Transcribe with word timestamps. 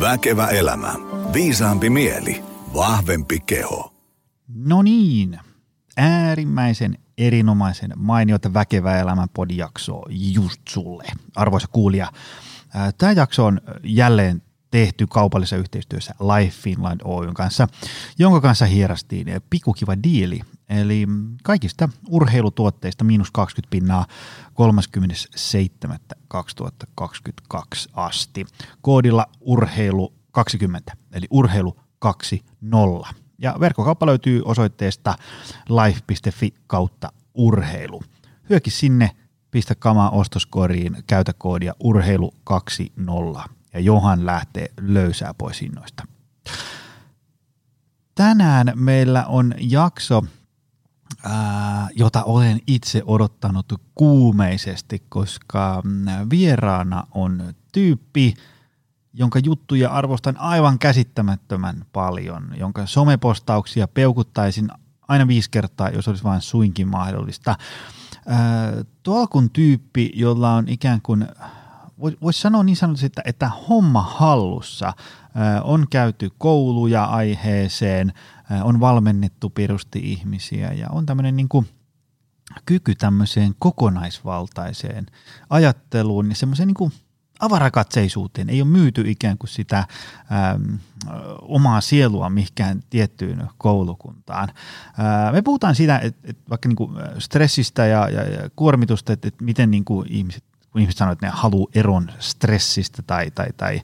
Väkevä 0.00 0.46
elämä. 0.46 0.94
Viisaampi 1.32 1.90
mieli. 1.90 2.44
Vahvempi 2.74 3.40
keho. 3.40 3.94
No 4.54 4.82
niin, 4.82 5.38
äärimmäisen 5.96 6.98
erinomaisen 7.18 7.92
mainiota 7.96 8.54
Väkevä 8.54 8.98
elämä 8.98 9.26
podijaksoa 9.34 10.06
just 10.10 10.60
sulle, 10.68 11.04
arvoisa 11.36 11.68
kuulija. 11.72 12.12
Tämä 12.98 13.12
jakso 13.12 13.46
on 13.46 13.60
jälleen 13.84 14.42
tehty 14.70 15.06
kaupallisessa 15.06 15.56
yhteistyössä 15.56 16.14
Life 16.20 16.56
Finland 16.62 17.00
Oyn 17.04 17.34
kanssa, 17.34 17.68
jonka 18.18 18.40
kanssa 18.40 18.66
hierastiin 18.66 19.26
pikukiva 19.50 20.02
diili, 20.02 20.40
eli 20.70 21.06
kaikista 21.42 21.88
urheilutuotteista 22.08 23.04
miinus 23.04 23.30
20 23.30 23.70
pinnaa 23.70 24.06
37.2022 27.54 27.56
asti. 27.92 28.46
Koodilla 28.82 29.26
urheilu 29.40 30.14
20, 30.30 30.92
eli 31.12 31.26
urheilu 31.30 31.76
20. 31.98 33.14
Ja 33.38 33.56
verkkokauppa 33.60 34.06
löytyy 34.06 34.42
osoitteesta 34.44 35.14
life.fi 35.68 36.54
kautta 36.66 37.12
urheilu. 37.34 38.02
Hyöki 38.50 38.70
sinne, 38.70 39.10
pistä 39.50 39.74
kamaa 39.74 40.10
ostoskoriin, 40.10 40.96
käytä 41.06 41.32
koodia 41.32 41.74
urheilu 41.80 42.34
20 42.44 43.42
ja 43.74 43.80
Johan 43.80 44.26
lähtee 44.26 44.66
löysää 44.80 45.34
pois 45.34 45.60
hinnoista. 45.60 46.06
Tänään 48.14 48.72
meillä 48.74 49.26
on 49.26 49.54
jakso, 49.58 50.24
ää, 51.24 51.88
jota 51.96 52.24
olen 52.24 52.60
itse 52.66 53.02
odottanut 53.06 53.72
kuumeisesti, 53.94 55.02
koska 55.08 55.82
mm, 55.84 56.06
vieraana 56.30 57.04
on 57.14 57.54
tyyppi, 57.72 58.34
jonka 59.14 59.38
juttuja 59.38 59.90
arvostan 59.90 60.36
aivan 60.36 60.78
käsittämättömän 60.78 61.84
paljon, 61.92 62.54
jonka 62.56 62.86
somepostauksia 62.86 63.88
peukuttaisin 63.88 64.68
aina 65.08 65.28
viisi 65.28 65.50
kertaa, 65.50 65.88
jos 65.88 66.08
olisi 66.08 66.24
vain 66.24 66.40
suinkin 66.40 66.88
mahdollista. 66.88 67.56
Tolkun 69.02 69.50
tyyppi, 69.50 70.12
jolla 70.14 70.54
on 70.54 70.68
ikään 70.68 71.00
kuin 71.02 71.26
voisi 72.22 72.40
sanoa 72.40 72.62
niin 72.62 72.76
sanotusti, 72.76 73.06
että, 73.06 73.22
että 73.24 73.50
homma 73.68 74.02
hallussa. 74.02 74.92
On 75.64 75.86
käyty 75.90 76.30
kouluja 76.38 77.04
aiheeseen, 77.04 78.12
on 78.62 78.80
valmennettu 78.80 79.50
perusti 79.50 79.98
ihmisiä 80.12 80.72
ja 80.72 80.86
on 80.90 81.06
tämmöinen 81.06 81.36
niin 81.36 81.48
kuin 81.48 81.68
kyky 82.66 82.94
tämmöiseen 82.94 83.54
kokonaisvaltaiseen 83.58 85.06
ajatteluun 85.50 86.28
ja 86.28 86.34
semmoiseen 86.34 86.66
niin 86.66 86.74
kuin 86.74 86.92
avarakatseisuuteen. 87.40 88.50
Ei 88.50 88.62
ole 88.62 88.70
myyty 88.70 89.10
ikään 89.10 89.38
kuin 89.38 89.50
sitä 89.50 89.78
äm, 89.78 90.78
omaa 91.42 91.80
sielua 91.80 92.30
mihinkään 92.30 92.80
tiettyyn 92.90 93.48
koulukuntaan. 93.58 94.48
Ää, 94.98 95.32
me 95.32 95.42
puhutaan 95.42 95.74
siitä, 95.74 95.98
että, 95.98 96.20
että 96.24 96.42
vaikka 96.50 96.68
niin 96.68 96.76
kuin 96.76 96.96
stressistä 97.18 97.86
ja, 97.86 98.08
ja, 98.08 98.22
ja 98.22 98.50
kuormitusta, 98.56 99.12
että, 99.12 99.28
että 99.28 99.44
miten 99.44 99.70
niin 99.70 99.84
kuin 99.84 100.06
ihmiset 100.10 100.44
kun 100.72 100.80
ihmiset 100.80 100.98
sanoo, 100.98 101.12
että 101.12 101.26
ne 101.26 101.32
haluaa 101.34 101.70
eron 101.74 102.12
stressistä 102.18 103.02
tai, 103.02 103.30
tai, 103.30 103.48
tai 103.56 103.82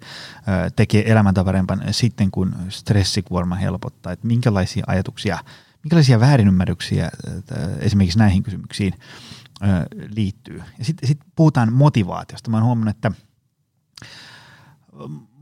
tekee 0.76 1.12
elämäntä 1.12 1.44
parempan 1.44 1.82
sitten, 1.90 2.30
kun 2.30 2.56
stressikuorma 2.68 3.54
helpottaa, 3.54 4.12
että 4.12 4.26
minkälaisia 4.26 4.84
ajatuksia, 4.86 5.38
minkälaisia 5.82 6.20
väärinymmärryksiä 6.20 7.10
esimerkiksi 7.78 8.18
näihin 8.18 8.42
kysymyksiin 8.42 8.94
liittyy. 10.16 10.62
Ja 10.78 10.84
sitten 10.84 11.08
sit 11.08 11.20
puhutaan 11.36 11.72
motivaatiosta. 11.72 12.50
Mä 12.50 12.56
oon 12.56 12.66
huomannut, 12.66 12.96
että 12.96 13.12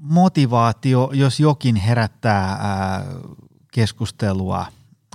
motivaatio, 0.01 1.11
jos 1.13 1.41
jokin 1.41 1.77
herättää 1.77 2.59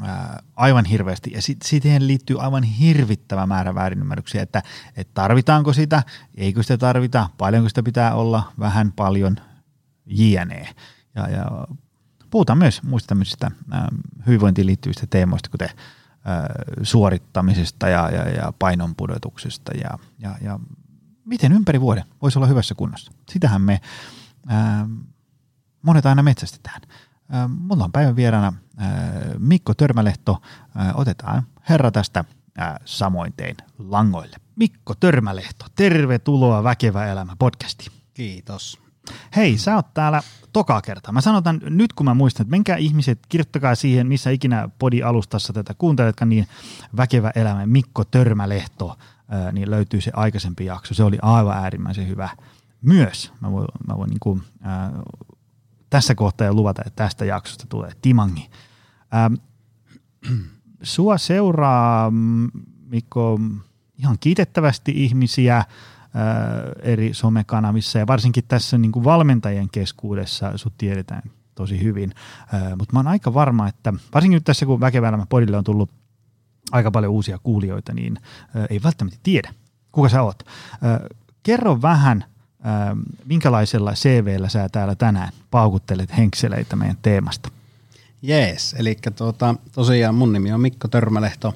ää, 0.03 0.43
aivan 0.55 0.85
hirveästi. 0.85 1.31
Ja 1.31 1.39
siihen 1.63 2.07
liittyy 2.07 2.41
aivan 2.41 2.63
hirvittävä 2.63 3.45
määrä 3.45 3.75
väärinymmärryksiä, 3.75 4.41
että, 4.41 4.63
että 4.95 5.11
tarvitaanko 5.13 5.73
sitä, 5.73 6.03
eikö 6.35 6.63
sitä 6.63 6.77
tarvita, 6.77 7.29
paljonko 7.37 7.69
sitä 7.69 7.83
pitää 7.83 8.13
olla, 8.15 8.51
vähän, 8.59 8.91
paljon, 8.91 9.35
jne. 10.05 10.75
Ja, 11.15 11.29
ja 11.29 11.67
puhutaan 12.29 12.57
myös 12.57 12.83
muista 12.83 13.07
tämmöisistä 13.07 13.51
hyvinvointiin 14.27 14.67
liittyvistä 14.67 15.07
teemoista, 15.09 15.49
kuten 15.49 15.69
suorittamisesta 16.83 17.89
ja, 17.89 18.09
ja, 18.09 18.29
ja 18.29 18.53
painonpudotuksesta 18.59 19.71
ja, 19.77 19.99
ja, 20.19 20.35
ja 20.41 20.59
miten 21.25 21.51
ympäri 21.51 21.81
vuoden 21.81 22.03
voisi 22.21 22.39
olla 22.39 22.47
hyvässä 22.47 22.75
kunnossa. 22.75 23.11
Sitähän 23.29 23.61
me 23.61 23.81
ää, 24.47 24.87
monet 25.81 26.05
aina 26.05 26.23
metsästetään. 26.23 26.81
Mulla 27.47 27.83
on 27.83 27.91
päivän 27.91 28.15
vieraana 28.15 28.53
Mikko 29.37 29.73
Törmälehto. 29.73 30.41
Otetaan 30.93 31.43
herra 31.69 31.91
tästä 31.91 32.23
samoin 32.85 33.33
tein 33.37 33.55
langoille. 33.77 34.37
Mikko 34.55 34.95
Törmälehto, 34.95 35.65
tervetuloa 35.75 36.63
Väkevä 36.63 37.05
elämä 37.05 37.35
podcastiin. 37.39 37.91
Kiitos. 38.13 38.79
Hei, 39.35 39.57
sä 39.57 39.75
oot 39.75 39.93
täällä 39.93 40.21
toka 40.53 40.81
kerta. 40.81 41.11
Mä 41.11 41.21
sanotan 41.21 41.61
nyt, 41.63 41.93
kun 41.93 42.05
mä 42.05 42.13
muistan, 42.13 42.43
että 42.43 42.51
menkää 42.51 42.77
ihmiset, 42.77 43.19
kirjoittakaa 43.29 43.75
siihen, 43.75 44.07
missä 44.07 44.29
ikinä 44.29 44.69
podi-alustassa 44.79 45.53
tätä 45.53 45.73
kuunteletkaan, 45.77 46.29
niin 46.29 46.47
Väkevä 46.97 47.31
elämä 47.35 47.65
Mikko 47.65 48.03
Törmälehto, 48.03 48.97
niin 49.51 49.71
löytyy 49.71 50.01
se 50.01 50.11
aikaisempi 50.15 50.65
jakso. 50.65 50.93
Se 50.93 51.03
oli 51.03 51.17
aivan 51.21 51.57
äärimmäisen 51.57 52.07
hyvä 52.07 52.29
myös. 52.81 53.33
Mä 53.41 53.51
voin, 53.51 53.67
mä 53.87 53.97
voin 53.97 54.09
niin 54.09 54.19
kuin, 54.19 54.43
äh, 54.65 54.91
tässä 55.89 56.15
kohtaa 56.15 56.47
jo 56.47 56.53
luvata, 56.53 56.81
että 56.85 57.03
tästä 57.03 57.25
jaksosta 57.25 57.65
tulee 57.69 57.91
timangi. 58.01 58.49
Ähm, 59.15 59.33
sua 60.83 61.17
seuraa, 61.17 62.11
mm, 62.11 62.51
Mikko, 62.85 63.39
ihan 63.97 64.17
kiitettävästi 64.19 64.91
ihmisiä 64.95 65.57
äh, 65.57 65.65
eri 66.81 67.13
somekanavissa 67.13 67.99
ja 67.99 68.07
varsinkin 68.07 68.43
tässä 68.47 68.77
niin 68.77 68.91
kuin 68.91 69.05
valmentajien 69.05 69.69
keskuudessa 69.71 70.57
sut 70.57 70.73
tiedetään 70.77 71.21
tosi 71.55 71.83
hyvin. 71.83 72.13
Äh, 72.53 72.77
Mutta 72.77 72.93
mä 72.93 72.99
oon 72.99 73.07
aika 73.07 73.33
varma, 73.33 73.67
että 73.67 73.93
varsinkin 74.13 74.35
nyt 74.35 74.43
tässä 74.43 74.65
kun 74.65 74.79
Väkevä 74.79 75.25
podille 75.29 75.57
on 75.57 75.63
tullut 75.63 75.91
aika 76.71 76.91
paljon 76.91 77.11
uusia 77.11 77.39
kuulijoita, 77.43 77.93
niin 77.93 78.17
äh, 78.17 78.65
ei 78.69 78.83
välttämättä 78.83 79.19
tiedä, 79.23 79.53
kuka 79.91 80.09
sä 80.09 80.21
oot. 80.21 80.43
Kerro 81.43 81.81
vähän– 81.81 82.25
Ähm, 82.65 82.99
minkälaisella 83.25 83.93
CVllä 83.93 84.49
sä 84.49 84.69
täällä 84.69 84.95
tänään 84.95 85.31
paukuttelet 85.51 86.17
henkseleitä 86.17 86.75
meidän 86.75 86.97
teemasta? 87.01 87.49
Jees, 88.21 88.75
eli 88.79 88.97
tuota, 89.15 89.55
tosiaan 89.71 90.15
mun 90.15 90.33
nimi 90.33 90.51
on 90.51 90.61
Mikko 90.61 90.87
Törmälehto. 90.87 91.53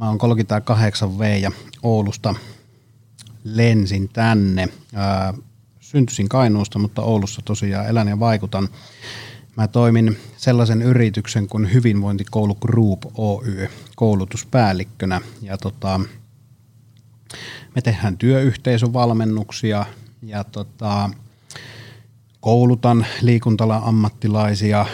Mä 0.00 0.08
oon 0.08 0.18
38V 0.18 1.24
ja 1.40 1.52
Oulusta 1.82 2.34
lensin 3.44 4.08
tänne. 4.08 4.68
Ää, 4.94 5.34
syntyisin 5.80 6.28
Kainuusta, 6.28 6.78
mutta 6.78 7.02
Oulussa 7.02 7.42
tosiaan 7.44 7.86
elän 7.86 8.08
ja 8.08 8.20
vaikutan. 8.20 8.68
Mä 9.56 9.68
toimin 9.68 10.18
sellaisen 10.36 10.82
yrityksen 10.82 11.48
kuin 11.48 11.72
Hyvinvointikoulu 11.72 12.54
Group 12.54 13.02
Oy 13.14 13.68
koulutuspäällikkönä. 13.96 15.20
Ja 15.42 15.58
tota, 15.58 16.00
me 17.74 17.82
tehdään 17.82 18.18
työyhteisövalmennuksia, 18.18 19.86
ja 20.22 20.44
tota, 20.44 21.10
koulutan 22.40 23.06
liikuntala 23.20 23.76
ammattilaisia, 23.76 24.86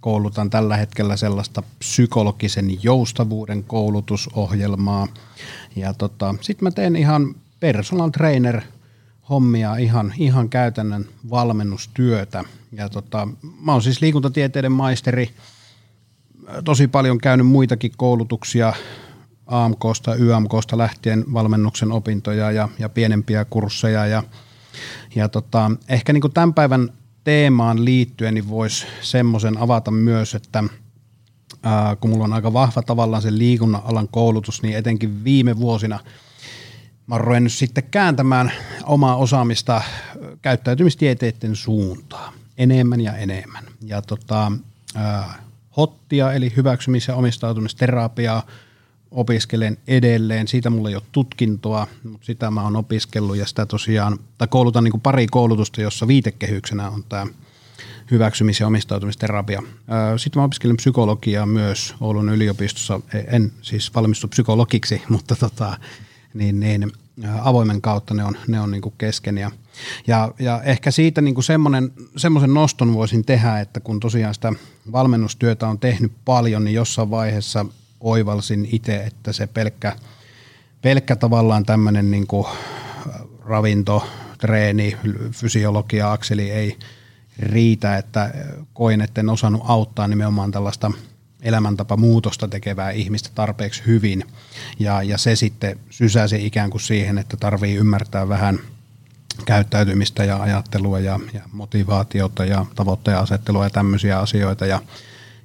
koulutan 0.00 0.50
tällä 0.50 0.76
hetkellä 0.76 1.16
sellaista 1.16 1.62
psykologisen 1.78 2.82
joustavuuden 2.82 3.64
koulutusohjelmaa. 3.64 5.08
Ja 5.76 5.94
tota, 5.94 6.34
sitten 6.40 6.66
mä 6.66 6.70
teen 6.70 6.96
ihan 6.96 7.34
personal 7.60 8.10
trainer 8.10 8.62
hommia, 9.30 9.76
ihan, 9.76 10.14
ihan 10.18 10.48
käytännön 10.48 11.08
valmennustyötä. 11.30 12.44
Ja 12.72 12.88
tota, 12.88 13.28
mä 13.60 13.72
oon 13.72 13.82
siis 13.82 14.00
liikuntatieteiden 14.00 14.72
maisteri, 14.72 15.30
tosi 16.64 16.88
paljon 16.88 17.18
käynyt 17.18 17.46
muitakin 17.46 17.92
koulutuksia, 17.96 18.72
AMKsta, 19.46 20.14
YMKsta 20.14 20.78
lähtien 20.78 21.24
valmennuksen 21.32 21.92
opintoja 21.92 22.50
ja, 22.50 22.68
ja 22.78 22.88
pienempiä 22.88 23.44
kursseja 23.44 24.06
ja– 24.06 24.22
ja 25.14 25.28
tota, 25.28 25.70
ehkä 25.88 26.12
niin 26.12 26.20
kuin 26.20 26.32
tämän 26.32 26.54
päivän 26.54 26.88
teemaan 27.24 27.84
liittyen 27.84 28.34
niin 28.34 28.48
voisi 28.48 28.86
semmoisen 29.00 29.58
avata 29.58 29.90
myös, 29.90 30.34
että 30.34 30.64
ää, 31.62 31.96
kun 31.96 32.10
mulla 32.10 32.24
on 32.24 32.32
aika 32.32 32.52
vahva 32.52 32.82
tavallaan 32.82 33.22
se 33.22 33.38
liikunnan 33.38 33.82
alan 33.84 34.08
koulutus, 34.08 34.62
niin 34.62 34.76
etenkin 34.76 35.24
viime 35.24 35.56
vuosina 35.56 36.00
mä 37.08 37.14
oon 37.14 37.24
ruvennut 37.24 37.52
sitten 37.52 37.84
kääntämään 37.90 38.52
omaa 38.84 39.16
osaamista 39.16 39.82
käyttäytymistieteiden 40.42 41.56
suuntaan 41.56 42.34
enemmän 42.58 43.00
ja 43.00 43.16
enemmän. 43.16 43.64
Ja 43.84 44.02
tota, 44.02 44.52
ää, 44.94 45.42
hottia 45.76 46.32
eli 46.32 46.52
hyväksymis- 46.56 47.08
ja 47.08 47.14
omistautumisterapiaa 47.14 48.46
opiskelen 49.10 49.78
edelleen. 49.86 50.48
Siitä 50.48 50.70
mulla 50.70 50.88
ei 50.88 50.94
ole 50.94 51.02
tutkintoa, 51.12 51.86
mutta 52.04 52.26
sitä 52.26 52.50
mä 52.50 52.62
oon 52.62 52.76
opiskellut 52.76 53.36
ja 53.36 53.46
sitä 53.46 53.66
tosiaan, 53.66 54.18
tai 54.38 54.48
koulutan 54.48 54.84
niin 54.84 55.00
pari 55.00 55.26
koulutusta, 55.26 55.80
jossa 55.80 56.08
viitekehyksenä 56.08 56.90
on 56.90 57.04
tämä 57.08 57.26
hyväksymis- 58.10 58.60
ja 58.60 58.66
omistautumisterapia. 58.66 59.62
Sitten 60.16 60.40
mä 60.40 60.44
opiskelin 60.44 60.76
psykologiaa 60.76 61.46
myös 61.46 61.94
Oulun 62.00 62.28
yliopistossa. 62.28 63.00
En 63.26 63.52
siis 63.62 63.94
valmistu 63.94 64.28
psykologiksi, 64.28 65.02
mutta 65.08 65.36
tota, 65.36 65.78
niin, 66.34 66.60
niin, 66.60 66.92
avoimen 67.42 67.80
kautta 67.80 68.14
ne 68.14 68.24
on, 68.24 68.36
ne 68.48 68.60
on 68.60 68.70
niin 68.70 68.82
kuin 68.82 68.94
kesken. 68.98 69.38
Ja, 69.38 69.50
ja, 70.06 70.32
ja 70.38 70.62
ehkä 70.62 70.90
siitä 70.90 71.20
niin 71.20 71.34
semmoisen 72.16 72.54
noston 72.54 72.94
voisin 72.94 73.24
tehdä, 73.24 73.60
että 73.60 73.80
kun 73.80 74.00
tosiaan 74.00 74.34
sitä 74.34 74.52
valmennustyötä 74.92 75.68
on 75.68 75.78
tehnyt 75.78 76.12
paljon, 76.24 76.64
niin 76.64 76.74
jossain 76.74 77.10
vaiheessa 77.10 77.66
oivalsin 78.00 78.68
itse, 78.72 78.96
että 78.96 79.32
se 79.32 79.46
pelkkä, 79.46 79.96
pelkkä 80.82 81.16
tavallaan 81.16 81.64
tämmöinen 81.64 82.10
niin 82.10 82.26
kuin 82.26 82.46
ravinto, 83.44 84.08
treeni, 84.38 84.96
fysiologia, 85.32 86.12
akseli 86.12 86.50
ei 86.50 86.78
riitä, 87.38 87.96
että 87.96 88.34
koin, 88.74 89.00
että 89.00 89.20
en 89.20 89.28
osannut 89.28 89.62
auttaa 89.64 90.08
nimenomaan 90.08 90.50
tällaista 90.50 90.90
elämäntapa 91.42 91.96
muutosta 91.96 92.48
tekevää 92.48 92.90
ihmistä 92.90 93.30
tarpeeksi 93.34 93.82
hyvin. 93.86 94.24
Ja, 94.78 95.02
ja 95.02 95.18
se 95.18 95.36
sitten 95.36 95.78
sysäsi 95.90 96.46
ikään 96.46 96.70
kuin 96.70 96.80
siihen, 96.80 97.18
että 97.18 97.36
tarvii 97.36 97.74
ymmärtää 97.74 98.28
vähän 98.28 98.58
käyttäytymistä 99.44 100.24
ja 100.24 100.36
ajattelua 100.36 101.00
ja, 101.00 101.20
ja 101.32 101.40
motivaatiota 101.52 102.44
ja 102.44 102.66
tavoitteen 102.74 103.18
asettelua 103.18 103.64
ja 103.64 103.70
tämmöisiä 103.70 104.18
asioita. 104.18 104.66
Ja, 104.66 104.80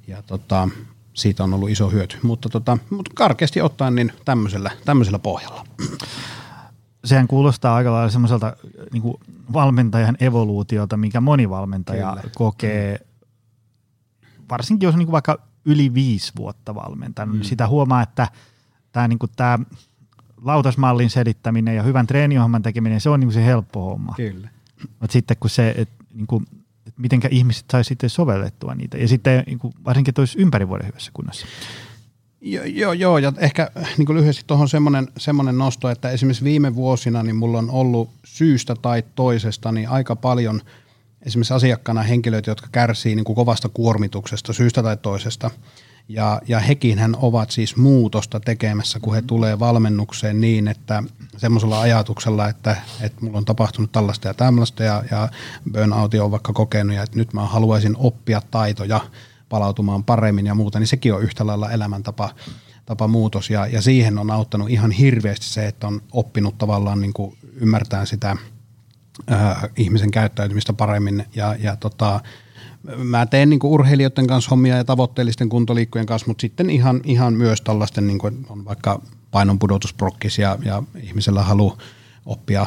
ja 0.06 0.22
tota, 0.22 0.68
siitä 1.14 1.44
on 1.44 1.54
ollut 1.54 1.70
iso 1.70 1.90
hyöty. 1.90 2.16
Mutta, 2.22 2.48
tota, 2.48 2.78
mutta 2.90 3.10
karkeasti 3.14 3.60
ottaen 3.60 3.94
niin 3.94 4.12
tämmöisellä, 4.24 4.70
tämmöisellä 4.84 5.18
pohjalla 5.18 5.64
sehän 7.04 7.28
kuulostaa 7.28 7.74
aika 7.74 7.92
lailla 7.92 8.10
semmoiselta 8.10 8.56
niin 8.92 9.02
valmentajan 9.52 10.16
evoluutiota, 10.20 10.96
mikä 10.96 11.20
moni 11.20 11.50
valmentaja 11.50 12.16
Kyllä. 12.16 12.34
kokee, 12.34 13.06
varsinkin 14.50 14.86
jos 14.86 14.94
on 14.94 14.98
niin 14.98 15.12
vaikka 15.12 15.38
yli 15.64 15.94
viisi 15.94 16.32
vuotta 16.36 16.74
valmentanut, 16.74 17.34
mm. 17.34 17.38
niin 17.38 17.48
sitä 17.48 17.68
huomaa, 17.68 18.02
että 18.02 18.28
tämä, 18.92 19.08
niin 19.08 19.18
tämä 19.36 19.58
lautasmallin 20.42 21.10
selittäminen 21.10 21.76
ja 21.76 21.82
hyvän 21.82 22.06
treeniohjelman 22.06 22.62
tekeminen, 22.62 23.00
se 23.00 23.10
on 23.10 23.20
niin 23.20 23.32
se 23.32 23.44
helppo 23.44 23.84
homma. 23.84 24.14
Kyllä. 24.16 24.48
Mutta 25.00 25.12
sitten 25.12 25.36
kun 25.40 25.50
se, 25.50 25.74
että 25.76 26.04
niin 26.14 26.26
kuin, 26.26 26.46
että 26.94 27.02
mitenkä 27.02 27.28
ihmiset 27.30 27.64
saisi 27.72 27.88
sitten 27.88 28.10
sovellettua 28.10 28.74
niitä, 28.74 28.98
ja 28.98 29.08
sitten 29.08 29.42
niin 29.46 29.58
kuin, 29.58 29.74
varsinkin, 29.84 30.10
että 30.10 30.22
olisi 30.22 30.38
ympäri 30.38 30.68
vuoden 30.68 30.86
hyvässä 30.86 31.10
kunnossa. 31.14 31.46
Joo, 32.40 32.64
joo, 32.64 32.92
joo 32.92 33.18
ja 33.18 33.32
ehkä 33.36 33.70
niin 33.98 34.06
kuin 34.06 34.16
lyhyesti 34.16 34.44
tuohon 34.46 34.68
semmoinen, 34.68 35.08
semmoinen 35.16 35.58
nosto, 35.58 35.90
että 35.90 36.10
esimerkiksi 36.10 36.44
viime 36.44 36.74
vuosina 36.74 37.22
niin 37.22 37.36
mulla 37.36 37.58
on 37.58 37.70
ollut 37.70 38.10
syystä 38.24 38.74
tai 38.74 39.02
toisesta 39.14 39.72
niin 39.72 39.88
aika 39.88 40.16
paljon 40.16 40.60
esimerkiksi 41.22 41.54
asiakkaana 41.54 42.02
henkilöitä, 42.02 42.50
jotka 42.50 42.66
kärsii 42.72 43.14
niin 43.14 43.24
kuin 43.24 43.36
kovasta 43.36 43.68
kuormituksesta 43.68 44.52
syystä 44.52 44.82
tai 44.82 44.96
toisesta. 44.96 45.50
Ja, 46.08 46.40
ja 46.48 46.60
hekin 46.60 46.98
hän 46.98 47.16
ovat 47.18 47.50
siis 47.50 47.76
muutosta 47.76 48.40
tekemässä, 48.40 49.00
kun 49.00 49.14
he 49.14 49.20
mm-hmm. 49.20 49.26
tulee 49.26 49.58
valmennukseen 49.58 50.40
niin, 50.40 50.68
että 50.68 51.02
semmoisella 51.36 51.80
ajatuksella, 51.80 52.48
että, 52.48 52.76
että 53.00 53.24
mulla 53.24 53.38
on 53.38 53.44
tapahtunut 53.44 53.92
tällaista 53.92 54.28
ja 54.28 54.34
tämmöistä 54.34 54.84
ja, 54.84 55.04
ja 55.10 55.28
burnout 55.72 56.14
on 56.14 56.30
vaikka 56.30 56.52
kokenut 56.52 56.96
ja 56.96 57.02
että 57.02 57.16
nyt 57.16 57.32
mä 57.32 57.46
haluaisin 57.46 57.96
oppia 57.96 58.42
taitoja– 58.50 59.00
palautumaan 59.54 60.04
paremmin 60.04 60.46
ja 60.46 60.54
muuta, 60.54 60.78
niin 60.78 60.86
sekin 60.86 61.14
on 61.14 61.22
yhtä 61.22 61.46
lailla 61.46 61.70
elämäntapa 61.70 62.30
tapa 62.86 63.08
muutos 63.08 63.50
ja, 63.50 63.66
ja 63.66 63.82
siihen 63.82 64.18
on 64.18 64.30
auttanut 64.30 64.70
ihan 64.70 64.90
hirveästi 64.90 65.46
se, 65.46 65.66
että 65.66 65.86
on 65.86 66.02
oppinut 66.12 66.58
tavallaan 66.58 67.00
niin 67.00 67.12
kuin 67.12 67.38
ymmärtää 67.54 68.04
sitä 68.04 68.36
ää, 69.26 69.68
ihmisen 69.76 70.10
käyttäytymistä 70.10 70.72
paremmin 70.72 71.24
ja, 71.34 71.56
ja 71.58 71.76
tota, 71.76 72.20
mä 72.96 73.26
teen 73.26 73.50
niin 73.50 73.60
urheilijoiden 73.62 74.26
kanssa 74.26 74.50
hommia 74.50 74.76
ja 74.76 74.84
tavoitteellisten 74.84 75.48
kuntoliikkujen 75.48 76.06
kanssa, 76.06 76.28
mutta 76.28 76.40
sitten 76.40 76.70
ihan, 76.70 77.00
ihan 77.04 77.34
myös 77.34 77.60
tällaisten, 77.60 78.06
niin 78.06 78.18
kuin 78.18 78.46
on 78.48 78.64
vaikka 78.64 79.00
painonpudotusprokkis 79.30 80.38
ja, 80.38 80.58
ja 80.64 80.82
ihmisellä 81.02 81.42
halu 81.42 81.78
oppia 82.26 82.66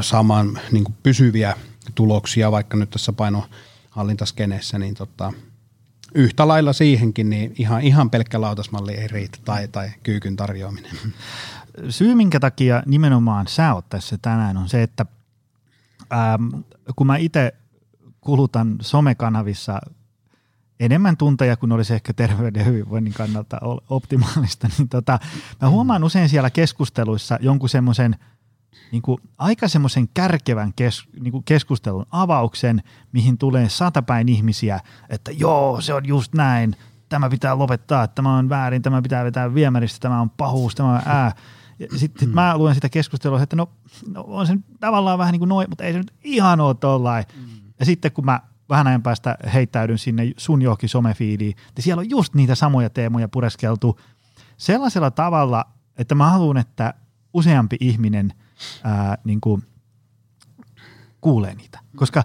saamaan 0.00 0.58
niin 0.72 0.84
pysyviä 1.02 1.56
tuloksia, 1.94 2.52
vaikka 2.52 2.76
nyt 2.76 2.90
tässä 2.90 3.12
painohallintaskeneessä, 3.12 4.78
niin 4.78 4.94
tota, 4.94 5.32
yhtä 6.14 6.48
lailla 6.48 6.72
siihenkin, 6.72 7.30
niin 7.30 7.54
ihan, 7.58 7.82
ihan 7.82 8.10
pelkkä 8.10 8.40
lautasmalli 8.40 8.94
ei 8.94 9.08
riitä 9.08 9.38
tai, 9.44 9.68
tai 9.68 9.90
kyykyn 10.02 10.36
tarjoaminen. 10.36 10.96
Syy, 11.88 12.14
minkä 12.14 12.40
takia 12.40 12.82
nimenomaan 12.86 13.46
sä 13.48 13.74
oot 13.74 13.88
tässä 13.88 14.18
tänään, 14.22 14.56
on 14.56 14.68
se, 14.68 14.82
että 14.82 15.06
ähm, 16.12 16.48
kun 16.96 17.06
mä 17.06 17.16
itse 17.16 17.54
kulutan 18.20 18.76
somekanavissa 18.80 19.80
enemmän 20.80 21.16
tunteja 21.16 21.56
kuin 21.56 21.72
olisi 21.72 21.94
ehkä 21.94 22.12
terveyden 22.12 22.60
ja 22.60 22.64
hyvinvoinnin 22.64 23.12
kannalta 23.12 23.58
optimaalista, 23.90 24.68
niin 24.78 24.88
tota, 24.88 25.18
mä 25.60 25.68
huomaan 25.68 26.04
usein 26.04 26.28
siellä 26.28 26.50
keskusteluissa 26.50 27.38
jonkun 27.40 27.68
semmoisen– 27.68 28.16
niin 28.92 29.02
kuin 29.02 29.18
aika 29.38 29.68
semmoisen 29.68 30.08
kärkevän 30.14 30.72
kes, 30.76 31.02
niin 31.20 31.32
kuin 31.32 31.44
keskustelun 31.44 32.06
avauksen, 32.10 32.82
mihin 33.12 33.38
tulee 33.38 33.68
satapäin 33.68 34.28
ihmisiä, 34.28 34.80
että 35.08 35.30
joo, 35.30 35.80
se 35.80 35.94
on 35.94 36.06
just 36.06 36.34
näin, 36.34 36.76
tämä 37.08 37.30
pitää 37.30 37.58
lopettaa, 37.58 38.08
tämä 38.08 38.36
on 38.36 38.48
väärin, 38.48 38.82
tämä 38.82 39.02
pitää 39.02 39.24
vetää 39.24 39.54
viemäristä, 39.54 39.98
tämä 40.00 40.20
on 40.20 40.30
pahuus, 40.30 40.74
tämä 40.74 40.92
on 40.92 41.00
ää. 41.04 41.32
Sitten 41.96 42.20
sit 42.20 42.34
mä 42.34 42.58
luen 42.58 42.74
sitä 42.74 42.88
keskustelua, 42.88 43.42
että 43.42 43.56
no, 43.56 43.70
no 44.08 44.24
on 44.26 44.46
se 44.46 44.56
tavallaan 44.80 45.18
vähän 45.18 45.32
niin 45.32 45.40
kuin 45.40 45.48
noin, 45.48 45.68
mutta 45.68 45.84
ei 45.84 45.92
se 45.92 45.98
nyt 45.98 46.14
ihan 46.24 46.60
ole 46.60 46.74
tollain. 46.74 47.24
Mm. 47.36 47.59
Ja 47.80 47.86
sitten 47.86 48.12
kun 48.12 48.24
mä 48.24 48.40
vähän 48.68 48.86
ajan 48.86 49.02
päästä 49.02 49.36
heittäydyn 49.54 49.98
sinne 49.98 50.32
sun 50.36 50.62
johonkin 50.62 50.88
somefiidiin, 50.88 51.56
niin 51.76 51.84
siellä 51.84 52.00
on 52.00 52.10
just 52.10 52.34
niitä 52.34 52.54
samoja 52.54 52.90
teemoja 52.90 53.28
pureskeltu 53.28 54.00
sellaisella 54.56 55.10
tavalla, 55.10 55.64
että 55.98 56.14
mä 56.14 56.30
haluan, 56.30 56.56
että 56.56 56.94
useampi 57.34 57.76
ihminen– 57.80 58.32
ää, 58.84 59.18
niin 59.24 59.40
kuin 59.40 59.62
kuulee 61.20 61.54
niitä. 61.54 61.78
Koska 61.96 62.24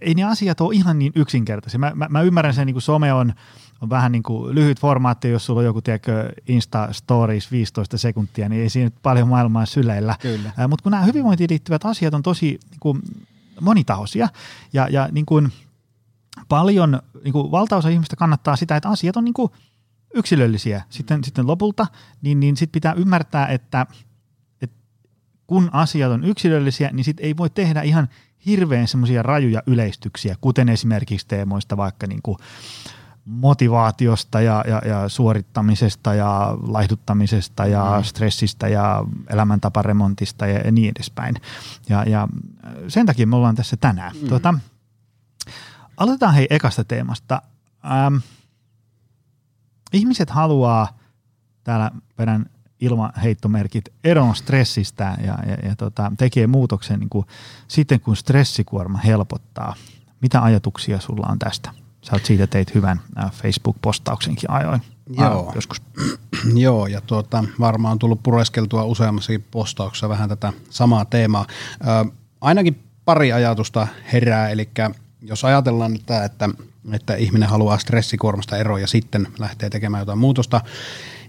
ei 0.00 0.14
ne 0.14 0.24
asiat 0.24 0.60
ole 0.60 0.74
ihan 0.74 0.98
niin 0.98 1.12
yksinkertaisia. 1.14 1.78
Mä, 1.78 1.92
mä, 1.94 2.06
mä 2.10 2.22
ymmärrän 2.22 2.54
sen, 2.54 2.66
niin 2.66 2.74
kuin 2.74 2.82
some 2.82 3.12
on, 3.12 3.34
on 3.80 3.90
vähän 3.90 4.12
niin 4.12 4.22
kuin 4.22 4.54
lyhyt 4.54 4.80
formaatti, 4.80 5.28
jos 5.28 5.46
sulla 5.46 5.60
on 5.60 5.66
joku 5.66 5.82
tiedätkö, 5.82 6.32
Insta 6.48 6.88
Stories 6.92 7.50
15 7.50 7.98
sekuntia, 7.98 8.48
niin 8.48 8.62
ei 8.62 8.68
siinä 8.68 8.86
nyt 8.86 9.02
paljon 9.02 9.28
maailmaa 9.28 9.66
syleillä. 9.66 10.16
Mutta 10.68 10.82
kun 10.82 10.92
nämä 10.92 11.04
hyvinvointiin 11.04 11.50
liittyvät 11.50 11.84
asiat 11.84 12.14
on 12.14 12.22
tosi 12.22 12.46
niin 12.46 12.80
kuin, 12.80 13.02
monitahoisia 13.60 14.28
ja, 14.72 14.88
ja 14.88 15.08
niin 15.12 15.26
kuin, 15.26 15.52
paljon, 16.48 17.02
niin 17.24 17.32
kuin, 17.32 17.50
valtaosa 17.50 17.88
ihmistä 17.88 18.16
kannattaa 18.16 18.56
sitä, 18.56 18.76
että 18.76 18.88
asiat 18.88 19.16
on 19.16 19.24
niin 19.24 19.34
kuin, 19.34 19.52
yksilöllisiä. 20.14 20.82
Sitten, 20.88 21.24
sitten 21.24 21.46
lopulta, 21.46 21.86
niin, 22.22 22.40
niin 22.40 22.56
sitten 22.56 22.72
pitää 22.72 22.92
ymmärtää, 22.92 23.46
että– 23.46 23.86
kun 25.46 25.70
asiat 25.72 26.12
on 26.12 26.24
yksilöllisiä, 26.24 26.90
niin 26.92 27.04
sit 27.04 27.20
ei 27.20 27.36
voi 27.36 27.50
tehdä 27.50 27.82
ihan 27.82 28.08
hirveän 28.46 28.88
semmoisia 28.88 29.22
rajuja 29.22 29.62
yleistyksiä, 29.66 30.36
kuten 30.40 30.68
esimerkiksi 30.68 31.26
teemoista 31.26 31.76
vaikka 31.76 32.06
niin 32.06 32.22
kuin 32.22 32.38
motivaatiosta 33.24 34.40
ja, 34.40 34.64
ja, 34.68 34.82
ja 34.88 35.08
suorittamisesta 35.08 36.14
ja 36.14 36.58
laihduttamisesta 36.62 37.66
ja 37.66 37.94
mm. 37.96 38.04
stressistä 38.04 38.68
ja 38.68 39.04
elämäntaparemontista 39.28 40.46
ja, 40.46 40.58
ja 40.58 40.72
niin 40.72 40.92
edespäin. 40.96 41.34
Ja, 41.88 42.02
ja 42.02 42.28
sen 42.88 43.06
takia 43.06 43.26
me 43.26 43.36
ollaan 43.36 43.54
tässä 43.54 43.76
tänään. 43.76 44.12
Mm. 44.22 44.28
Tuota, 44.28 44.54
aloitetaan 45.96 46.34
hei 46.34 46.46
ekasta 46.50 46.84
teemasta. 46.84 47.42
Ähm, 47.84 48.16
ihmiset 49.92 50.30
haluaa, 50.30 50.98
täällä 51.64 51.90
vedän 52.18 52.46
ilmaheittomerkit 52.80 53.84
eron 54.04 54.36
stressistä 54.36 55.16
ja, 55.26 55.38
ja, 55.46 55.68
ja 55.68 55.76
tota, 55.76 56.12
tekee 56.18 56.46
muutoksen 56.46 57.00
niin 57.00 57.10
kuin, 57.10 57.26
sitten, 57.68 58.00
kun 58.00 58.16
stressikuorma 58.16 58.98
helpottaa. 58.98 59.74
Mitä 60.20 60.42
ajatuksia 60.42 61.00
sulla 61.00 61.26
on 61.30 61.38
tästä? 61.38 61.83
Sä 62.04 62.12
oot 62.12 62.24
siitä 62.24 62.46
teit 62.46 62.74
hyvän 62.74 63.00
äh, 63.18 63.32
Facebook-postauksenkin 63.32 64.50
ajoin 64.50 64.82
Joo. 65.18 65.48
Äh, 65.48 65.54
joskus. 65.54 65.82
Joo, 66.54 66.86
ja 66.86 67.00
tuota, 67.00 67.44
varmaan 67.60 67.92
on 67.92 67.98
tullut 67.98 68.22
pureskeltua 68.22 68.84
useammassakin 68.84 69.44
postauksessa 69.50 70.08
vähän 70.08 70.28
tätä 70.28 70.52
samaa 70.70 71.04
teemaa. 71.04 71.46
Äh, 71.88 72.12
ainakin 72.40 72.82
pari 73.04 73.32
ajatusta 73.32 73.86
herää, 74.12 74.48
eli 74.48 74.68
jos 75.22 75.44
ajatellaan 75.44 75.92
nyt 75.92 76.06
tämä, 76.06 76.24
että, 76.24 76.48
että 76.92 77.14
ihminen 77.14 77.48
haluaa 77.48 77.78
stressikuormasta 77.78 78.56
eroa 78.56 78.78
ja 78.78 78.86
sitten 78.86 79.28
lähtee 79.38 79.70
tekemään 79.70 80.00
jotain 80.00 80.18
muutosta, 80.18 80.60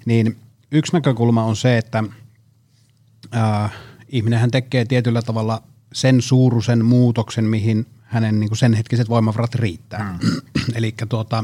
niin 0.06 0.38
yksi 0.72 0.94
näkökulma 0.94 1.44
on 1.44 1.56
se, 1.56 1.78
että 1.78 2.04
äh, 3.36 3.72
ihminenhän 4.10 4.52
tekee 4.52 4.86
tietyllä 4.86 5.22
tavalla 5.22 5.64
sen 5.94 6.22
suuruisen 6.22 6.86
muutoksen, 6.86 7.46
mihin 7.46 7.86
hänen 8.06 8.40
niin 8.40 8.58
sen 8.58 8.74
hetkiset 8.74 9.10
voimavarat 9.10 9.56
riittää. 9.56 10.18
Mm. 10.24 10.42
Eli 10.78 10.96
tuota, 11.10 11.44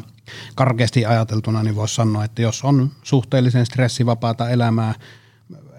karkeasti 0.55 1.05
ajateltuna 1.05 1.63
niin 1.63 1.75
voisi 1.75 1.95
sanoa, 1.95 2.25
että 2.25 2.41
jos 2.41 2.63
on 2.63 2.91
suhteellisen 3.03 3.65
stressivapaata 3.65 4.49
elämää, 4.49 4.93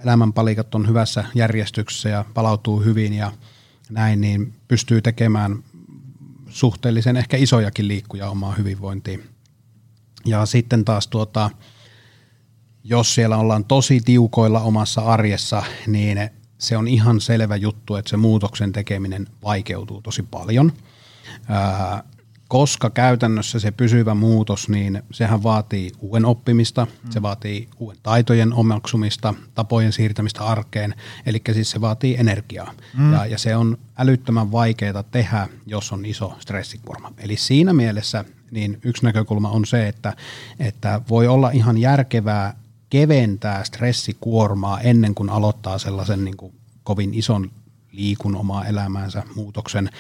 elämänpalikat 0.04 0.74
on 0.74 0.88
hyvässä 0.88 1.24
järjestyksessä 1.34 2.08
ja 2.08 2.24
palautuu 2.34 2.80
hyvin 2.80 3.12
ja 3.12 3.32
näin, 3.90 4.20
niin 4.20 4.54
pystyy 4.68 5.02
tekemään 5.02 5.64
suhteellisen 6.48 7.16
ehkä 7.16 7.36
isojakin 7.36 7.88
liikkuja 7.88 8.30
omaa 8.30 8.54
hyvinvointiin. 8.54 9.24
Ja 10.24 10.46
sitten 10.46 10.84
taas 10.84 11.08
tuota, 11.08 11.50
jos 12.84 13.14
siellä 13.14 13.36
ollaan 13.36 13.64
tosi 13.64 14.00
tiukoilla 14.00 14.60
omassa 14.60 15.00
arjessa, 15.00 15.62
niin 15.86 16.18
se 16.62 16.76
on 16.76 16.88
ihan 16.88 17.21
selvä 17.21 17.57
juttu, 17.57 17.97
että 17.97 18.09
se 18.09 18.16
muutoksen 18.16 18.73
tekeminen 18.73 19.26
vaikeutuu 19.42 20.02
tosi 20.02 20.23
paljon. 20.23 20.73
Ää, 21.49 22.04
koska 22.49 22.90
käytännössä 22.90 23.61
se 23.61 23.71
pysyvä 23.71 24.14
muutos, 24.14 24.69
niin 24.69 25.02
sehän 25.11 25.42
vaatii 25.42 25.92
uuden 26.00 26.25
oppimista, 26.25 26.85
mm. 26.85 27.11
se 27.11 27.23
vaatii 27.23 27.69
uuden 27.78 27.99
taitojen 28.02 28.52
omaksumista, 28.52 29.35
tapojen 29.54 29.92
siirtämistä 29.92 30.45
arkeen, 30.45 30.95
eli 31.26 31.42
siis 31.52 31.71
se 31.71 31.81
vaatii 31.81 32.16
energiaa. 32.19 32.73
Mm. 32.99 33.12
Ja, 33.12 33.26
ja 33.26 33.38
se 33.38 33.57
on 33.57 33.78
älyttömän 33.99 34.52
vaikeaa 34.52 35.02
tehdä, 35.02 35.49
jos 35.66 35.92
on 35.92 36.04
iso 36.04 36.37
stressikuorma. 36.38 37.12
Eli 37.19 37.37
siinä 37.37 37.73
mielessä 37.73 38.25
niin 38.50 38.78
yksi 38.85 39.04
näkökulma 39.04 39.50
on 39.50 39.66
se, 39.66 39.88
että, 39.88 40.16
että 40.59 41.00
voi 41.09 41.28
olla 41.28 41.50
ihan 41.50 41.78
järkevää 41.78 42.54
keventää 42.92 43.64
stressikuormaa 43.64 44.80
ennen 44.80 45.14
kuin 45.14 45.30
aloittaa 45.30 45.78
sellaisen 45.78 46.25
niin 46.25 46.37
kuin 46.37 46.54
kovin 46.84 47.14
ison 47.14 47.50
liikun 47.92 48.37
omaa 48.37 48.64
elämäänsä, 48.64 49.22
muutoksen. 49.34 49.90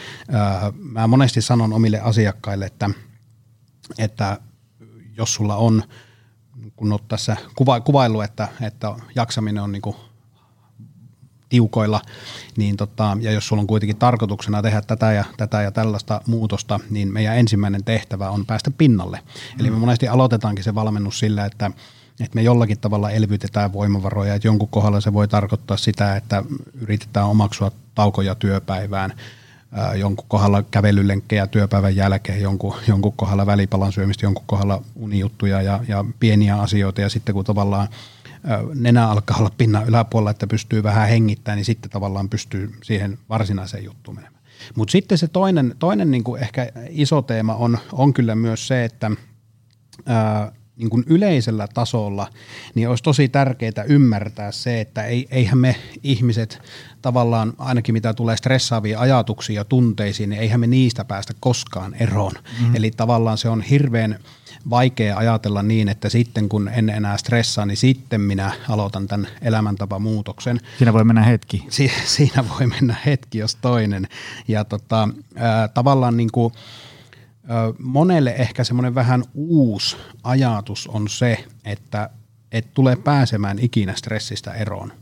Mä 0.74 1.06
monesti 1.06 1.42
sanon 1.42 1.72
omille 1.72 2.00
asiakkaille, 2.00 2.66
että, 2.66 2.90
että 3.98 4.38
jos 5.16 5.34
sulla 5.34 5.56
on, 5.56 5.82
kun 6.76 6.92
olet 6.92 7.08
tässä 7.08 7.36
kuva, 7.56 7.80
kuvaillut, 7.80 8.24
että, 8.24 8.48
että 8.60 8.94
jaksaminen 9.14 9.62
on 9.62 9.72
niin 9.72 9.82
kuin 9.82 9.96
tiukoilla, 11.48 12.00
niin 12.56 12.76
tota, 12.76 13.16
ja 13.20 13.32
jos 13.32 13.48
sulla 13.48 13.60
on 13.60 13.66
kuitenkin 13.66 13.96
tarkoituksena 13.96 14.62
tehdä 14.62 14.82
tätä 14.82 15.12
ja, 15.12 15.24
tätä 15.36 15.62
ja 15.62 15.70
tällaista 15.70 16.20
muutosta, 16.26 16.80
niin 16.90 17.12
meidän 17.12 17.36
ensimmäinen 17.36 17.84
tehtävä 17.84 18.30
on 18.30 18.46
päästä 18.46 18.70
pinnalle. 18.70 19.18
Mm. 19.24 19.60
Eli 19.60 19.70
me 19.70 19.76
monesti 19.76 20.08
aloitetaankin 20.08 20.64
se 20.64 20.74
valmennus 20.74 21.18
sillä, 21.18 21.44
että 21.44 21.70
että 22.24 22.34
me 22.34 22.42
jollakin 22.42 22.78
tavalla 22.78 23.10
elvytetään 23.10 23.72
voimavaroja, 23.72 24.34
että 24.34 24.48
jonkun 24.48 24.68
kohdalla 24.68 25.00
se 25.00 25.12
voi 25.12 25.28
tarkoittaa 25.28 25.76
sitä, 25.76 26.16
että 26.16 26.42
yritetään 26.80 27.26
omaksua 27.26 27.70
taukoja 27.94 28.34
työpäivään, 28.34 29.12
jonkun 29.96 30.26
kohdalla 30.28 30.62
kävelylenkkejä 30.62 31.46
työpäivän 31.46 31.96
jälkeen, 31.96 32.40
jonkun, 32.40 32.74
jonkun 32.88 33.12
kohdalla 33.16 33.46
välipalan 33.46 33.92
syömistä, 33.92 34.26
jonkun 34.26 34.44
kohdalla 34.46 34.82
unijuttuja 34.94 35.62
ja, 35.62 35.80
ja 35.88 36.04
pieniä 36.20 36.56
asioita 36.56 37.00
ja 37.00 37.08
sitten 37.08 37.34
kun 37.34 37.44
tavallaan 37.44 37.88
nenä 38.74 39.08
alkaa 39.08 39.36
olla 39.38 39.52
pinnan 39.58 39.88
yläpuolella, 39.88 40.30
että 40.30 40.46
pystyy 40.46 40.82
vähän 40.82 41.08
hengittämään, 41.08 41.56
niin 41.56 41.64
sitten 41.64 41.90
tavallaan 41.90 42.28
pystyy 42.28 42.74
siihen 42.82 43.18
varsinaiseen 43.28 43.84
juttuun 43.84 44.14
menemään. 44.16 44.42
Mutta 44.74 44.92
sitten 44.92 45.18
se 45.18 45.28
toinen, 45.28 45.74
toinen 45.78 46.10
niin 46.10 46.24
kuin 46.24 46.42
ehkä 46.42 46.72
iso 46.90 47.22
teema 47.22 47.54
on, 47.54 47.78
on 47.92 48.14
kyllä 48.14 48.34
myös 48.34 48.68
se, 48.68 48.84
että 48.84 49.10
ää, 50.06 50.52
niin 50.82 50.90
kuin 50.90 51.04
yleisellä 51.06 51.68
tasolla, 51.74 52.28
niin 52.74 52.88
olisi 52.88 53.02
tosi 53.02 53.28
tärkeää 53.28 53.84
ymmärtää 53.88 54.52
se, 54.52 54.80
että 54.80 55.04
ei, 55.04 55.28
eihän 55.30 55.58
me 55.58 55.76
ihmiset 56.02 56.62
tavallaan, 57.02 57.52
ainakin 57.58 57.92
mitä 57.92 58.14
tulee 58.14 58.36
stressaavia 58.36 59.00
ajatuksia 59.00 59.60
ja 59.60 59.64
tunteisiin, 59.64 60.30
niin 60.30 60.42
eihän 60.42 60.60
me 60.60 60.66
niistä 60.66 61.04
päästä 61.04 61.34
koskaan 61.40 61.94
eroon. 61.94 62.32
Mm-hmm. 62.32 62.76
Eli 62.76 62.90
tavallaan 62.90 63.38
se 63.38 63.48
on 63.48 63.62
hirveän 63.62 64.18
vaikea 64.70 65.16
ajatella 65.16 65.62
niin, 65.62 65.88
että 65.88 66.08
sitten 66.08 66.48
kun 66.48 66.68
en 66.68 66.88
enää 66.88 67.16
stressaa, 67.16 67.66
niin 67.66 67.76
sitten 67.76 68.20
minä 68.20 68.52
aloitan 68.68 69.06
tämän 69.06 69.28
elämäntapamuutoksen. 69.42 70.60
Siinä 70.78 70.92
voi 70.92 71.04
mennä 71.04 71.22
hetki. 71.22 71.66
Si- 71.68 71.92
siinä 72.16 72.44
voi 72.48 72.66
mennä 72.66 72.96
hetki, 73.06 73.38
jos 73.38 73.54
toinen. 73.54 74.08
Ja 74.48 74.64
tota, 74.64 75.08
äh, 75.36 75.70
tavallaan 75.74 76.16
niin 76.16 76.32
kuin, 76.32 76.52
monelle 77.78 78.34
ehkä 78.38 78.64
semmoinen 78.64 78.94
vähän 78.94 79.24
uusi 79.34 79.96
ajatus 80.22 80.86
on 80.86 81.08
se, 81.08 81.44
että 81.64 82.10
et 82.52 82.74
tulee 82.74 82.96
pääsemään 82.96 83.58
ikinä 83.58 83.94
stressistä 83.96 84.52
eroon. 84.52 84.92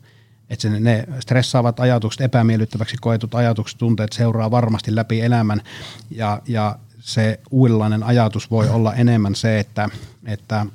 Että 0.50 0.68
ne 0.68 1.04
stressaavat 1.20 1.80
ajatukset, 1.80 2.20
epämiellyttäväksi 2.20 2.96
koetut 3.00 3.34
ajatukset, 3.34 3.78
tunteet 3.78 4.12
seuraa 4.12 4.50
varmasti 4.50 4.94
läpi 4.94 5.20
elämän 5.20 5.62
ja, 6.10 6.42
ja 6.48 6.78
se 7.00 7.40
uudenlainen 7.50 8.02
ajatus 8.02 8.50
voi 8.50 8.68
olla 8.68 8.94
enemmän 8.94 9.34
se, 9.34 9.58
että, 9.58 9.88
että 10.24 10.66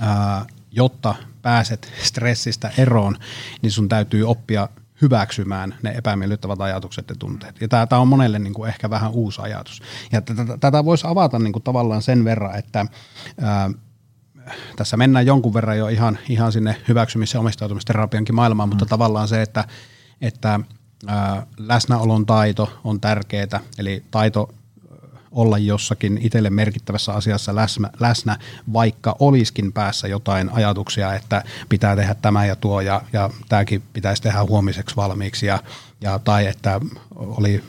ää, 0.00 0.46
jotta 0.72 1.14
pääset 1.42 1.92
stressistä 2.02 2.70
eroon, 2.78 3.16
niin 3.62 3.70
sun 3.70 3.88
täytyy 3.88 4.24
oppia 4.24 4.68
hyväksymään 5.02 5.74
ne 5.82 5.90
epämiellyttävät 5.90 6.60
ajatukset 6.60 7.08
ja 7.08 7.14
tunteet. 7.18 7.60
Ja 7.60 7.68
tämä 7.68 8.00
on 8.00 8.08
monelle 8.08 8.38
niin 8.38 8.54
kuin 8.54 8.68
ehkä 8.68 8.90
vähän 8.90 9.10
uusi 9.10 9.40
ajatus. 9.42 9.82
Ja 10.12 10.22
tätä, 10.60 10.84
voisi 10.84 11.06
avata 11.06 11.38
niin 11.38 11.52
kuin 11.52 11.62
tavallaan 11.62 12.02
sen 12.02 12.24
verran, 12.24 12.58
että 12.58 12.86
ää, 13.40 13.70
tässä 14.76 14.96
mennään 14.96 15.26
jonkun 15.26 15.54
verran 15.54 15.78
jo 15.78 15.88
ihan, 15.88 16.18
ihan 16.28 16.52
sinne 16.52 16.76
hyväksymis- 16.88 17.34
ja 17.34 17.40
omistautumisterapiankin 17.40 18.34
maailmaan, 18.34 18.68
mm. 18.68 18.70
mutta 18.70 18.86
tavallaan 18.86 19.28
se, 19.28 19.42
että, 19.42 19.64
että 20.20 20.60
ää, 21.06 21.46
läsnäolon 21.58 22.26
taito 22.26 22.80
on 22.84 23.00
tärkeää, 23.00 23.60
eli 23.78 24.04
taito 24.10 24.54
olla 25.36 25.58
jossakin 25.58 26.18
itselle 26.22 26.50
merkittävässä 26.50 27.12
asiassa 27.12 27.54
läsnä, 27.54 27.90
läsnä, 28.00 28.38
vaikka 28.72 29.16
olisikin 29.18 29.72
päässä 29.72 30.08
jotain 30.08 30.50
ajatuksia, 30.52 31.14
että 31.14 31.44
pitää 31.68 31.96
tehdä 31.96 32.14
tämä 32.14 32.46
ja 32.46 32.56
tuo 32.56 32.80
ja, 32.80 33.02
ja 33.12 33.30
tämäkin 33.48 33.82
pitäisi 33.92 34.22
tehdä 34.22 34.44
huomiseksi 34.44 34.96
valmiiksi 34.96 35.46
ja, 35.46 35.58
ja 36.00 36.18
tai 36.18 36.46
että 36.46 36.80
oli 37.16 37.64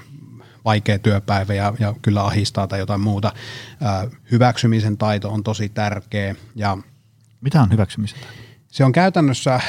vaikea 0.65 1.00
työpäivä 1.00 1.53
ja, 1.53 1.74
ja 1.79 1.95
kyllä 2.01 2.24
ahistaa 2.24 2.67
tai 2.67 2.79
jotain 2.79 3.01
muuta. 3.01 3.31
Ää, 3.81 4.07
hyväksymisen 4.31 4.97
taito 4.97 5.29
on 5.29 5.43
tosi 5.43 5.69
tärkeä. 5.69 6.36
Ja 6.55 6.77
Mitä 7.41 7.62
on 7.62 7.71
hyväksymisen 7.71 8.19
taito? 8.19 8.38
Se 8.67 8.86
on 8.86 8.91
käytännössä 8.91 9.59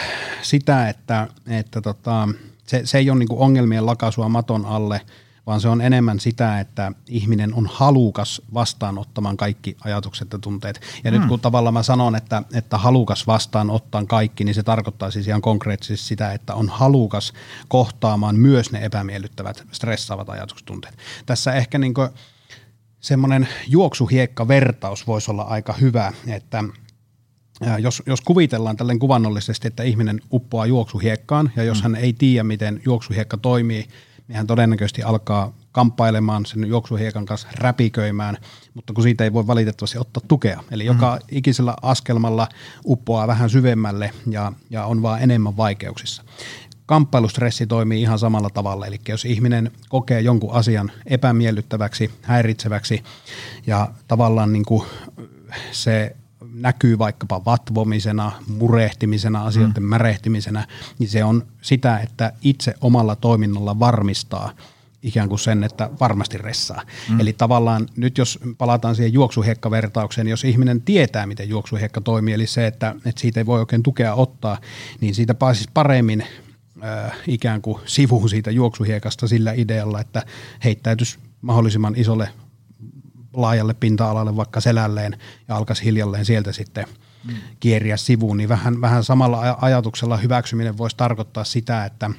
sitä, 0.42 0.88
että, 0.88 1.28
että 1.46 1.80
tota, 1.80 2.28
se, 2.66 2.80
se 2.84 2.98
ei 2.98 3.10
ole 3.10 3.18
niinku 3.18 3.42
ongelmien 3.42 3.86
lakasua 3.86 4.28
maton 4.28 4.66
alle– 4.66 5.00
vaan 5.48 5.60
se 5.60 5.68
on 5.68 5.80
enemmän 5.80 6.20
sitä, 6.20 6.60
että 6.60 6.92
ihminen 7.06 7.54
on 7.54 7.68
halukas 7.72 8.42
vastaanottamaan 8.54 9.36
kaikki 9.36 9.76
ajatukset 9.84 10.32
ja 10.32 10.38
tunteet. 10.38 10.80
Ja 11.04 11.10
hmm. 11.10 11.20
nyt 11.20 11.28
kun 11.28 11.40
tavallaan 11.40 11.74
mä 11.74 11.82
sanon, 11.82 12.16
että, 12.16 12.42
että 12.54 12.78
halukas 12.78 13.26
vastaanottaa 13.26 14.04
kaikki, 14.04 14.44
niin 14.44 14.54
se 14.54 14.62
tarkoittaa 14.62 15.10
siis 15.10 15.28
ihan 15.28 15.42
konkreettisesti 15.42 16.06
sitä, 16.06 16.32
että 16.32 16.54
on 16.54 16.68
halukas 16.68 17.32
kohtaamaan 17.68 18.36
myös 18.36 18.72
ne 18.72 18.84
epämiellyttävät, 18.84 19.64
stressaavat 19.72 20.28
ajatukset 20.28 20.66
tunteet. 20.66 20.98
Tässä 21.26 21.54
ehkä 21.54 21.78
niin 21.78 21.94
semmoinen 23.00 23.48
juoksuhiekka-vertaus 23.68 25.06
voisi 25.06 25.30
olla 25.30 25.42
aika 25.42 25.72
hyvä, 25.72 26.12
että 26.26 26.64
jos, 27.78 28.02
jos 28.06 28.20
kuvitellaan 28.20 28.76
tälleen 28.76 28.98
kuvannollisesti, 28.98 29.68
että 29.68 29.82
ihminen 29.82 30.20
uppoaa 30.32 30.66
juoksuhiekkaan, 30.66 31.50
ja 31.56 31.62
jos 31.62 31.78
hmm. 31.78 31.82
hän 31.82 31.96
ei 31.96 32.12
tiedä, 32.12 32.44
miten 32.44 32.82
juoksuhiekka 32.84 33.36
toimii, 33.36 33.88
niin 34.28 34.36
hän 34.36 34.46
todennäköisesti 34.46 35.02
alkaa 35.02 35.52
kamppailemaan 35.72 36.46
sen 36.46 36.64
juoksuhiekan 36.68 37.26
kanssa 37.26 37.48
räpiköimään, 37.54 38.36
mutta 38.74 38.92
kun 38.92 39.02
siitä 39.02 39.24
ei 39.24 39.32
voi 39.32 39.46
valitettavasti 39.46 39.98
ottaa 39.98 40.22
tukea. 40.28 40.62
Eli 40.70 40.84
mm-hmm. 40.84 40.96
joka 40.96 41.18
ikisellä 41.30 41.74
askelmalla 41.82 42.48
uppoaa 42.84 43.26
vähän 43.26 43.50
syvemmälle 43.50 44.10
ja, 44.30 44.52
ja 44.70 44.84
on 44.84 45.02
vaan 45.02 45.22
enemmän 45.22 45.56
vaikeuksissa. 45.56 46.22
Kamppailustressi 46.86 47.66
toimii 47.66 48.02
ihan 48.02 48.18
samalla 48.18 48.50
tavalla, 48.50 48.86
eli 48.86 49.00
jos 49.08 49.24
ihminen 49.24 49.70
kokee 49.88 50.20
jonkun 50.20 50.52
asian 50.52 50.92
epämiellyttäväksi, 51.06 52.10
häiritseväksi 52.22 53.02
ja 53.66 53.88
tavallaan 54.08 54.52
niin 54.52 54.64
kuin 54.64 54.86
se 55.72 56.16
näkyy 56.60 56.98
vaikkapa 56.98 57.44
vatvomisena, 57.44 58.32
murehtimisena, 58.58 59.44
asioiden 59.44 59.82
mm. 59.82 59.88
märehtimisenä, 59.88 60.66
niin 60.98 61.08
se 61.08 61.24
on 61.24 61.46
sitä, 61.62 61.98
että 61.98 62.32
itse 62.42 62.74
omalla 62.80 63.16
toiminnalla 63.16 63.78
varmistaa 63.78 64.52
ikään 65.02 65.28
kuin 65.28 65.38
sen, 65.38 65.64
että 65.64 65.90
varmasti 66.00 66.38
ressaa. 66.38 66.82
Mm. 67.08 67.20
Eli 67.20 67.32
tavallaan 67.32 67.86
nyt 67.96 68.18
jos 68.18 68.38
palataan 68.58 68.96
siihen 68.96 69.12
juoksuhekkavertaukseen, 69.12 70.24
niin 70.24 70.30
jos 70.30 70.44
ihminen 70.44 70.82
tietää, 70.82 71.26
miten 71.26 71.48
juoksuhekka 71.48 72.00
toimii, 72.00 72.34
eli 72.34 72.46
se, 72.46 72.66
että, 72.66 72.94
että 73.04 73.20
siitä 73.20 73.40
ei 73.40 73.46
voi 73.46 73.60
oikein 73.60 73.82
tukea 73.82 74.14
ottaa, 74.14 74.58
niin 75.00 75.14
siitä 75.14 75.34
pääsisi 75.34 75.68
paremmin 75.74 76.24
äh, 76.84 77.12
ikään 77.26 77.62
kuin 77.62 77.80
sivuun 77.84 78.28
siitä 78.28 78.50
juoksuhiekasta 78.50 79.28
sillä 79.28 79.52
idealla, 79.52 80.00
että 80.00 80.22
heittäytys 80.64 81.18
mahdollisimman 81.42 81.94
isolle 81.96 82.28
laajalle 83.32 83.74
pinta-alalle 83.74 84.36
vaikka 84.36 84.60
selälleen 84.60 85.18
ja 85.48 85.56
alkaisi 85.56 85.84
hiljalleen 85.84 86.24
sieltä 86.24 86.52
sitten 86.52 86.86
mm. 87.24 87.34
kieriä 87.60 87.96
sivuun, 87.96 88.36
niin 88.36 88.48
vähän, 88.48 88.80
vähän 88.80 89.04
samalla 89.04 89.58
ajatuksella 89.60 90.16
hyväksyminen 90.16 90.78
voisi 90.78 90.96
tarkoittaa 90.96 91.44
sitä, 91.44 91.84
että 91.84 92.10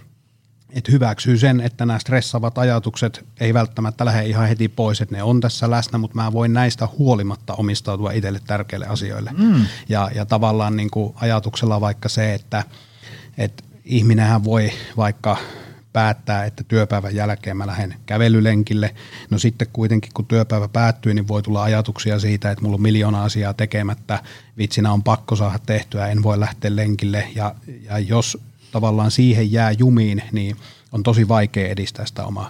että 0.70 0.92
hyväksyy 0.92 1.38
sen, 1.38 1.62
että 1.62 1.86
nämä 1.86 2.00
stressaavat 2.00 2.58
ajatukset 2.58 3.26
ei 3.40 3.54
välttämättä 3.54 4.06
lähde 4.06 4.26
ihan 4.26 4.48
heti 4.48 4.68
pois, 4.68 5.02
että 5.02 5.16
ne 5.16 5.24
on 5.24 5.42
tässä 5.42 5.70
läsnä, 5.70 5.98
mutta 5.98 6.16
mä 6.16 6.34
voin 6.34 6.54
näistä 6.54 6.88
huolimatta 6.98 7.54
omistautua 7.54 8.12
itselle 8.12 8.40
tärkeille 8.48 8.86
asioille. 8.86 9.32
Mm. 9.38 9.66
Ja, 9.90 10.12
ja 10.16 10.26
tavallaan 10.26 10.76
niin 10.76 10.92
kuin 10.92 11.14
ajatuksella 11.16 11.82
vaikka 11.82 12.10
se, 12.10 12.34
että, 12.34 12.64
että 13.38 13.64
ihminenhän 13.86 14.44
voi 14.44 14.72
vaikka 14.98 15.38
päättää, 15.94 16.46
että 16.46 16.64
työpäivän 16.64 17.16
jälkeen 17.16 17.58
mä 17.58 17.68
lähden 17.68 17.96
kävelylenkille. 18.06 18.96
No 19.30 19.38
sitten 19.38 19.68
kuitenkin, 19.74 20.12
kun 20.14 20.26
työpäivä 20.26 20.68
päättyy, 20.68 21.14
niin 21.14 21.28
voi 21.28 21.44
tulla 21.44 21.64
ajatuksia 21.64 22.20
siitä, 22.20 22.52
että 22.52 22.64
mulla 22.64 22.76
on 22.76 22.82
miljoona 22.82 23.24
asiaa 23.24 23.54
tekemättä, 23.54 24.24
vitsinä 24.58 24.92
on 24.92 25.04
pakko 25.04 25.36
saada 25.36 25.60
tehtyä, 25.66 26.08
en 26.08 26.24
voi 26.24 26.40
lähteä 26.40 26.76
lenkille. 26.76 27.28
Ja, 27.36 27.56
ja 27.84 28.00
jos 28.00 28.38
tavallaan 28.72 29.12
siihen 29.12 29.52
jää 29.52 29.72
jumiin, 29.72 30.24
niin 30.32 30.56
on 30.92 31.04
tosi 31.04 31.28
vaikea 31.28 31.70
edistää 31.70 32.06
sitä 32.06 32.26
omaa 32.26 32.50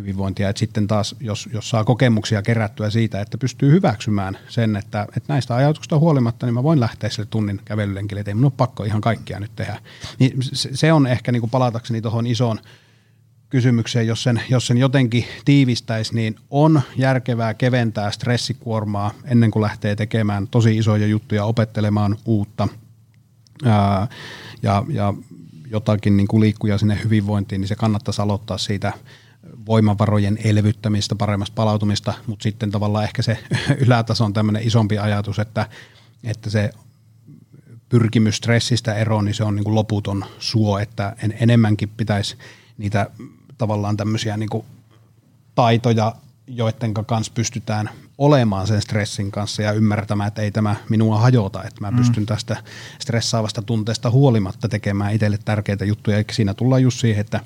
hyvinvointia. 0.00 0.48
Et 0.48 0.56
sitten 0.56 0.86
taas, 0.86 1.16
jos, 1.20 1.48
jos 1.52 1.70
saa 1.70 1.84
kokemuksia 1.84 2.42
kerättyä 2.42 2.90
siitä, 2.90 3.20
että 3.20 3.38
pystyy 3.38 3.70
hyväksymään 3.70 4.38
sen, 4.48 4.76
että, 4.76 5.06
että 5.16 5.32
näistä 5.32 5.56
ajatuksista 5.56 5.98
huolimatta, 5.98 6.46
niin 6.46 6.54
mä 6.54 6.62
voin 6.62 6.80
lähteä 6.80 7.10
sille 7.10 7.28
tunnin 7.30 7.60
kävelylenkille, 7.64 8.20
että 8.20 8.30
ei 8.30 8.34
minun 8.34 8.44
ole 8.44 8.52
pakko 8.56 8.84
ihan 8.84 9.00
kaikkia 9.00 9.40
nyt 9.40 9.56
tehdä. 9.56 9.78
Niin 10.18 10.32
se, 10.42 10.70
se 10.72 10.92
on 10.92 11.06
ehkä 11.06 11.32
niin 11.32 11.40
kuin 11.40 11.50
palatakseni 11.50 12.02
tuohon 12.02 12.26
isoon 12.26 12.58
kysymykseen, 13.50 14.06
jos 14.06 14.22
sen, 14.22 14.42
jos 14.48 14.66
sen 14.66 14.78
jotenkin 14.78 15.24
tiivistäisi, 15.44 16.14
niin 16.14 16.36
on 16.50 16.82
järkevää 16.96 17.54
keventää 17.54 18.10
stressikuormaa 18.10 19.10
ennen 19.24 19.50
kuin 19.50 19.62
lähtee 19.62 19.96
tekemään 19.96 20.48
tosi 20.48 20.78
isoja 20.78 21.06
juttuja, 21.06 21.44
opettelemaan 21.44 22.16
uutta 22.24 22.68
ää, 23.64 24.08
ja, 24.62 24.84
ja 24.88 25.14
jotakin 25.70 26.16
niin 26.16 26.28
kuin 26.28 26.40
liikkuja 26.40 26.78
sinne 26.78 26.98
hyvinvointiin, 27.04 27.60
niin 27.60 27.68
se 27.68 27.76
kannattaisi 27.76 28.22
aloittaa 28.22 28.58
siitä 28.58 28.92
voimavarojen 29.70 30.38
elvyttämistä, 30.44 31.14
paremmasta 31.14 31.54
palautumista, 31.54 32.14
mutta 32.26 32.42
sitten 32.42 32.70
tavallaan 32.70 33.04
ehkä 33.04 33.22
se 33.22 33.38
ylätaso 33.86 34.24
on 34.24 34.32
tämmöinen 34.32 34.62
isompi 34.62 34.98
ajatus, 34.98 35.38
että, 35.38 35.66
että 36.24 36.50
se 36.50 36.70
pyrkimys 37.88 38.36
stressistä 38.36 38.94
eroon, 38.94 39.24
niin 39.24 39.34
se 39.34 39.44
on 39.44 39.56
niin 39.56 39.64
kuin 39.64 39.74
loputon 39.74 40.24
suo, 40.38 40.78
että 40.78 41.16
en, 41.22 41.34
enemmänkin 41.40 41.88
pitäisi 41.88 42.36
niitä 42.78 43.10
tavallaan 43.58 43.96
tämmöisiä 43.96 44.36
niin 44.36 44.48
kuin 44.48 44.64
taitoja, 45.54 46.14
joiden 46.46 46.94
kanssa 46.94 47.32
pystytään 47.34 47.90
olemaan 48.18 48.66
sen 48.66 48.82
stressin 48.82 49.30
kanssa 49.30 49.62
ja 49.62 49.72
ymmärtämään, 49.72 50.28
että 50.28 50.42
ei 50.42 50.50
tämä 50.50 50.76
minua 50.88 51.18
hajota, 51.18 51.64
että 51.64 51.80
mä 51.80 51.90
mm. 51.90 51.96
pystyn 51.96 52.26
tästä 52.26 52.56
stressaavasta 52.98 53.62
tunteesta 53.62 54.10
huolimatta 54.10 54.68
tekemään 54.68 55.14
itselle 55.14 55.38
tärkeitä 55.44 55.84
juttuja. 55.84 56.16
Eikä 56.16 56.32
siinä 56.32 56.54
tullaan 56.54 56.82
just 56.82 57.00
siihen, 57.00 57.20
että 57.20 57.40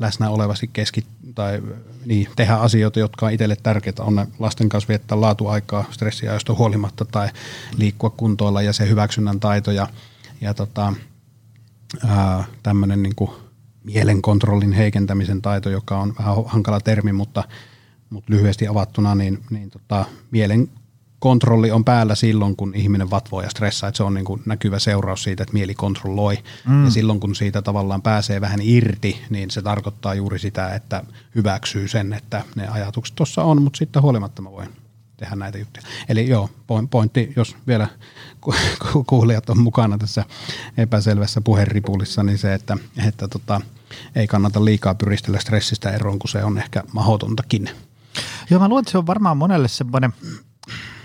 läsnä 0.00 0.30
olevasti 0.30 0.70
keski, 0.72 1.06
tai 1.34 1.62
niin, 2.04 2.28
tehdä 2.36 2.54
asioita, 2.54 2.98
jotka 2.98 3.26
on 3.26 3.32
itselle 3.32 3.56
tärkeitä. 3.62 4.02
On 4.02 4.14
ne 4.14 4.26
lasten 4.38 4.68
kanssa 4.68 4.88
viettää 4.88 5.20
laatuaikaa 5.20 5.84
stressiajoista 5.90 6.54
huolimatta 6.54 7.04
tai 7.04 7.28
liikkua 7.76 8.10
kuntoilla 8.10 8.62
ja 8.62 8.72
se 8.72 8.88
hyväksynnän 8.88 9.40
taito 9.40 9.70
ja, 9.70 9.86
ja 10.40 10.54
tota, 10.54 10.92
tämmöinen 12.62 13.02
niin 13.02 13.14
mielenkontrollin 13.84 14.72
heikentämisen 14.72 15.42
taito, 15.42 15.70
joka 15.70 15.98
on 15.98 16.14
vähän 16.18 16.36
hankala 16.46 16.80
termi, 16.80 17.12
mutta, 17.12 17.44
mutta 18.10 18.32
lyhyesti 18.32 18.68
avattuna, 18.68 19.14
niin, 19.14 19.42
niin 19.50 19.70
tota, 19.70 20.04
mielen 20.30 20.68
kontrolli 21.18 21.70
on 21.70 21.84
päällä 21.84 22.14
silloin, 22.14 22.56
kun 22.56 22.74
ihminen 22.74 23.10
vatvoo 23.10 23.42
ja 23.42 23.50
stressaa, 23.50 23.88
että 23.88 23.96
se 23.96 24.02
on 24.02 24.14
niin 24.14 24.24
kuin 24.24 24.42
näkyvä 24.46 24.78
seuraus 24.78 25.22
siitä, 25.22 25.42
että 25.42 25.52
mieli 25.52 25.74
kontrolloi. 25.74 26.38
Mm. 26.66 26.84
Ja 26.84 26.90
silloin, 26.90 27.20
kun 27.20 27.34
siitä 27.34 27.62
tavallaan 27.62 28.02
pääsee 28.02 28.40
vähän 28.40 28.60
irti, 28.62 29.22
niin 29.30 29.50
se 29.50 29.62
tarkoittaa 29.62 30.14
juuri 30.14 30.38
sitä, 30.38 30.74
että 30.74 31.04
hyväksyy 31.34 31.88
sen, 31.88 32.12
että 32.12 32.44
ne 32.56 32.68
ajatukset 32.68 33.16
tuossa 33.16 33.42
on, 33.42 33.62
mutta 33.62 33.76
sitten 33.76 34.02
huolimatta 34.02 34.42
mä 34.42 34.50
voin 34.50 34.68
tehdä 35.16 35.36
näitä 35.36 35.58
juttuja. 35.58 35.86
Eli 36.08 36.28
joo, 36.28 36.50
pointti, 36.90 37.32
jos 37.36 37.56
vielä 37.66 37.88
kuulijat 39.06 39.50
on 39.50 39.60
mukana 39.60 39.98
tässä 39.98 40.24
epäselvässä 40.76 41.40
puheripulissa, 41.40 42.22
niin 42.22 42.38
se, 42.38 42.54
että, 42.54 42.76
että 43.06 43.28
tota, 43.28 43.60
ei 44.14 44.26
kannata 44.26 44.64
liikaa 44.64 44.94
pyristellä 44.94 45.40
stressistä 45.40 45.90
eroon, 45.90 46.18
kun 46.18 46.28
se 46.28 46.44
on 46.44 46.58
ehkä 46.58 46.82
mahdotontakin. 46.92 47.70
Joo, 48.50 48.60
mä 48.60 48.68
luulen, 48.68 48.82
että 48.82 48.92
se 48.92 48.98
on 48.98 49.06
varmaan 49.06 49.36
monelle 49.36 49.68
semmoinen 49.68 50.12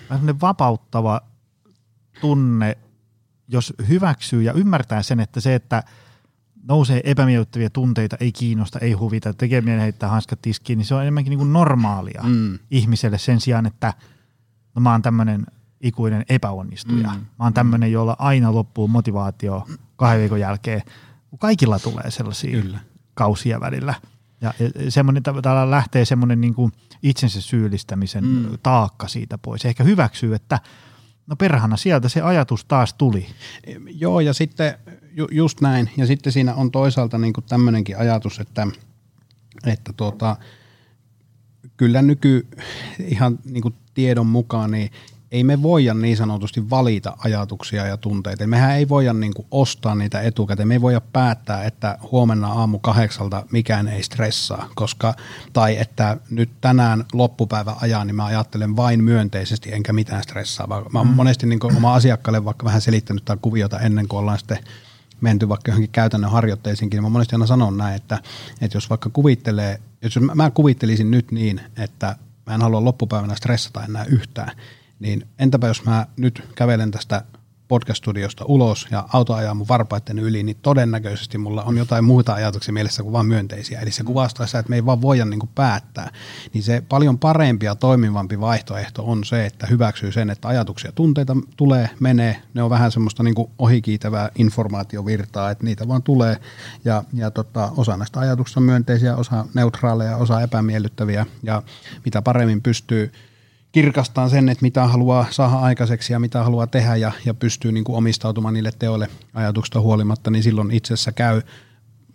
vähän 0.10 0.42
vapauttava 0.42 1.22
tunne, 2.22 2.78
jos 3.48 3.74
hyväksyy 3.88 4.42
ja 4.42 4.54
ymmärtää 4.54 5.04
sen, 5.04 5.20
että 5.20 5.40
se, 5.40 5.56
että 5.56 5.84
nousee 6.68 7.02
epämiellyttäviä 7.04 7.70
tunteita, 7.70 8.18
ei 8.20 8.32
kiinnosta, 8.32 8.80
ei 8.80 8.92
huvita, 8.92 9.34
tekeminen 9.34 9.80
heittää 9.80 10.10
hanskat 10.10 10.42
tiskiin, 10.42 10.78
niin 10.78 10.86
se 10.86 10.96
on 10.96 11.02
enemmänkin 11.02 11.32
niin 11.32 11.38
kuin 11.38 11.54
normaalia 11.54 12.22
mm. 12.24 12.60
ihmiselle 12.72 13.18
sen 13.18 13.42
sijaan, 13.42 13.66
että 13.66 13.94
no 14.76 14.82
mä 14.82 14.92
oon 14.92 15.02
tämmöinen 15.02 15.46
ikuinen 15.82 16.26
epäonnistuja. 16.30 17.08
Mm. 17.08 17.20
Mä 17.20 17.46
oon 17.46 17.54
tämmöinen, 17.54 17.92
jolla 17.92 18.16
aina 18.20 18.54
loppuu 18.54 18.88
motivaatio 18.88 19.68
kahden 19.96 20.20
viikon 20.20 20.40
jälkeen. 20.40 20.82
Kaikilla 21.40 21.80
tulee 21.80 22.12
sellaisia 22.12 22.62
Kyllä. 22.62 22.80
kausia 23.14 23.60
välillä. 23.60 23.94
Ja 24.42 24.54
semmoinen 24.90 25.24
tavallaan 25.24 25.72
lähtee 25.72 26.06
semmoinen 26.06 26.42
niin 26.42 26.54
kuin 26.54 26.72
itsensä 27.04 27.42
syyllistämisen 27.42 28.26
mm. 28.26 28.58
taakka 28.64 29.08
siitä 29.08 29.38
pois. 29.38 29.66
Ehkä 29.66 29.84
hyväksyy, 29.84 30.36
että 30.36 30.60
no 31.28 31.36
perhana 31.36 31.78
sieltä 31.78 32.10
se 32.10 32.22
ajatus 32.22 32.66
taas 32.66 32.94
tuli. 32.94 33.28
Joo 33.86 34.20
ja 34.20 34.34
sitten 34.34 34.74
ju, 35.12 35.28
just 35.32 35.62
näin. 35.62 35.90
Ja 35.98 36.08
sitten 36.08 36.34
siinä 36.34 36.56
on 36.56 36.72
toisaalta 36.72 37.18
niin 37.18 37.34
kuin 37.34 37.46
tämmöinenkin 37.46 37.98
ajatus, 37.98 38.40
että, 38.40 38.68
että 39.66 39.94
tuota, 39.94 40.36
kyllä 41.78 42.02
nyky 42.02 42.48
ihan 43.00 43.40
niin 43.46 43.62
kuin 43.62 43.76
tiedon 43.94 44.28
mukaan 44.28 44.72
niin 44.72 44.92
ei 45.34 45.44
me 45.44 45.62
voida 45.62 45.94
niin 45.94 46.18
sanotusti 46.18 46.70
valita 46.70 47.18
ajatuksia 47.18 47.86
ja 47.86 47.98
tunteita. 47.98 48.48
Mehän 48.48 48.76
ei 48.76 48.90
voida 48.90 49.14
niin 49.14 49.34
kuin 49.34 49.48
ostaa 49.52 49.96
niitä 49.96 50.22
etukäteen. 50.22 50.68
Me 50.68 50.74
ei 50.74 50.82
voida 50.82 51.02
päättää, 51.02 51.64
että 51.64 51.98
huomenna 52.12 52.48
aamu 52.48 52.80
kahdeksalta 52.80 53.46
mikään 53.52 53.88
ei 53.88 54.04
stressaa, 54.04 54.70
koska, 54.76 55.16
tai 55.54 55.78
että 55.78 56.18
nyt 56.30 56.50
tänään 56.62 57.06
loppupäivä 57.14 57.76
ajan, 57.82 58.08
niin 58.08 58.16
mä 58.16 58.26
ajattelen 58.26 58.76
vain 58.76 59.04
myönteisesti 59.04 59.74
enkä 59.74 59.94
mitään 59.94 60.24
stressaa. 60.24 60.68
Mä 60.68 60.76
oon 60.76 61.08
mm. 61.08 61.14
monesti 61.14 61.46
niin 61.46 61.60
kuin 61.60 61.76
oma 61.76 61.94
asiakkaalle 61.94 62.46
vaikka 62.46 62.66
vähän 62.66 62.82
selittänyt 62.82 63.26
tätä 63.26 63.40
kuviota 63.42 63.80
ennen 63.80 64.08
kuin 64.08 64.20
ollaan 64.20 64.40
sitten 64.40 64.60
menty 65.22 65.50
vaikka 65.50 65.72
johonkin 65.72 65.92
käytännön 65.92 66.32
harjoitteisiinkin, 66.32 66.98
niin 66.98 67.04
mä 67.04 67.10
monesti 67.10 67.36
aina 67.36 67.48
sanon 67.48 67.78
näin, 67.78 67.96
että, 67.96 68.20
että 68.62 68.78
jos 68.78 68.90
vaikka 68.90 69.10
kuvittelee, 69.10 69.80
jos 70.02 70.20
mä 70.36 70.52
kuvittelisin 70.52 71.12
nyt 71.12 71.32
niin, 71.32 71.62
että 71.78 72.16
mä 72.46 72.54
en 72.54 72.62
halua 72.62 72.84
loppupäivänä 72.84 73.36
stressata 73.36 73.84
enää 73.84 74.06
yhtään, 74.06 74.52
niin 75.04 75.28
entäpä 75.40 75.68
jos 75.68 75.86
mä 75.86 76.08
nyt 76.18 76.44
kävelen 76.56 76.92
tästä 76.92 77.24
podcast-studiosta 77.68 78.46
ulos 78.48 78.88
ja 78.92 79.08
auto 79.14 79.34
ajaa 79.34 79.54
mun 79.54 79.68
varpaiden 79.68 80.20
yli, 80.20 80.44
niin 80.44 80.58
todennäköisesti 80.62 81.38
mulla 81.38 81.64
on 81.64 81.78
jotain 81.78 82.04
muuta 82.06 82.34
ajatuksia 82.34 82.74
mielessä 82.74 83.04
kuin 83.04 83.14
vain 83.14 83.26
myönteisiä. 83.26 83.80
Eli 83.80 83.92
se 83.92 84.04
kuvastaa 84.04 84.46
sitä, 84.46 84.60
että 84.60 84.70
me 84.70 84.76
ei 84.76 84.86
vaan 84.86 85.02
voida 85.02 85.26
niin 85.26 85.50
päättää. 85.56 86.12
Niin 86.54 86.64
se 86.64 86.84
paljon 86.90 87.20
parempi 87.20 87.66
ja 87.66 87.76
toimivampi 87.76 88.40
vaihtoehto 88.40 89.04
on 89.06 89.24
se, 89.24 89.46
että 89.46 89.68
hyväksyy 89.68 90.12
sen, 90.12 90.30
että 90.30 90.48
ajatuksia 90.48 90.92
tunteita 90.92 91.38
tulee, 91.58 91.90
menee. 92.00 92.42
Ne 92.54 92.64
on 92.64 92.70
vähän 92.70 92.92
semmoista 92.92 93.24
niin 93.24 93.36
ohikiitävää 93.58 94.30
informaatiovirtaa, 94.36 95.52
että 95.52 95.64
niitä 95.64 95.88
vaan 95.88 96.04
tulee. 96.04 96.38
Ja, 96.86 97.04
ja 97.14 97.32
tota, 97.32 97.72
osa 97.78 97.98
näistä 97.98 98.20
ajatuksista 98.20 98.60
on 98.60 98.64
myönteisiä, 98.66 99.16
osa 99.16 99.46
neutraaleja, 99.54 100.18
osa 100.18 100.42
epämiellyttäviä. 100.42 101.26
Ja 101.44 101.64
mitä 102.06 102.22
paremmin 102.22 102.62
pystyy 102.62 103.12
kirkastaa 103.74 104.30
sen, 104.30 104.50
että 104.50 104.62
mitä 104.62 104.88
haluaa 104.88 105.26
saada 105.32 105.56
aikaiseksi 105.56 106.14
ja 106.14 106.20
mitä 106.20 106.44
haluaa 106.44 106.68
tehdä 106.68 106.96
ja, 106.96 107.12
ja 107.26 107.34
pystyy 107.34 107.72
niin 107.72 107.84
kuin 107.84 107.96
omistautumaan 107.96 108.54
niille 108.54 108.72
teoille 108.80 109.10
ajatuksesta 109.34 109.82
huolimatta, 109.82 110.32
niin 110.32 110.44
silloin 110.44 110.72
itsessä 110.72 111.12
käy 111.12 111.42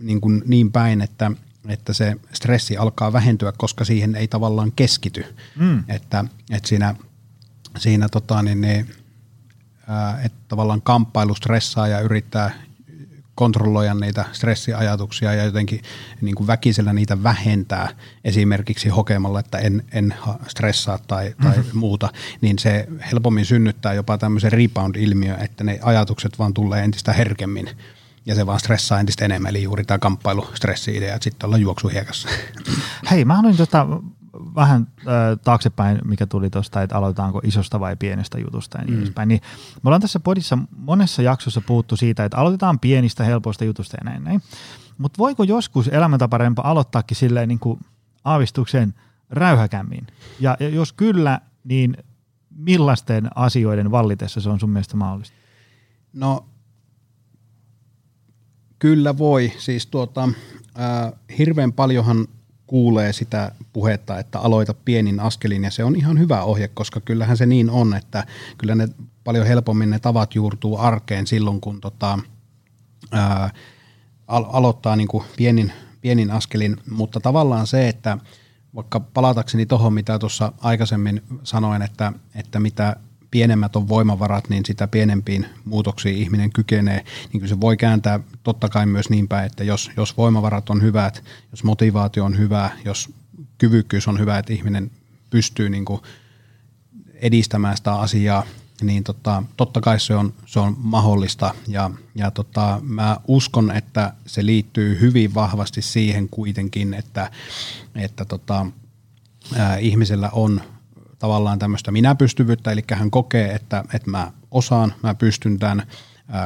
niin, 0.00 0.20
kuin 0.20 0.42
niin 0.46 0.72
päin, 0.72 1.00
että, 1.00 1.30
että 1.68 1.92
se 1.92 2.16
stressi 2.32 2.76
alkaa 2.76 3.12
vähentyä, 3.12 3.52
koska 3.56 3.84
siihen 3.84 4.14
ei 4.14 4.28
tavallaan 4.28 4.72
keskity. 4.76 5.24
Mm. 5.56 5.84
Että, 5.88 6.24
että 6.50 6.68
siinä, 6.68 6.94
siinä 7.78 8.08
tota, 8.08 8.42
niin, 8.42 8.60
niin, 8.60 8.90
ää, 9.86 10.20
että 10.22 10.38
tavallaan 10.48 10.82
kamppailu 10.82 11.34
stressaa 11.34 11.88
ja 11.88 12.00
yrittää 12.00 12.67
kontrolloida 13.38 13.94
niitä 13.94 14.24
stressiajatuksia 14.32 15.34
ja 15.34 15.44
jotenkin 15.44 15.82
niin 16.20 16.34
kuin 16.34 16.46
väkisellä 16.46 16.92
niitä 16.92 17.22
vähentää 17.22 17.88
esimerkiksi 18.24 18.88
hokemalla, 18.88 19.40
että 19.40 19.58
en, 19.58 19.82
en 19.92 20.14
stressaa 20.48 20.98
tai, 20.98 21.34
tai 21.42 21.56
mm-hmm. 21.56 21.78
muuta, 21.78 22.08
niin 22.40 22.58
se 22.58 22.88
helpommin 23.10 23.44
synnyttää 23.44 23.94
jopa 23.94 24.18
tämmöisen 24.18 24.52
rebound-ilmiö, 24.52 25.36
että 25.36 25.64
ne 25.64 25.78
ajatukset 25.82 26.38
vaan 26.38 26.54
tulee 26.54 26.84
entistä 26.84 27.12
herkemmin 27.12 27.70
ja 28.26 28.34
se 28.34 28.46
vaan 28.46 28.60
stressaa 28.60 29.00
entistä 29.00 29.24
enemmän, 29.24 29.50
eli 29.50 29.62
juuri 29.62 29.84
tämä 29.84 29.98
kamppailu, 29.98 30.48
stressi-idea, 30.54 31.14
että 31.14 31.24
sitten 31.24 31.46
ollaan 31.46 31.62
juoksuhiekassa. 31.62 32.28
Hei, 33.10 33.24
mä 33.24 33.36
haluan 33.36 33.56
tota, 33.56 33.86
vähän 34.32 34.86
äh, 34.98 35.04
taaksepäin, 35.44 35.98
mikä 36.04 36.26
tuli 36.26 36.50
tuosta, 36.50 36.82
että 36.82 36.96
aloitetaanko 36.96 37.40
isosta 37.44 37.80
vai 37.80 37.96
pienestä 37.96 38.38
jutusta 38.38 38.78
ja 38.78 38.84
niin 38.84 38.94
mm. 38.94 39.02
edespäin. 39.02 39.28
Niin 39.28 39.40
me 39.74 39.88
ollaan 39.88 40.00
tässä 40.00 40.20
podissa 40.20 40.58
monessa 40.76 41.22
jaksossa 41.22 41.60
puhuttu 41.60 41.96
siitä, 41.96 42.24
että 42.24 42.36
aloitetaan 42.36 42.78
pienistä 42.78 43.24
helpoista 43.24 43.64
jutusta 43.64 43.96
ja 44.00 44.10
näin 44.10 44.24
näin. 44.24 44.42
Mutta 44.98 45.18
voiko 45.18 45.42
joskus 45.42 45.88
elämäntaparempa 45.88 46.62
aloittaakin 46.62 47.16
silleen 47.16 47.48
niin 47.48 47.58
kuin 47.58 47.80
aavistuksen 48.24 48.94
räyhäkämmin? 49.30 50.06
Ja, 50.40 50.56
ja 50.60 50.68
jos 50.68 50.92
kyllä, 50.92 51.40
niin 51.64 51.96
millaisten 52.50 53.28
asioiden 53.34 53.90
vallitessa 53.90 54.40
se 54.40 54.50
on 54.50 54.60
sun 54.60 54.70
mielestä 54.70 54.96
mahdollista? 54.96 55.36
No 56.12 56.48
kyllä 58.78 59.18
voi. 59.18 59.52
Siis 59.58 59.86
tuota, 59.86 60.28
äh, 60.80 61.12
hirveän 61.38 61.72
paljonhan 61.72 62.26
kuulee 62.68 63.12
sitä 63.12 63.52
puhetta, 63.72 64.18
että 64.18 64.38
aloita 64.38 64.74
pienin 64.74 65.20
askelin 65.20 65.64
ja 65.64 65.70
se 65.70 65.84
on 65.84 65.96
ihan 65.96 66.18
hyvä 66.18 66.42
ohje, 66.42 66.68
koska 66.68 67.00
kyllähän 67.00 67.36
se 67.36 67.46
niin 67.46 67.70
on, 67.70 67.94
että 67.94 68.26
kyllä 68.58 68.74
ne 68.74 68.88
paljon 69.24 69.46
helpommin 69.46 69.90
ne 69.90 69.98
tavat 69.98 70.34
juurtuu 70.34 70.78
arkeen 70.78 71.26
silloin, 71.26 71.60
kun 71.60 71.80
tota, 71.80 72.18
ää, 73.12 73.50
al- 74.26 74.46
aloittaa 74.48 74.96
niin 74.96 75.08
kuin 75.08 75.24
pienin, 75.36 75.72
pienin 76.00 76.30
askelin, 76.30 76.76
mutta 76.90 77.20
tavallaan 77.20 77.66
se, 77.66 77.88
että 77.88 78.18
vaikka 78.74 79.00
palatakseni 79.00 79.66
tuohon, 79.66 79.92
mitä 79.92 80.18
tuossa 80.18 80.52
aikaisemmin 80.60 81.22
sanoin, 81.42 81.82
että, 81.82 82.12
että 82.34 82.60
mitä 82.60 82.96
pienemmät 83.30 83.76
on 83.76 83.88
voimavarat, 83.88 84.48
niin 84.48 84.64
sitä 84.66 84.88
pienempiin 84.88 85.46
muutoksiin 85.64 86.16
ihminen 86.16 86.52
kykenee. 86.52 87.04
Niin 87.32 87.40
kyllä 87.40 87.48
se 87.48 87.60
voi 87.60 87.76
kääntää 87.76 88.20
totta 88.42 88.68
kai 88.68 88.86
myös 88.86 89.10
niin 89.10 89.28
päin, 89.28 89.46
että 89.46 89.64
jos, 89.64 89.90
jos 89.96 90.16
voimavarat 90.16 90.70
on 90.70 90.82
hyvät, 90.82 91.24
jos 91.50 91.64
motivaatio 91.64 92.24
on 92.24 92.38
hyvä, 92.38 92.70
jos 92.84 93.10
kyvykkyys 93.58 94.08
on 94.08 94.18
hyvä, 94.18 94.38
että 94.38 94.52
ihminen 94.52 94.90
pystyy 95.30 95.70
niin 95.70 95.84
kuin 95.84 96.00
edistämään 97.14 97.76
sitä 97.76 97.94
asiaa, 97.94 98.44
niin 98.82 99.04
tota, 99.04 99.42
totta 99.56 99.80
kai 99.80 100.00
se 100.00 100.14
on, 100.14 100.34
se 100.46 100.60
on 100.60 100.76
mahdollista 100.78 101.54
ja, 101.68 101.90
ja 102.14 102.30
tota, 102.30 102.80
mä 102.82 103.16
uskon, 103.28 103.70
että 103.70 104.12
se 104.26 104.46
liittyy 104.46 105.00
hyvin 105.00 105.34
vahvasti 105.34 105.82
siihen 105.82 106.28
kuitenkin, 106.28 106.94
että, 106.94 107.30
että 107.94 108.24
tota, 108.24 108.66
ää, 109.56 109.76
ihmisellä 109.76 110.30
on 110.32 110.60
tavallaan 111.18 111.58
tämmöistä 111.58 111.90
minäpystyvyyttä, 111.90 112.72
eli 112.72 112.84
hän 112.92 113.10
kokee, 113.10 113.52
että, 113.54 113.84
että 113.94 114.10
mä 114.10 114.32
osaan, 114.50 114.94
mä 115.02 115.14
pystyn 115.14 115.58
tämän, 115.58 115.82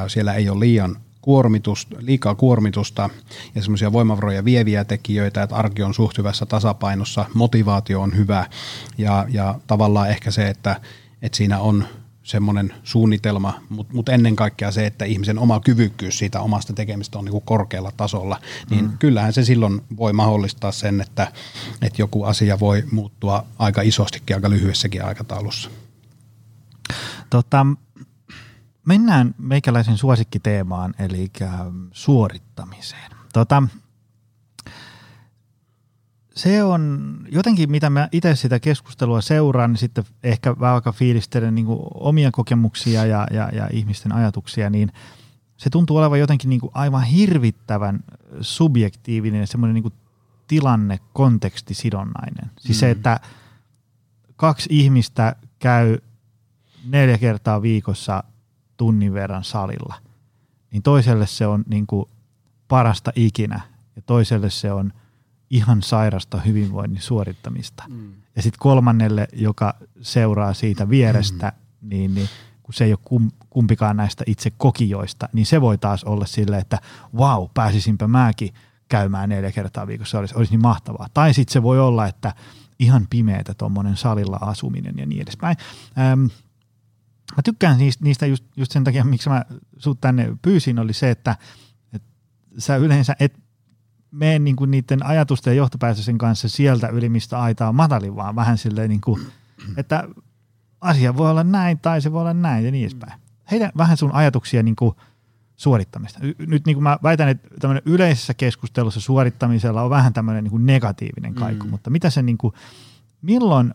siellä 0.07 0.33
ei 0.33 0.49
ole 0.49 0.59
liian 0.59 0.97
kuormitusta, 1.21 1.95
liikaa 1.99 2.35
kuormitusta 2.35 3.09
ja 3.55 3.61
semmoisia 3.61 3.93
voimavaroja 3.93 4.45
vieviä 4.45 4.83
tekijöitä, 4.83 5.43
että 5.43 5.55
arki 5.55 5.83
on 5.83 5.93
suht 5.93 6.17
hyvässä 6.17 6.45
tasapainossa, 6.45 7.25
motivaatio 7.33 8.01
on 8.01 8.17
hyvä 8.17 8.45
ja, 8.97 9.25
ja 9.29 9.59
tavallaan 9.67 10.09
ehkä 10.09 10.31
se, 10.31 10.49
että, 10.49 10.81
että 11.21 11.37
siinä 11.37 11.59
on 11.59 11.87
semmoinen 12.23 12.73
suunnitelma, 12.83 13.53
mutta 13.69 13.93
mut 13.93 14.09
ennen 14.09 14.35
kaikkea 14.35 14.71
se, 14.71 14.85
että 14.85 15.05
ihmisen 15.05 15.39
oma 15.39 15.59
kyvykkyys 15.59 16.17
siitä 16.17 16.41
omasta 16.41 16.73
tekemistä 16.73 17.19
on 17.19 17.25
niin 17.25 17.31
kuin 17.31 17.45
korkealla 17.45 17.91
tasolla, 17.97 18.39
niin 18.69 18.85
mm. 18.85 18.97
kyllähän 18.97 19.33
se 19.33 19.43
silloin 19.43 19.81
voi 19.97 20.13
mahdollistaa 20.13 20.71
sen, 20.71 21.01
että, 21.01 21.31
että 21.81 22.01
joku 22.01 22.23
asia 22.23 22.59
voi 22.59 22.83
muuttua 22.91 23.45
aika 23.59 23.81
isostikin 23.81 24.35
aika 24.35 24.49
lyhyessäkin 24.49 25.05
aikataulussa. 25.05 25.69
Tota, 27.29 27.65
mennään 28.85 29.35
meikäläisen 29.37 29.97
suosikkiteemaan, 29.97 30.93
eli 30.99 31.31
suorittamiseen. 31.91 33.11
Tota, 33.33 33.63
se 36.35 36.63
on 36.63 37.15
jotenkin, 37.31 37.71
mitä 37.71 37.89
mä 37.89 38.09
itse 38.11 38.35
sitä 38.35 38.59
keskustelua 38.59 39.21
seuraan, 39.21 39.71
niin 39.71 39.77
sitten 39.77 40.03
ehkä 40.23 40.59
vähän 40.59 40.75
aika 40.75 40.91
fiilistelen 40.91 41.55
niin 41.55 41.67
omia 41.93 42.31
kokemuksia 42.31 43.05
ja, 43.05 43.27
ja, 43.31 43.49
ja 43.53 43.69
ihmisten 43.71 44.11
ajatuksia, 44.11 44.69
niin 44.69 44.91
se 45.57 45.69
tuntuu 45.69 45.97
olevan 45.97 46.19
jotenkin 46.19 46.49
niin 46.49 46.61
aivan 46.73 47.03
hirvittävän 47.03 47.99
subjektiivinen 48.41 49.39
ja 49.39 49.47
semmoinen 49.47 49.83
niin 49.83 49.93
tilanne, 50.47 50.99
kontekstisidonnainen. 51.13 52.51
Siis 52.59 52.77
mm. 52.77 52.79
se, 52.79 52.91
että 52.91 53.19
kaksi 54.35 54.69
ihmistä 54.71 55.35
käy 55.59 55.97
neljä 56.85 57.17
kertaa 57.17 57.61
viikossa 57.61 58.23
tunnin 58.77 59.13
verran 59.13 59.43
salilla, 59.43 59.95
niin 60.71 60.83
toiselle 60.83 61.27
se 61.27 61.47
on 61.47 61.63
niin 61.67 61.87
kuin 61.87 62.09
parasta 62.67 63.11
ikinä 63.15 63.61
ja 63.95 64.01
toiselle 64.01 64.49
se 64.49 64.71
on– 64.71 64.93
ihan 65.53 65.81
sairasta 65.81 66.41
hyvinvoinnin 66.41 67.01
suorittamista. 67.01 67.83
Mm. 67.89 68.13
Ja 68.35 68.41
sitten 68.41 68.59
kolmannelle, 68.59 69.27
joka 69.33 69.73
seuraa 70.01 70.53
siitä 70.53 70.89
vierestä, 70.89 71.53
mm. 71.55 71.89
niin, 71.89 72.15
niin 72.15 72.29
kun 72.63 72.73
se 72.73 72.83
ei 72.83 72.91
ole 72.91 72.99
kum, 73.03 73.31
kumpikaan 73.49 73.97
näistä 73.97 74.23
itse 74.27 74.51
kokijoista, 74.57 75.29
niin 75.33 75.45
se 75.45 75.61
voi 75.61 75.77
taas 75.77 76.03
olla 76.03 76.25
sille, 76.25 76.57
että 76.57 76.79
wow, 77.15 77.45
pääsisinpä 77.53 78.07
mäkin 78.07 78.53
käymään 78.89 79.29
neljä 79.29 79.51
kertaa 79.51 79.87
viikossa, 79.87 80.19
olisi, 80.19 80.35
olisi 80.37 80.51
niin 80.51 80.61
mahtavaa. 80.61 81.07
Tai 81.13 81.33
sitten 81.33 81.53
se 81.53 81.63
voi 81.63 81.79
olla, 81.79 82.07
että 82.07 82.33
ihan 82.79 83.07
pimeätä 83.09 83.53
tuommoinen 83.53 83.97
salilla 83.97 84.37
asuminen 84.41 84.97
ja 84.97 85.05
niin 85.05 85.21
edespäin. 85.21 85.57
Ähm, 85.99 86.21
mä 87.35 87.41
tykkään 87.43 87.77
niistä, 87.77 88.03
niistä 88.03 88.25
just, 88.25 88.43
just 88.57 88.71
sen 88.71 88.83
takia, 88.83 89.03
miksi 89.03 89.29
mä 89.29 89.45
sut 89.77 90.01
tänne 90.01 90.37
pyysin, 90.41 90.79
oli 90.79 90.93
se, 90.93 91.09
että, 91.09 91.35
että 91.93 92.09
sä 92.57 92.75
yleensä 92.75 93.15
et 93.19 93.42
mene 94.13 94.39
niin 94.39 94.55
kuin 94.55 94.71
niiden 94.71 95.05
ajatusten 95.05 95.51
ja 95.51 95.57
johtopäätösten 95.57 96.17
kanssa 96.17 96.49
sieltä 96.49 96.87
yli, 96.87 97.09
mistä 97.09 97.41
aita 97.41 97.67
on 97.67 97.75
matalin, 97.75 98.15
vaan 98.15 98.35
vähän 98.35 98.57
silleen, 98.57 98.89
niin 98.89 99.01
kuin, 99.01 99.21
että 99.77 100.07
asia 100.81 101.17
voi 101.17 101.29
olla 101.29 101.43
näin 101.43 101.79
tai 101.79 102.01
se 102.01 102.11
voi 102.11 102.21
olla 102.21 102.33
näin 102.33 102.65
ja 102.65 102.71
niin 102.71 102.83
edespäin. 102.83 103.19
Heitä 103.51 103.71
vähän 103.77 103.97
sun 103.97 104.11
ajatuksia 104.11 104.63
niin 104.63 104.75
kuin 104.75 104.95
suorittamista. 105.55 106.19
Nyt 106.37 106.65
niin 106.65 106.75
kuin 106.75 106.83
mä 106.83 106.97
väitän, 107.03 107.29
että 107.29 107.47
tämmöinen 107.59 107.83
yleisessä 107.85 108.33
keskustelussa 108.33 109.01
suorittamisella 109.01 109.81
on 109.81 109.89
vähän 109.89 110.13
tämmöinen 110.13 110.43
niin 110.43 110.51
kuin 110.51 110.65
negatiivinen 110.65 111.33
kaiku, 111.33 111.65
mm. 111.65 111.69
mutta 111.69 111.89
mitä 111.89 112.09
se 112.09 112.21
niin 112.21 112.37
kuin, 112.37 112.53
milloin 113.21 113.73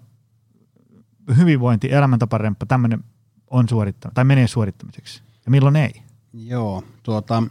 hyvinvointi, 1.36 1.92
elämäntaparemppa, 1.92 2.66
tämmöinen 2.66 3.04
on 3.50 3.68
suorittamista 3.68 4.14
tai 4.14 4.24
menee 4.24 4.46
suorittamiseksi 4.46 5.22
ja 5.44 5.50
milloin 5.50 5.76
ei? 5.76 6.02
Joo, 6.32 6.84
tuota, 7.02 7.42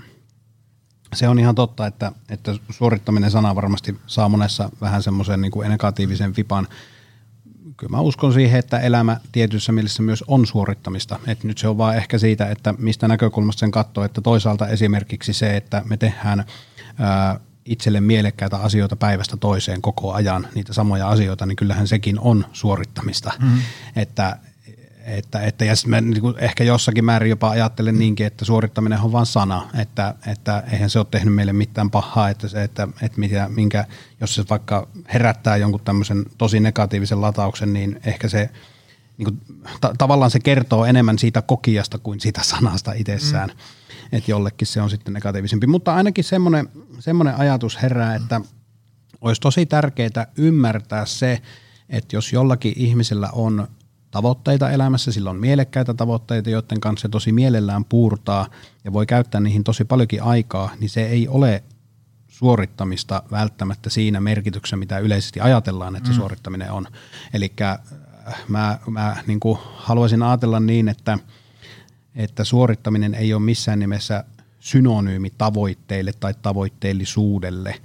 se 1.14 1.28
on 1.28 1.40
ihan 1.40 1.56
totta, 1.56 1.88
että, 1.88 2.12
että 2.30 2.56
suorittaminen 2.70 3.32
sana 3.32 3.56
varmasti 3.56 4.00
saa 4.08 4.30
monessa 4.30 4.70
vähän 4.82 5.04
semmoisen 5.04 5.42
niin 5.42 5.52
negatiivisen 5.68 6.36
vipan. 6.38 6.68
Kyllä 7.78 7.92
mä 7.92 8.00
uskon 8.00 8.34
siihen, 8.34 8.60
että 8.60 8.80
elämä 8.80 9.20
tietyssä 9.32 9.72
mielessä 9.72 10.04
myös 10.04 10.24
on 10.28 10.48
suorittamista. 10.48 11.20
Et 11.28 11.44
nyt 11.44 11.58
se 11.58 11.68
on 11.68 11.78
vaan 11.78 11.98
ehkä 11.98 12.18
siitä, 12.18 12.50
että 12.50 12.74
mistä 12.78 13.08
näkökulmasta 13.08 13.60
sen 13.60 13.72
katsoo, 13.72 14.04
että 14.04 14.22
toisaalta 14.22 14.68
esimerkiksi 14.68 15.34
se, 15.34 15.58
että 15.58 15.82
me 15.86 15.98
tehdään 15.98 16.46
ää, 17.00 17.40
itselle 17.66 18.02
mielekkäitä 18.02 18.58
asioita 18.58 18.96
päivästä 18.96 19.38
toiseen 19.38 19.82
koko 19.82 20.14
ajan, 20.14 20.48
niitä 20.56 20.74
samoja 20.74 21.10
asioita, 21.10 21.46
niin 21.46 21.56
kyllähän 21.56 21.88
sekin 21.88 22.20
on 22.20 22.46
suorittamista. 22.54 23.32
Mm-hmm. 23.40 23.62
Että 23.96 24.38
että, 25.08 25.40
että 25.40 25.66
ja 25.66 25.74
mä 25.88 26.02
niin 26.02 26.22
kuin 26.22 26.36
ehkä 26.38 26.64
jossakin 26.64 27.06
määrin 27.06 27.30
jopa 27.30 27.50
ajattelen 27.50 28.00
niinkin, 28.00 28.26
että 28.26 28.46
suorittaminen 28.46 29.00
on 29.00 29.12
vain 29.12 29.26
sana, 29.26 29.70
että, 29.78 30.16
että 30.28 30.64
eihän 30.72 30.90
se 30.90 31.00
ole 31.00 31.08
tehnyt 31.12 31.34
meille 31.34 31.54
mitään 31.54 31.92
pahaa, 31.92 32.30
että 32.30 32.48
se, 32.48 32.64
että, 32.64 32.88
että 33.02 33.20
mitä, 33.20 33.50
minkä, 33.50 33.86
jos 34.22 34.36
se 34.36 34.44
vaikka 34.50 34.88
herättää 35.14 35.58
jonkun 35.58 35.82
tämmöisen 35.84 36.26
tosi 36.38 36.60
negatiivisen 36.60 37.22
latauksen, 37.22 37.74
niin 37.74 38.00
ehkä 38.06 38.28
se 38.28 38.50
niin 39.18 39.26
kuin, 39.26 39.66
ta- 39.82 39.94
tavallaan 39.98 40.32
se 40.32 40.40
kertoo 40.40 40.86
enemmän 40.86 41.20
siitä 41.20 41.42
kokijasta 41.42 41.98
kuin 41.98 42.20
siitä 42.20 42.44
sanasta 42.44 42.92
itsessään, 42.92 43.50
mm. 43.50 44.18
että 44.18 44.32
jollekin 44.32 44.68
se 44.68 44.82
on 44.82 44.90
sitten 44.90 45.14
negatiivisempi. 45.14 45.68
Mutta 45.68 45.96
ainakin 45.96 46.24
semmoinen, 46.24 46.70
semmoinen 47.00 47.36
ajatus 47.36 47.82
herää, 47.82 48.16
että 48.16 48.42
olisi 49.22 49.42
tosi 49.42 49.66
tärkeää 49.66 50.28
ymmärtää 50.38 51.06
se, 51.06 51.42
että 51.90 52.16
jos 52.16 52.34
jollakin 52.34 52.74
ihmisellä 52.76 53.30
on 53.32 53.68
tavoitteita 54.12 54.72
elämässä, 54.72 55.12
sillä 55.12 55.30
on 55.30 55.36
mielekkäitä 55.36 55.94
tavoitteita, 55.94 56.50
joiden 56.50 56.82
kanssa 56.82 57.02
se 57.02 57.10
tosi 57.10 57.32
mielellään 57.32 57.86
puurtaa 57.86 58.48
ja 58.84 58.94
voi 58.94 59.06
käyttää 59.06 59.42
niihin 59.42 59.64
tosi 59.64 59.86
paljonkin 59.86 60.24
aikaa, 60.24 60.72
niin 60.80 60.90
se 60.90 61.06
ei 61.06 61.28
ole 61.28 61.64
suorittamista 62.28 63.24
välttämättä 63.32 63.90
siinä 63.90 64.20
merkityksessä, 64.20 64.78
mitä 64.78 65.00
yleisesti 65.00 65.40
ajatellaan, 65.40 65.96
että 65.96 66.08
se 66.08 66.14
mm. 66.14 66.18
suorittaminen 66.18 66.72
on. 66.72 66.88
Eli 67.34 67.54
äh, 67.62 67.80
mä, 68.48 68.80
mä 68.90 69.18
niin 69.28 69.40
kuin 69.40 69.60
haluaisin 69.76 70.24
ajatella 70.24 70.60
niin, 70.60 70.90
että, 70.90 71.20
että 72.16 72.44
suorittaminen 72.44 73.14
ei 73.14 73.34
ole 73.34 73.42
missään 73.42 73.80
nimessä 73.80 74.24
synonyymi 74.60 75.30
tavoitteille 75.38 76.12
tai 76.20 76.34
tavoitteellisuudelle, 76.42 77.76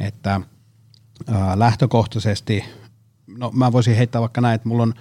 että 0.00 0.40
ää, 1.26 1.52
äh, 1.52 1.58
lähtökohtaisesti, 1.58 2.64
no 3.26 3.50
mä 3.54 3.72
voisin 3.72 3.96
heittää 3.96 4.20
vaikka 4.20 4.40
näin, 4.40 4.54
että 4.54 4.68
mulla 4.68 4.82
on 4.82 4.94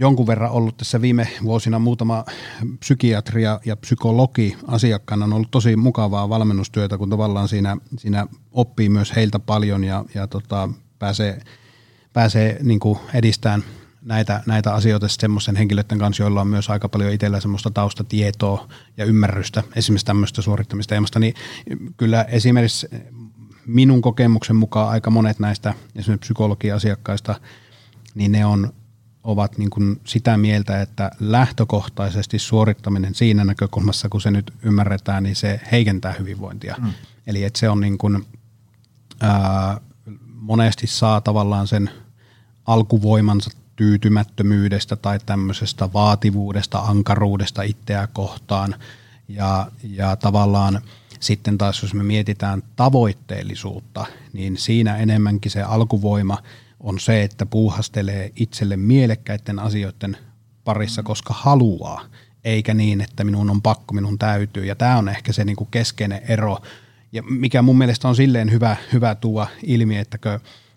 jonkun 0.00 0.26
verran 0.26 0.50
ollut 0.50 0.76
tässä 0.76 1.00
viime 1.00 1.28
vuosina. 1.42 1.78
Muutama 1.78 2.24
psykiatria 2.78 3.60
ja 3.64 3.76
psykologi 3.76 4.56
asiakkaana 4.66 5.24
on 5.24 5.32
ollut 5.32 5.50
tosi 5.50 5.76
mukavaa 5.76 6.28
valmennustyötä, 6.28 6.98
kun 6.98 7.10
tavallaan 7.10 7.48
siinä, 7.48 7.76
siinä 7.98 8.26
oppii 8.52 8.88
myös 8.88 9.16
heiltä 9.16 9.38
paljon 9.38 9.84
ja, 9.84 10.04
ja 10.14 10.26
tota, 10.26 10.68
pääsee, 10.98 11.40
pääsee 12.12 12.58
niin 12.62 12.80
edistämään 13.14 13.64
näitä, 14.02 14.42
näitä 14.46 14.74
asioita 14.74 15.08
semmoisen 15.08 15.56
henkilöiden 15.56 15.98
kanssa, 15.98 16.22
joilla 16.22 16.40
on 16.40 16.46
myös 16.46 16.70
aika 16.70 16.88
paljon 16.88 17.12
itsellä 17.12 17.40
semmoista 17.40 17.70
taustatietoa 17.70 18.68
ja 18.96 19.04
ymmärrystä 19.04 19.62
esimerkiksi 19.76 20.06
tämmöistä 20.06 20.42
suorittamista 20.42 20.88
teemasta, 20.88 21.18
niin 21.18 21.34
kyllä 21.96 22.22
esimerkiksi 22.22 22.88
minun 23.66 24.02
kokemuksen 24.02 24.56
mukaan 24.56 24.88
aika 24.88 25.10
monet 25.10 25.38
näistä 25.38 25.74
esimerkiksi 25.96 26.26
psykologiasiakkaista, 26.26 27.34
niin 28.14 28.32
ne 28.32 28.46
on 28.46 28.72
ovat 29.24 29.58
niin 29.58 29.70
kuin 29.70 30.00
sitä 30.04 30.36
mieltä, 30.36 30.82
että 30.82 31.10
lähtökohtaisesti 31.20 32.38
suorittaminen 32.38 33.14
siinä 33.14 33.44
näkökulmassa, 33.44 34.08
kun 34.08 34.20
se 34.20 34.30
nyt 34.30 34.52
ymmärretään, 34.62 35.22
niin 35.22 35.36
se 35.36 35.60
heikentää 35.72 36.14
hyvinvointia. 36.18 36.76
Mm. 36.78 36.92
Eli 37.26 37.44
että 37.44 37.58
se 37.58 37.68
on 37.68 37.80
niin 37.80 37.98
kuin, 37.98 38.26
ää, 39.20 39.80
monesti 40.34 40.86
saa 40.86 41.20
tavallaan 41.20 41.66
sen 41.66 41.90
alkuvoimansa 42.66 43.50
tyytymättömyydestä 43.76 44.96
tai 44.96 45.18
tämmöisestä 45.26 45.92
vaativuudesta, 45.92 46.78
ankaruudesta 46.78 47.62
itseä 47.62 48.08
kohtaan. 48.12 48.74
Ja, 49.28 49.70
ja 49.82 50.16
tavallaan 50.16 50.80
sitten 51.20 51.58
taas 51.58 51.82
jos 51.82 51.94
me 51.94 52.02
mietitään 52.02 52.62
tavoitteellisuutta, 52.76 54.06
niin 54.32 54.56
siinä 54.56 54.96
enemmänkin 54.96 55.50
se 55.50 55.62
alkuvoima 55.62 56.38
on 56.80 57.00
se, 57.00 57.22
että 57.22 57.46
puuhastelee 57.46 58.32
itselle 58.36 58.76
mielekkäiden 58.76 59.58
asioiden 59.58 60.16
parissa, 60.64 61.02
koska 61.02 61.34
haluaa, 61.34 62.04
eikä 62.44 62.74
niin, 62.74 63.00
että 63.00 63.24
minun 63.24 63.50
on 63.50 63.62
pakko, 63.62 63.94
minun 63.94 64.18
täytyy. 64.18 64.64
Ja 64.64 64.74
tämä 64.74 64.98
on 64.98 65.08
ehkä 65.08 65.32
se 65.32 65.44
niinku 65.44 65.64
keskeinen 65.64 66.22
ero, 66.28 66.58
ja 67.12 67.22
mikä 67.22 67.62
mun 67.62 67.78
mielestä 67.78 68.08
on 68.08 68.16
silleen 68.16 68.50
hyvä, 68.50 68.76
hyvä 68.92 69.14
tuua 69.14 69.46
ilmi, 69.62 69.98
että 69.98 70.18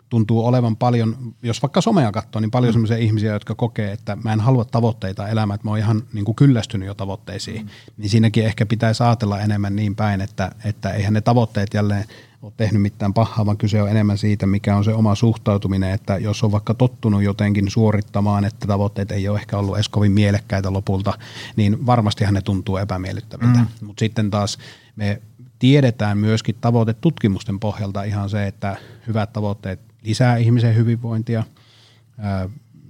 tuntuu 0.09 0.45
olevan 0.45 0.75
paljon, 0.75 1.35
jos 1.43 1.61
vaikka 1.61 1.81
somea 1.81 2.11
katsoo, 2.11 2.39
niin 2.39 2.51
paljon 2.51 2.71
mm. 2.71 2.73
sellaisia 2.73 2.97
ihmisiä, 2.97 3.33
jotka 3.33 3.55
kokee, 3.55 3.91
että 3.91 4.17
mä 4.23 4.33
en 4.33 4.39
halua 4.39 4.65
tavoitteita 4.65 5.27
elämään, 5.27 5.55
että 5.55 5.67
mä 5.67 5.71
oon 5.71 5.79
ihan 5.79 6.03
niin 6.13 6.25
kuin 6.25 6.35
kyllästynyt 6.35 6.87
jo 6.87 6.93
tavoitteisiin. 6.93 7.61
Mm. 7.61 7.69
Niin 7.97 8.09
siinäkin 8.09 8.45
ehkä 8.45 8.65
pitäisi 8.65 9.03
ajatella 9.03 9.41
enemmän 9.41 9.75
niin 9.75 9.95
päin, 9.95 10.21
että, 10.21 10.51
että 10.65 10.89
eihän 10.89 11.13
ne 11.13 11.21
tavoitteet 11.21 11.73
jälleen 11.73 12.05
ole 12.43 12.53
tehnyt 12.57 12.81
mitään 12.81 13.13
pahaa, 13.13 13.45
vaan 13.45 13.57
kyse 13.57 13.81
on 13.81 13.89
enemmän 13.89 14.17
siitä, 14.17 14.47
mikä 14.47 14.75
on 14.75 14.83
se 14.83 14.93
oma 14.93 15.15
suhtautuminen, 15.15 15.91
että 15.91 16.17
jos 16.17 16.43
on 16.43 16.51
vaikka 16.51 16.73
tottunut 16.73 17.23
jotenkin 17.23 17.71
suorittamaan, 17.71 18.45
että 18.45 18.67
tavoitteet 18.67 19.11
ei 19.11 19.27
ole 19.27 19.39
ehkä 19.39 19.57
ollut 19.57 19.75
edes 19.75 19.89
kovin 19.89 20.11
mielekkäitä 20.11 20.73
lopulta, 20.73 21.13
niin 21.55 21.85
varmastihan 21.85 22.33
ne 22.33 22.41
tuntuu 22.41 22.77
epämiellyttäviltä. 22.77 23.59
Mm. 23.59 23.67
Mutta 23.87 23.99
sitten 23.99 24.31
taas 24.31 24.57
me 24.95 25.21
tiedetään 25.59 26.17
myöskin 26.17 26.55
tavoitetutkimusten 26.61 27.59
pohjalta 27.59 28.03
ihan 28.03 28.29
se, 28.29 28.47
että 28.47 28.77
hyvät 29.07 29.33
tavoitteet 29.33 29.79
lisää 30.01 30.37
ihmisen 30.37 30.75
hyvinvointia. 30.75 31.43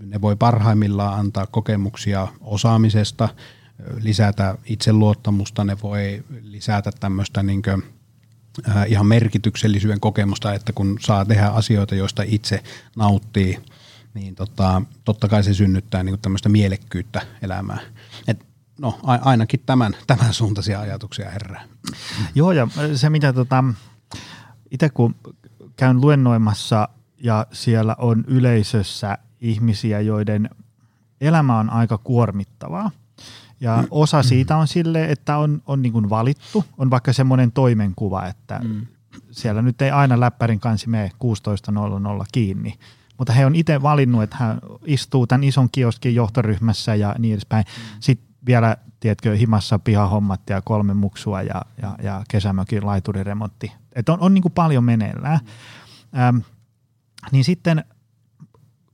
Ne 0.05 0.21
voi 0.21 0.35
parhaimmillaan 0.35 1.19
antaa 1.19 1.47
kokemuksia 1.47 2.27
osaamisesta, 2.41 3.29
lisätä 4.01 4.57
itseluottamusta, 4.65 5.63
ne 5.63 5.77
voi 5.83 6.23
lisätä 6.41 6.91
tämmöistä 6.99 7.43
niin 7.43 7.61
kuin, 7.61 7.83
ihan 8.87 9.05
merkityksellisyyden 9.05 9.99
kokemusta, 9.99 10.53
että 10.53 10.73
kun 10.73 10.97
saa 11.01 11.25
tehdä 11.25 11.47
asioita, 11.47 11.95
joista 11.95 12.23
itse 12.25 12.63
nauttii, 12.95 13.59
niin 14.13 14.35
tota, 14.35 14.81
totta 15.05 15.27
kai 15.27 15.43
se 15.43 15.53
synnyttää 15.53 16.03
niin 16.03 16.19
tämmöistä 16.19 16.49
mielekkyyttä 16.49 17.21
elämään. 17.41 17.79
Et 18.27 18.45
no 18.79 18.99
ainakin 19.03 19.59
tämän, 19.65 19.93
tämän 20.07 20.33
suuntaisia 20.33 20.79
ajatuksia 20.79 21.29
herää. 21.29 21.63
Joo 22.35 22.51
ja 22.51 22.67
se 22.95 23.09
mitä 23.09 23.33
tota, 23.33 23.63
itse 24.71 24.89
kun 24.89 25.15
käyn 25.75 26.01
luennoimassa 26.01 26.89
ja 27.17 27.47
siellä 27.51 27.95
on 27.97 28.23
yleisössä 28.27 29.17
ihmisiä, 29.41 29.99
joiden 29.99 30.49
elämä 31.21 31.59
on 31.59 31.69
aika 31.69 31.97
kuormittavaa. 31.97 32.91
Ja 33.59 33.77
mm. 33.81 33.87
osa 33.91 34.23
siitä 34.23 34.57
on 34.57 34.67
sille, 34.67 35.05
että 35.05 35.37
on, 35.37 35.61
on 35.65 35.81
niin 35.81 35.93
kuin 35.93 36.09
valittu, 36.09 36.65
on 36.77 36.89
vaikka 36.89 37.13
semmoinen 37.13 37.51
toimenkuva, 37.51 38.25
että 38.25 38.59
mm. 38.63 38.85
siellä 39.31 39.61
nyt 39.61 39.81
ei 39.81 39.91
aina 39.91 40.19
läppärin 40.19 40.59
kansi 40.59 40.89
mene 40.89 41.11
16.00 42.19 42.25
kiinni, 42.31 42.73
mutta 43.17 43.33
he 43.33 43.45
on 43.45 43.55
itse 43.55 43.81
valinnut, 43.81 44.23
että 44.23 44.37
hän 44.39 44.59
istuu 44.85 45.27
tämän 45.27 45.43
ison 45.43 45.69
kioskin 45.71 46.15
johtoryhmässä 46.15 46.95
ja 46.95 47.15
niin 47.19 47.33
edespäin. 47.33 47.65
Mm. 47.77 47.97
Sitten 47.99 48.27
vielä, 48.45 48.77
tiedätkö, 48.99 49.35
himassa 49.35 49.79
pihahommat 49.79 50.41
ja 50.49 50.61
kolme 50.61 50.93
muksua 50.93 51.41
ja, 51.41 51.61
ja, 51.81 51.95
ja 52.03 52.23
kesämökin 52.29 52.85
laituriremontti. 52.85 53.71
Että 53.95 54.13
on, 54.13 54.19
on 54.19 54.33
niin 54.33 54.41
kuin 54.41 54.53
paljon 54.53 54.83
meneillään. 54.83 55.39
Mm. 56.11 56.19
Ähm, 56.19 56.37
niin 57.31 57.43
sitten 57.43 57.85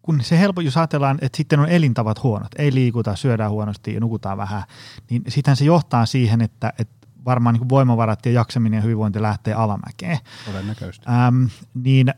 kun 0.09 0.21
se 0.21 0.39
helppo, 0.39 0.61
jos 0.61 0.77
ajatellaan, 0.77 1.17
että 1.21 1.37
sitten 1.37 1.59
on 1.59 1.69
elintavat 1.69 2.23
huonot, 2.23 2.47
ei 2.57 2.73
liikuta, 2.73 3.15
syödään 3.15 3.51
huonosti 3.51 3.93
ja 3.93 3.99
nukutaan 3.99 4.37
vähän, 4.37 4.63
niin 5.09 5.23
sitten 5.27 5.55
se 5.55 5.65
johtaa 5.65 6.05
siihen, 6.05 6.41
että, 6.41 6.73
että 6.79 7.07
varmaan 7.25 7.55
niin 7.55 7.69
voimavarat 7.69 8.25
ja 8.25 8.31
jaksaminen 8.31 8.77
ja 8.77 8.81
hyvinvointi 8.81 9.21
lähtee 9.21 9.53
alamäkeen. 9.53 10.17
Todennäköisesti. 10.45 11.05
Ähm, 11.09 11.45
niin 11.73 12.13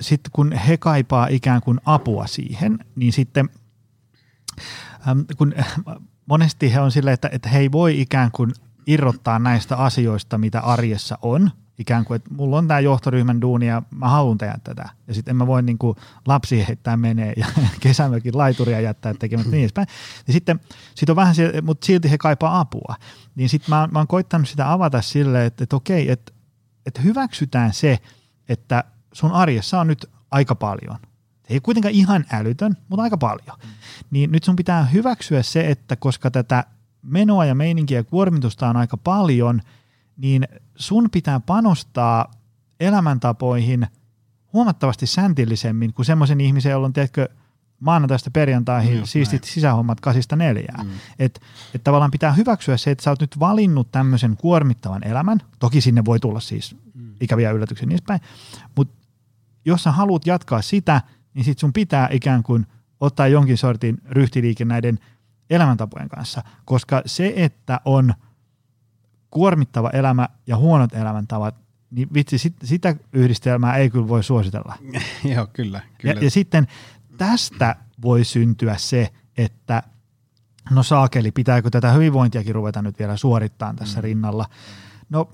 sitten 0.00 0.30
kun 0.32 0.52
he 0.52 0.76
kaipaa 0.76 1.26
ikään 1.26 1.60
kuin 1.60 1.80
apua 1.84 2.26
siihen, 2.26 2.78
niin 2.96 3.12
sitten 3.12 3.48
ähm, 5.08 5.20
kun 5.36 5.54
monesti 6.26 6.72
he 6.72 6.80
on 6.80 6.92
silleen, 6.92 7.14
että, 7.14 7.28
että 7.32 7.48
he 7.48 7.58
ei 7.58 7.72
voi 7.72 8.00
ikään 8.00 8.30
kuin 8.30 8.52
irrottaa 8.86 9.38
näistä 9.38 9.76
asioista, 9.76 10.38
mitä 10.38 10.60
arjessa 10.60 11.18
on, 11.22 11.50
ikään 11.78 12.04
kuin, 12.04 12.16
että 12.16 12.30
mulla 12.34 12.58
on 12.58 12.68
tämä 12.68 12.80
johtoryhmän 12.80 13.40
duuni 13.40 13.66
ja 13.66 13.82
mä 13.90 14.08
haluan 14.08 14.38
tehdä 14.38 14.58
tätä. 14.64 14.88
Ja 15.06 15.14
sitten 15.14 15.32
en 15.32 15.36
mä 15.36 15.46
voi 15.46 15.62
niin 15.62 15.78
kuin 15.78 15.96
lapsi 16.26 16.66
heittää 16.68 16.96
menee 16.96 17.32
ja 17.36 17.46
kesämökin 17.80 18.38
laituria 18.38 18.80
jättää 18.80 19.14
tekemättä 19.14 19.50
niin 19.50 19.60
edespäin. 19.60 19.88
Ja 20.26 20.32
sitten 20.32 20.60
sit 20.94 21.10
on 21.10 21.16
vähän 21.16 21.34
se, 21.34 21.52
mutta 21.62 21.86
silti 21.86 22.10
he 22.10 22.18
kaipaa 22.18 22.60
apua. 22.60 22.96
Niin 23.34 23.48
sitten 23.48 23.70
mä, 23.70 23.88
mä 23.92 23.98
oon 23.98 24.06
koittanut 24.06 24.48
sitä 24.48 24.72
avata 24.72 25.02
silleen, 25.02 25.46
että, 25.46 25.64
että 25.64 25.76
okei, 25.76 26.10
että, 26.10 26.32
että 26.86 27.00
hyväksytään 27.00 27.72
se, 27.72 27.98
että 28.48 28.84
sun 29.12 29.32
arjessa 29.32 29.80
on 29.80 29.86
nyt 29.86 30.10
aika 30.30 30.54
paljon. 30.54 30.98
Ei 31.48 31.60
kuitenkaan 31.60 31.94
ihan 31.94 32.24
älytön, 32.32 32.76
mutta 32.88 33.02
aika 33.02 33.18
paljon. 33.18 33.58
Niin 34.10 34.32
nyt 34.32 34.44
sun 34.44 34.56
pitää 34.56 34.84
hyväksyä 34.84 35.42
se, 35.42 35.70
että 35.70 35.96
koska 35.96 36.30
tätä 36.30 36.64
menoa 37.02 37.44
ja 37.44 37.54
meininkiä 37.54 37.98
ja 37.98 38.04
kuormitusta 38.04 38.68
on 38.68 38.76
aika 38.76 38.96
paljon– 38.96 39.62
niin 40.16 40.48
sun 40.82 41.08
pitää 41.10 41.40
panostaa 41.40 42.30
elämäntapoihin 42.80 43.86
huomattavasti 44.52 45.06
säntillisemmin 45.06 45.92
kuin 45.94 46.06
semmoisen 46.06 46.40
ihmisen, 46.40 46.72
jolla 46.72 46.86
on, 46.86 46.92
tiedätkö, 46.92 47.28
maanantaista 47.80 48.30
perjantaihin 48.30 48.98
mm, 48.98 49.04
siistit 49.04 49.42
näin. 49.42 49.52
sisähommat 49.52 50.00
kasista 50.00 50.36
neljää. 50.36 50.84
Mm. 50.84 50.90
Että 51.18 51.40
et 51.74 51.84
tavallaan 51.84 52.10
pitää 52.10 52.32
hyväksyä 52.32 52.76
se, 52.76 52.90
että 52.90 53.04
sä 53.04 53.10
oot 53.10 53.20
nyt 53.20 53.40
valinnut 53.40 53.90
tämmöisen 53.92 54.36
kuormittavan 54.36 55.06
elämän. 55.06 55.38
Toki 55.58 55.80
sinne 55.80 56.04
voi 56.04 56.20
tulla 56.20 56.40
siis 56.40 56.76
mm. 56.94 57.14
ikäviä 57.20 57.50
yllätyksiä 57.50 57.86
niin 57.86 57.98
päin. 58.06 58.20
Mutta 58.76 58.94
jos 59.64 59.82
sä 59.82 59.92
haluat 59.92 60.26
jatkaa 60.26 60.62
sitä, 60.62 61.02
niin 61.34 61.44
sit 61.44 61.58
sun 61.58 61.72
pitää 61.72 62.08
ikään 62.12 62.42
kuin 62.42 62.66
ottaa 63.00 63.28
jonkin 63.28 63.58
sortin 63.58 63.98
ryhtiliike 64.08 64.64
näiden 64.64 64.98
elämäntapojen 65.50 66.08
kanssa. 66.08 66.42
Koska 66.64 67.02
se, 67.06 67.32
että 67.36 67.80
on– 67.84 68.14
kuormittava 69.32 69.90
elämä 69.90 70.28
ja 70.46 70.56
huonot 70.56 70.92
elämäntavat, 70.92 71.54
niin 71.90 72.08
vitsi, 72.14 72.38
sit, 72.38 72.54
sitä 72.64 72.96
yhdistelmää 73.12 73.76
ei 73.76 73.90
kyllä 73.90 74.08
voi 74.08 74.24
suositella. 74.24 74.74
Joo, 75.34 75.46
kyllä. 75.52 75.80
kyllä. 75.98 76.14
Ja, 76.14 76.24
ja 76.24 76.30
sitten 76.30 76.66
tästä 77.18 77.76
voi 78.02 78.24
syntyä 78.24 78.76
se, 78.78 79.12
että 79.36 79.82
no 80.70 80.82
saakeli, 80.82 81.30
pitääkö 81.30 81.70
tätä 81.70 81.92
hyvinvointiakin 81.92 82.54
ruveta 82.54 82.82
nyt 82.82 82.98
vielä 82.98 83.16
suorittamaan 83.16 83.76
tässä 83.76 83.98
mm. 83.98 84.02
rinnalla. 84.02 84.46
No 85.10 85.30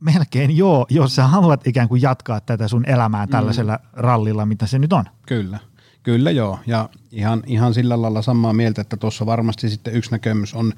melkein 0.00 0.56
joo, 0.56 0.86
jos 0.90 1.16
sä 1.16 1.26
haluat 1.26 1.66
ikään 1.66 1.88
kuin 1.88 2.02
jatkaa 2.02 2.40
tätä 2.40 2.68
sun 2.68 2.84
elämää 2.88 3.26
mm. 3.26 3.30
tällaisella 3.30 3.72
mm. 3.72 3.88
rallilla, 3.92 4.46
mitä 4.46 4.66
se 4.66 4.78
nyt 4.78 4.92
on. 4.92 5.04
Kyllä. 5.26 5.58
Kyllä 6.02 6.30
joo, 6.30 6.58
ja 6.66 6.88
ihan, 7.10 7.42
ihan 7.46 7.74
sillä 7.74 8.02
lailla 8.02 8.22
samaa 8.22 8.52
mieltä, 8.52 8.80
että 8.80 8.96
tuossa 8.96 9.26
varmasti 9.26 9.70
sitten 9.70 9.94
yksi 9.94 10.10
näkemys 10.10 10.54
on 10.54 10.72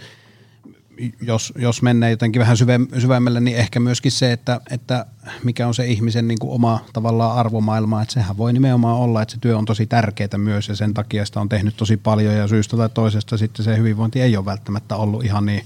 jos, 1.21 1.53
jos 1.57 1.83
mennään 1.83 2.13
jotenkin 2.13 2.41
vähän 2.41 2.57
syvemmälle, 2.99 3.41
niin 3.41 3.57
ehkä 3.57 3.81
myöskin 3.81 4.13
se, 4.13 4.33
että, 4.33 4.61
että 4.71 5.07
mikä 5.45 5.67
on 5.67 5.75
se 5.75 5.87
ihmisen 5.87 6.29
niin 6.29 6.39
kuin 6.39 6.53
oma 6.53 6.85
tavallaan 6.93 7.37
arvomaailma, 7.37 8.03
että 8.03 8.15
sehän 8.15 8.37
voi 8.37 8.53
nimenomaan 8.53 8.97
olla, 8.97 9.23
että 9.23 9.35
se 9.35 9.41
työ 9.41 9.59
on 9.59 9.65
tosi 9.65 9.87
tärkeää 9.87 10.39
myös 10.39 10.69
ja 10.69 10.77
sen 10.77 10.95
takia 10.95 11.27
sitä 11.27 11.41
on 11.41 11.49
tehnyt 11.49 11.77
tosi 11.77 11.97
paljon 11.97 12.35
ja 12.35 12.49
syystä 12.49 12.77
tai 12.77 12.89
toisesta 12.89 13.37
sitten 13.37 13.65
se 13.65 13.77
hyvinvointi 13.77 14.21
ei 14.21 14.37
ole 14.37 14.45
välttämättä 14.45 14.97
ollut 14.97 15.25
ihan 15.25 15.47
niin, 15.47 15.65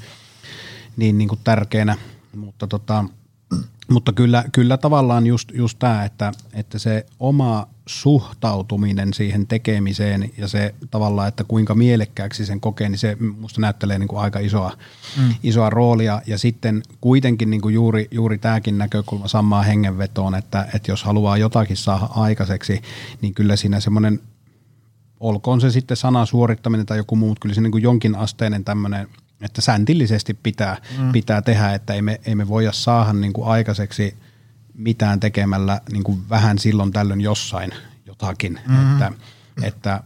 niin, 0.96 1.18
niin 1.18 1.29
kuin 1.29 1.40
tärkeänä, 1.44 1.96
mutta 2.37 2.66
tota, 2.66 3.05
mutta 3.90 4.12
kyllä, 4.12 4.44
kyllä 4.53 4.77
tavallaan 4.77 5.27
just, 5.27 5.53
just 5.55 5.79
tämä, 5.79 6.05
että, 6.05 6.33
että 6.53 6.79
se 6.79 7.07
oma 7.20 7.66
suhtautuminen 7.87 9.14
siihen 9.14 9.46
tekemiseen 9.46 10.31
ja 10.38 10.49
se 10.49 10.75
tavallaan, 10.90 11.29
että 11.29 11.44
kuinka 11.44 11.75
mielekkääksi 11.75 12.46
sen 12.46 12.61
kokee, 12.61 12.88
niin 12.88 12.99
se 12.99 13.16
musta 13.38 13.61
näyttelee 13.61 13.99
niin 13.99 14.09
kuin 14.09 14.20
aika 14.20 14.38
isoa, 14.38 14.72
mm. 15.16 15.35
isoa 15.42 15.70
roolia. 15.70 16.22
Ja 16.27 16.38
sitten 16.38 16.83
kuitenkin 17.01 17.51
niin 17.51 17.61
kuin 17.61 17.75
juuri, 17.75 18.09
juuri 18.11 18.38
tämäkin 18.38 18.79
näkökulma 18.79 19.29
samaa 19.29 19.62
hengenvetoon, 19.62 20.35
että, 20.35 20.68
että 20.75 20.90
jos 20.90 21.05
haluaa 21.05 21.37
jotakin 21.37 21.77
saada 21.77 22.09
aikaiseksi, 22.11 22.83
niin 23.22 23.35
kyllä 23.35 23.57
siinä 23.57 23.81
semmoinen, 23.81 24.20
olkoon 25.20 25.61
se 25.61 25.70
sitten 25.70 25.96
sana 25.96 26.27
suorittaminen 26.27 26.87
tai 26.87 26.96
joku 26.96 27.16
muut, 27.16 27.38
kyllä 27.38 27.55
se 27.55 27.61
niin 27.61 27.72
kuin 27.72 27.83
jonkin 27.83 28.16
asteinen 28.16 28.64
tämmöinen– 28.64 29.09
että 29.40 29.61
säntillisesti 29.61 30.35
pitää, 30.35 30.77
mm. 30.99 31.12
pitää 31.12 31.42
tehdä, 31.42 31.75
että 31.75 31.94
ei 31.94 32.03
me, 32.03 32.20
ei 32.27 32.35
me 32.35 32.49
voida 32.49 32.72
saada 32.72 33.12
niin 33.12 33.33
kuin 33.33 33.49
aikaiseksi 33.49 34.16
mitään 34.75 35.20
tekemällä 35.20 35.81
niin 35.92 36.05
kuin 36.05 36.29
vähän 36.31 36.59
silloin 36.59 36.92
tällöin 36.92 37.20
jossain 37.20 37.70
jotakin. 38.07 38.61
Mm. 38.68 38.92
Että, 38.92 39.12
että 39.62 40.03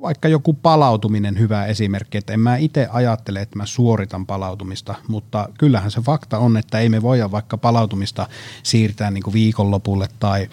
vaikka 0.00 0.28
joku 0.28 0.52
palautuminen 0.52 1.38
hyvä 1.38 1.66
esimerkki, 1.66 2.18
että 2.18 2.32
en 2.32 2.40
mä 2.40 2.56
itse 2.56 2.88
ajattele, 2.92 3.40
että 3.40 3.56
mä 3.56 3.66
suoritan 3.66 4.26
palautumista, 4.26 4.94
mutta 5.08 5.48
kyllähän 5.58 5.90
se 5.90 6.00
fakta 6.00 6.38
on, 6.38 6.56
että 6.56 6.78
ei 6.78 6.88
me 6.88 7.02
voida 7.02 7.30
vaikka 7.30 7.58
palautumista 7.58 8.28
siirtää 8.62 9.10
niin 9.10 9.22
kuin 9.22 9.34
viikonlopulle 9.34 10.08
tai, 10.20 10.48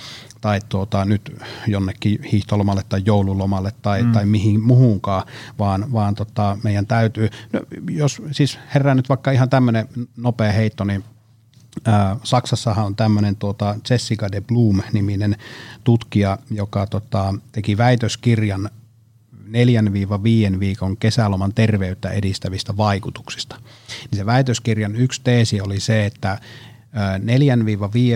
tai 0.47 0.59
tuota, 0.69 1.05
nyt 1.05 1.35
jonnekin 1.67 2.19
hiihtolomalle 2.31 2.81
tai 2.89 3.01
joululomalle 3.05 3.71
tai, 3.81 4.03
mm. 4.03 4.11
tai 4.11 4.25
mihin 4.25 4.61
muhunkaan, 4.63 5.23
vaan, 5.59 5.91
vaan 5.91 6.15
tota, 6.15 6.57
meidän 6.63 6.87
täytyy, 6.87 7.29
no, 7.53 7.59
jos 7.89 8.21
siis 8.31 8.59
herää 8.73 8.95
nyt 8.95 9.09
vaikka 9.09 9.31
ihan 9.31 9.49
tämmöinen 9.49 9.89
nopea 10.17 10.51
heitto, 10.51 10.83
niin 10.83 11.03
Saksassahan 12.23 12.85
on 12.85 12.95
tämmöinen 12.95 13.35
tuota 13.35 13.75
Jessica 13.89 14.31
de 14.31 14.41
Bloom-niminen 14.41 15.35
tutkija, 15.83 16.37
joka 16.51 16.87
tota, 16.87 17.33
teki 17.51 17.77
väitöskirjan 17.77 18.69
4-5 20.55 20.59
viikon 20.59 20.97
kesäloman 20.97 21.53
terveyttä 21.53 22.09
edistävistä 22.09 22.77
vaikutuksista. 22.77 23.55
Niin 24.11 24.17
se 24.17 24.25
väitöskirjan 24.25 24.95
yksi 24.95 25.21
teesi 25.23 25.61
oli 25.61 25.79
se, 25.79 26.05
että 26.05 26.39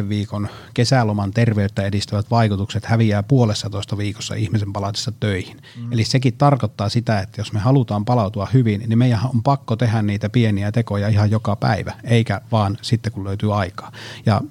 4-5 0.06 0.10
viikon 0.10 0.50
kesäloman 0.74 1.32
terveyttä 1.32 1.86
edistävät 1.86 2.32
vaikutukset 2.32 2.86
häviää 2.86 3.24
puolessa 3.24 3.70
toista 3.70 3.98
viikossa 3.98 4.36
ihmisen 4.36 4.74
palatessa 4.74 5.12
töihin. 5.20 5.58
Mm. 5.78 5.94
Eli 5.94 6.04
sekin 6.04 6.34
tarkoittaa 6.38 6.89
sitä, 6.89 7.20
että 7.20 7.41
jos 7.41 7.54
me 7.54 7.60
halutaan 7.60 8.06
palautua 8.06 8.48
hyvin, 8.54 8.84
niin 8.88 9.00
meidän 9.00 9.20
on 9.34 9.44
pakko 9.44 9.76
tehdä 9.76 10.02
niitä 10.02 10.30
pieniä 10.30 10.72
tekoja 10.72 11.08
ihan 11.08 11.32
joka 11.32 11.56
päivä, 11.56 11.94
eikä 12.04 12.41
vaan 12.52 12.78
sitten 12.82 13.12
kun 13.12 13.24
löytyy 13.24 13.60
aikaa. 13.60 13.91
Ja 14.26 14.41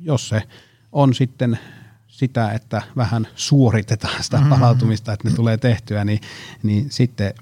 jos 0.00 0.28
se 0.28 0.42
on 0.92 1.14
sitten 1.14 1.58
sitä, 2.08 2.52
että 2.52 2.82
vähän 2.96 3.26
suoritetaan 3.34 4.22
sitä 4.22 4.36
mm-hmm. 4.36 4.50
palautumista, 4.50 5.12
että 5.12 5.28
ne 5.28 5.34
tulee 5.34 5.56
tehtyä, 5.56 6.04
niin, 6.04 6.20
niin 6.62 6.90
sitten, 6.90 7.34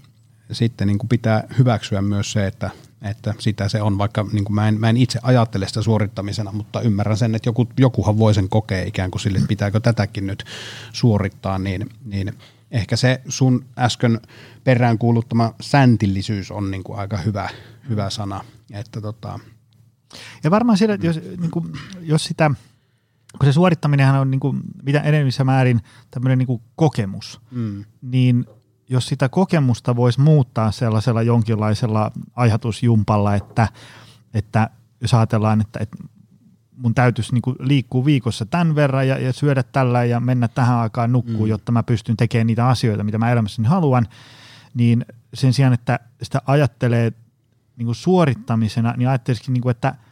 sitten 0.52 0.86
niin 0.86 0.98
kuin 0.98 1.08
pitää 1.08 1.44
hyväksyä 1.58 2.02
myös 2.02 2.32
se, 2.32 2.46
että, 2.46 2.70
että 3.02 3.34
sitä 3.38 3.68
se 3.68 3.82
on, 3.82 3.98
vaikka 3.98 4.26
niin 4.32 4.44
kuin 4.44 4.54
mä, 4.54 4.68
en, 4.68 4.80
mä 4.80 4.88
en 4.88 4.96
itse 4.96 5.18
ajattele 5.22 5.68
sitä 5.68 5.82
suorittamisena, 5.82 6.52
mutta 6.52 6.80
ymmärrän 6.80 7.16
sen, 7.16 7.34
että 7.34 7.48
joku, 7.48 7.68
jokuhan 7.78 8.18
voi 8.18 8.34
sen 8.34 8.48
kokea 8.48 8.84
ikään 8.84 9.10
kuin 9.10 9.20
sille, 9.20 9.38
että 9.38 9.48
pitääkö 9.48 9.80
tätäkin 9.80 10.26
nyt 10.26 10.44
suorittaa, 10.92 11.58
niin, 11.58 11.90
niin 12.04 12.32
ehkä 12.70 12.96
se 12.96 13.20
sun 13.28 13.64
äsken 13.78 14.20
perään 14.64 14.98
kuuluttama 14.98 15.54
säntillisyys 15.60 16.50
on 16.50 16.70
niin 16.70 16.84
kuin 16.84 16.98
aika 16.98 17.16
hyvä, 17.16 17.48
hyvä 17.88 18.10
sana. 18.10 18.44
Että 18.72 19.00
tota. 19.00 19.40
Ja 20.44 20.50
varmaan 20.50 20.78
sillä, 20.78 20.94
että 20.94 21.06
jos, 21.06 21.20
niin 21.38 21.50
kuin, 21.50 21.72
jos 22.00 22.24
sitä– 22.24 22.50
kun 23.38 23.46
se 23.46 23.52
suorittaminenhan 23.52 24.20
on 24.20 24.30
niin 24.30 24.40
kuin, 24.40 24.60
mitä 24.82 25.00
enemmissä 25.00 25.44
määrin 25.44 25.80
tämmöinen 26.10 26.38
niin 26.38 26.46
kuin 26.46 26.62
kokemus, 26.76 27.40
mm. 27.50 27.84
niin 28.02 28.46
jos 28.92 29.06
sitä 29.06 29.28
kokemusta 29.28 29.96
voisi 29.96 30.20
muuttaa 30.20 30.70
sellaisella 30.70 31.22
jonkinlaisella 31.22 32.12
ajatusjumpalla, 32.36 33.34
että, 33.34 33.68
että 34.34 34.70
jos 35.00 35.14
ajatellaan, 35.14 35.60
että, 35.60 35.78
että 35.82 35.96
mun 36.76 36.94
täytyisi 36.94 37.34
niin 37.34 37.56
liikkua 37.58 38.04
viikossa 38.04 38.46
tämän 38.46 38.74
verran 38.74 39.08
ja, 39.08 39.18
ja 39.18 39.32
syödä 39.32 39.62
tällä 39.62 40.04
ja 40.04 40.20
mennä 40.20 40.48
tähän 40.48 40.78
aikaan 40.78 41.12
nukkuun, 41.12 41.48
mm. 41.48 41.50
jotta 41.50 41.72
mä 41.72 41.82
pystyn 41.82 42.16
tekemään 42.16 42.46
niitä 42.46 42.68
asioita, 42.68 43.04
mitä 43.04 43.18
mä 43.18 43.32
elämässäni 43.32 43.68
haluan, 43.68 44.06
niin 44.74 45.06
sen 45.34 45.52
sijaan, 45.52 45.72
että 45.74 46.00
sitä 46.22 46.42
ajattelee 46.46 47.12
niin 47.76 47.86
kuin 47.86 47.96
suorittamisena, 47.96 48.94
niin 48.96 49.08
ajattelisikin, 49.08 49.52
niin 49.52 49.62
kuin, 49.62 49.70
että– 49.70 49.94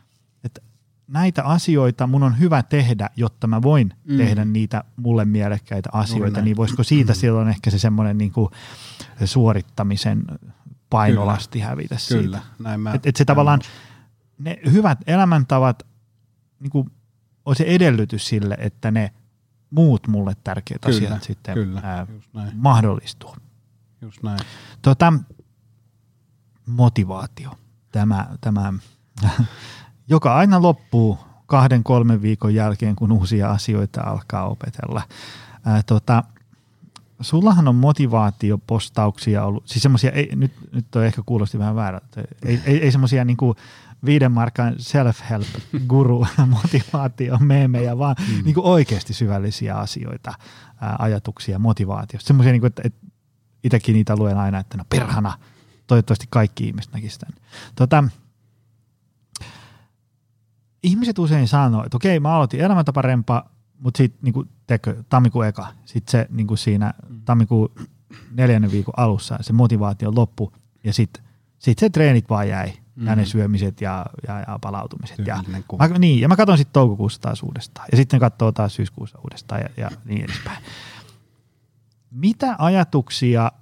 näitä 1.11 1.44
asioita 1.44 2.07
mun 2.07 2.23
on 2.23 2.38
hyvä 2.38 2.62
tehdä, 2.62 3.11
jotta 3.16 3.46
mä 3.46 3.62
voin 3.62 3.94
mm. 4.05 4.16
tehdä 4.16 4.44
niitä 4.44 4.85
mulle 4.96 5.25
mielekkäitä 5.25 5.88
asioita, 5.92 6.42
niin 6.42 6.57
voisiko 6.57 6.83
siitä 6.83 7.12
mm. 7.12 7.16
silloin 7.16 7.49
ehkä 7.49 7.70
se 7.70 7.79
semmoinen 7.79 8.18
niin 8.18 8.33
kuin 8.33 8.49
suorittamisen 9.25 10.25
painolasti 10.90 11.59
Kyllä. 11.59 11.68
hävitä 11.68 11.96
Kyllä. 12.09 12.23
siitä. 12.23 12.40
Näin 12.59 12.81
mä, 12.81 12.94
et, 12.94 13.07
et 13.07 13.16
se 13.16 13.25
tavallaan, 13.25 13.61
ne 14.38 14.59
hyvät 14.73 14.99
elämäntavat 15.07 15.87
niin 16.61 16.70
kuin, 16.70 16.90
on 17.46 17.57
se 17.57 17.64
edellytys 17.64 18.29
sille, 18.29 18.57
että 18.61 18.90
ne 18.90 19.12
muut 19.70 20.07
mulle 20.07 20.37
tärkeät 20.44 20.83
Kyllä. 20.83 20.96
asiat 20.96 21.23
sitten 21.23 21.55
Kyllä. 21.55 21.81
Ää, 21.85 22.07
mahdollistuu. 22.55 23.37
Just 24.03 24.23
näin. 24.23 24.40
Tota, 24.83 25.12
motivaatio. 26.66 27.51
Tämä, 27.92 28.29
tämä 28.40 28.73
joka 30.11 30.35
aina 30.35 30.62
loppuu 30.62 31.18
kahden, 31.46 31.85
kolmen 31.85 32.23
viikon 32.23 32.55
jälkeen, 32.55 32.96
kun 32.96 33.12
uusia 33.12 33.51
asioita 33.51 34.03
alkaa 34.03 34.49
opetella. 34.49 35.03
Ää, 35.64 35.83
tota, 35.83 36.25
sullahan 37.20 37.68
on 37.68 37.75
motivaatiopostauksia 37.75 39.44
ollut, 39.44 39.68
siis 39.68 39.83
semmoisia, 39.83 40.11
nyt, 40.37 40.53
nyt 40.73 40.87
toi 40.90 41.07
ehkä 41.07 41.23
kuulosti 41.27 41.59
vähän 41.59 41.75
väärältä, 41.75 42.23
ei, 42.44 42.61
ei, 42.66 42.83
ei 42.83 42.92
semmoisia 42.92 43.25
niinku 43.25 43.57
viiden 44.05 44.33
markan 44.33 44.75
self-help 44.75 45.79
guru 45.87 46.27
motivaatio 46.62 47.38
meemejä, 47.38 47.99
vaan 47.99 48.16
mm. 48.18 48.44
niinku 48.44 48.61
oikeasti 48.64 49.14
syvällisiä 49.14 49.77
asioita, 49.77 50.35
ää, 50.81 50.96
ajatuksia 50.99 51.59
motivaatiosta. 51.59 52.27
Semmoisia, 52.27 52.53
niinku, 52.53 52.66
että, 52.66 52.83
että 52.85 53.07
itsekin 53.64 53.92
niitä 53.92 54.16
luen 54.16 54.38
aina, 54.38 54.59
että 54.59 54.77
no 54.77 54.85
perhana, 54.88 55.38
toivottavasti 55.87 56.27
kaikki 56.31 56.66
ihmiset 56.66 56.92
näkisivät 56.92 57.20
tämän. 57.20 57.51
Tota, 57.75 58.05
ihmiset 60.82 61.18
usein 61.18 61.48
sanoo, 61.48 61.84
että 61.84 61.96
okei, 61.96 62.20
mä 62.20 62.34
aloitin 62.34 62.60
elämäntaparempa, 62.60 63.44
mutta 63.78 63.98
sitten 63.98 64.18
niin 64.22 64.48
tekö, 64.66 65.02
tammikuun 65.08 65.46
eka, 65.46 65.66
sitten 65.84 66.10
se 66.10 66.26
niin 66.30 66.46
kuin 66.46 66.58
siinä 66.58 66.94
mm. 67.08 67.20
tammikuun 67.24 67.72
neljännen 68.32 68.70
viikon 68.72 68.94
alussa 68.96 69.38
se 69.40 69.52
motivaatio 69.52 70.12
loppu 70.14 70.52
ja 70.84 70.92
sitten 70.92 71.24
sit 71.58 71.78
se 71.78 71.90
treenit 71.90 72.30
vaan 72.30 72.48
jäi 72.48 72.72
mm. 72.94 73.06
ja 73.06 73.16
ne 73.16 73.24
syömiset 73.24 73.80
ja, 73.80 74.06
ja, 74.28 74.40
ja 74.40 74.58
palautumiset. 74.60 75.26
ja, 75.26 75.44
mä, 75.78 75.98
niin, 75.98 76.20
ja 76.20 76.28
mä 76.28 76.36
katson 76.36 76.58
sitten 76.58 76.72
toukokuussa 76.72 77.20
taas 77.20 77.42
uudestaan 77.42 77.88
ja 77.92 77.96
sitten 77.96 78.20
katsoo 78.20 78.52
taas 78.52 78.74
syyskuussa 78.74 79.18
uudestaan 79.18 79.60
ja, 79.60 79.68
ja 79.76 79.90
niin 80.04 80.24
edespäin. 80.24 80.64
Mitä 82.10 82.56
ajatuksia 82.58 83.52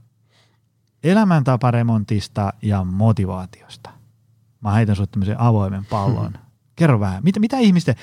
elämäntaparemontista 1.04 2.52
ja 2.62 2.84
motivaatiosta? 2.84 3.90
Mä 4.60 4.72
heitän 4.72 4.96
sinulle 4.96 5.10
tämmöisen 5.10 5.40
avoimen 5.40 5.84
pallon. 5.84 6.32
Hmm 6.32 6.42
Kerro 6.78 7.00
vähän, 7.00 7.24
mitä, 7.24 7.40
mitä, 7.40 7.58
ihmisten, 7.58 7.94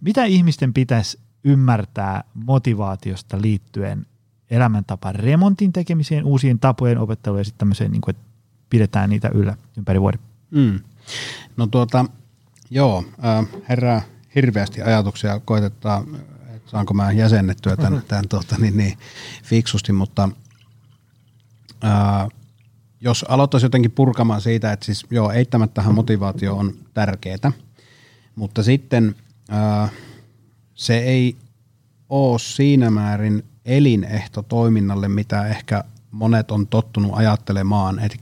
mitä 0.00 0.24
ihmisten 0.24 0.74
pitäisi 0.74 1.18
ymmärtää 1.44 2.24
motivaatiosta 2.34 3.42
liittyen 3.42 4.06
elämäntapa 4.50 5.12
remontin 5.12 5.72
tekemiseen, 5.72 6.24
uusien 6.24 6.58
tapojen 6.58 6.98
opetteluun 6.98 7.40
ja 7.40 7.44
sitten 7.44 7.58
tämmöiseen, 7.58 7.92
niin 7.92 8.00
kuin, 8.00 8.16
että 8.16 8.26
pidetään 8.70 9.10
niitä 9.10 9.28
yllä 9.28 9.56
ympäri 9.76 10.00
vuoden? 10.00 10.20
Mm. 10.50 10.80
No 11.56 11.66
tuota, 11.66 12.04
joo, 12.70 13.04
äh, 13.24 13.46
herää 13.68 14.02
hirveästi 14.34 14.82
ajatuksia, 14.82 15.40
koitetaan, 15.40 16.04
että 16.56 16.70
saanko 16.70 16.94
mä 16.94 17.12
jäsennettyä 17.12 17.76
tämän, 17.76 17.92
mm-hmm. 17.92 18.08
tämän 18.08 18.28
tuota, 18.28 18.56
niin, 18.58 18.76
niin, 18.76 18.98
fiksusti, 19.44 19.92
mutta 19.92 20.28
äh, 21.84 22.28
jos 23.00 23.24
aloittaisi 23.28 23.66
jotenkin 23.66 23.90
purkamaan 23.90 24.40
siitä, 24.40 24.72
että 24.72 24.86
siis 24.86 25.06
joo, 25.10 25.30
eittämättähän 25.30 25.94
motivaatio 25.94 26.56
on 26.56 26.74
tärkeää, 26.94 27.52
mutta 28.36 28.62
sitten 28.62 29.14
ää, 29.48 29.88
se 30.74 30.98
ei 30.98 31.36
ole 32.08 32.38
siinä 32.38 32.90
määrin 32.90 33.44
elinehto 33.64 34.42
toiminnalle, 34.42 35.08
mitä 35.08 35.46
ehkä 35.46 35.84
monet 36.10 36.50
on 36.50 36.66
tottunut 36.66 37.12
ajattelemaan. 37.14 37.98
Eli 37.98 38.14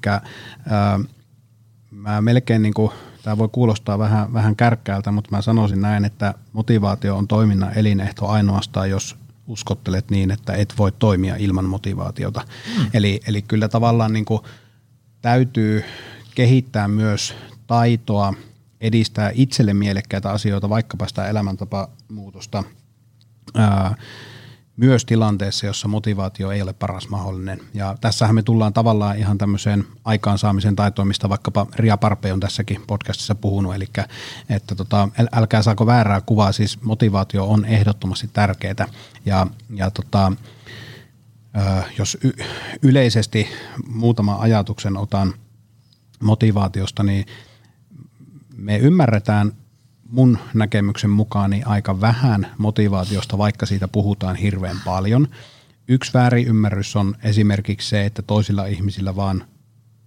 mä 1.90 2.20
melkein 2.20 2.62
niin 2.62 2.74
kuin, 2.74 2.90
tämä 3.22 3.38
voi 3.38 3.48
kuulostaa 3.52 3.98
vähän, 3.98 4.32
vähän 4.32 4.56
kärkkäältä, 4.56 5.12
mutta 5.12 5.30
mä 5.30 5.42
sanoisin 5.42 5.80
näin, 5.80 6.04
että 6.04 6.34
motivaatio 6.52 7.16
on 7.16 7.28
toiminnan 7.28 7.78
elinehto 7.78 8.28
ainoastaan, 8.28 8.90
jos 8.90 9.16
uskottelet 9.46 10.10
niin, 10.10 10.30
että 10.30 10.52
et 10.52 10.74
voi 10.78 10.92
toimia 10.92 11.36
ilman 11.36 11.64
motivaatiota. 11.64 12.40
Mm. 12.78 12.86
Eli, 12.94 13.20
eli 13.26 13.42
kyllä 13.42 13.68
tavallaan 13.68 14.12
niin 14.12 14.24
kuin 14.24 14.40
täytyy 15.22 15.84
kehittää 16.34 16.88
myös 16.88 17.34
taitoa 17.66 18.34
edistää 18.84 19.30
itselle 19.34 19.74
mielekkäitä 19.74 20.30
asioita, 20.30 20.68
vaikkapa 20.68 21.08
sitä 21.08 21.28
elämäntapamuutosta, 21.28 22.64
ää, 23.54 23.94
myös 24.76 25.04
tilanteessa, 25.04 25.66
jossa 25.66 25.88
motivaatio 25.88 26.50
ei 26.50 26.62
ole 26.62 26.72
paras 26.72 27.08
mahdollinen. 27.08 27.60
Ja 27.74 27.96
tässähän 28.00 28.34
me 28.34 28.42
tullaan 28.42 28.72
tavallaan 28.72 29.18
ihan 29.18 29.38
tämmöiseen 29.38 29.84
aikaansaamisen 30.04 30.76
taitoon, 30.76 31.08
mistä 31.08 31.28
vaikkapa 31.28 31.66
Ria 31.76 31.96
Parpe 31.96 32.32
on 32.32 32.40
tässäkin 32.40 32.82
podcastissa 32.86 33.34
puhunut, 33.34 33.74
eli 33.74 33.86
että 34.48 34.74
tota, 34.74 35.08
älkää 35.32 35.62
saako 35.62 35.86
väärää 35.86 36.20
kuvaa, 36.20 36.52
siis 36.52 36.82
motivaatio 36.82 37.44
on 37.50 37.64
ehdottomasti 37.64 38.30
tärkeää. 38.32 38.88
Ja, 39.26 39.46
ja 39.70 39.90
tota, 39.90 40.32
jos 41.98 42.18
y- 42.24 42.44
yleisesti 42.82 43.48
muutama 43.88 44.36
ajatuksen 44.40 44.96
otan 44.96 45.34
motivaatiosta, 46.20 47.02
niin 47.02 47.26
me 48.56 48.76
ymmärretään 48.78 49.52
mun 50.10 50.38
näkemyksen 50.54 51.10
mukaan 51.10 51.50
niin 51.50 51.66
aika 51.66 52.00
vähän 52.00 52.46
motivaatiosta, 52.58 53.38
vaikka 53.38 53.66
siitä 53.66 53.88
puhutaan 53.88 54.36
hirveän 54.36 54.76
paljon. 54.84 55.28
yksi 55.88 56.12
väärinymmärrys 56.14 56.96
on 56.96 57.16
esimerkiksi 57.22 57.88
se, 57.88 58.04
että 58.04 58.22
toisilla 58.22 58.66
ihmisillä 58.66 59.16
vaan 59.16 59.44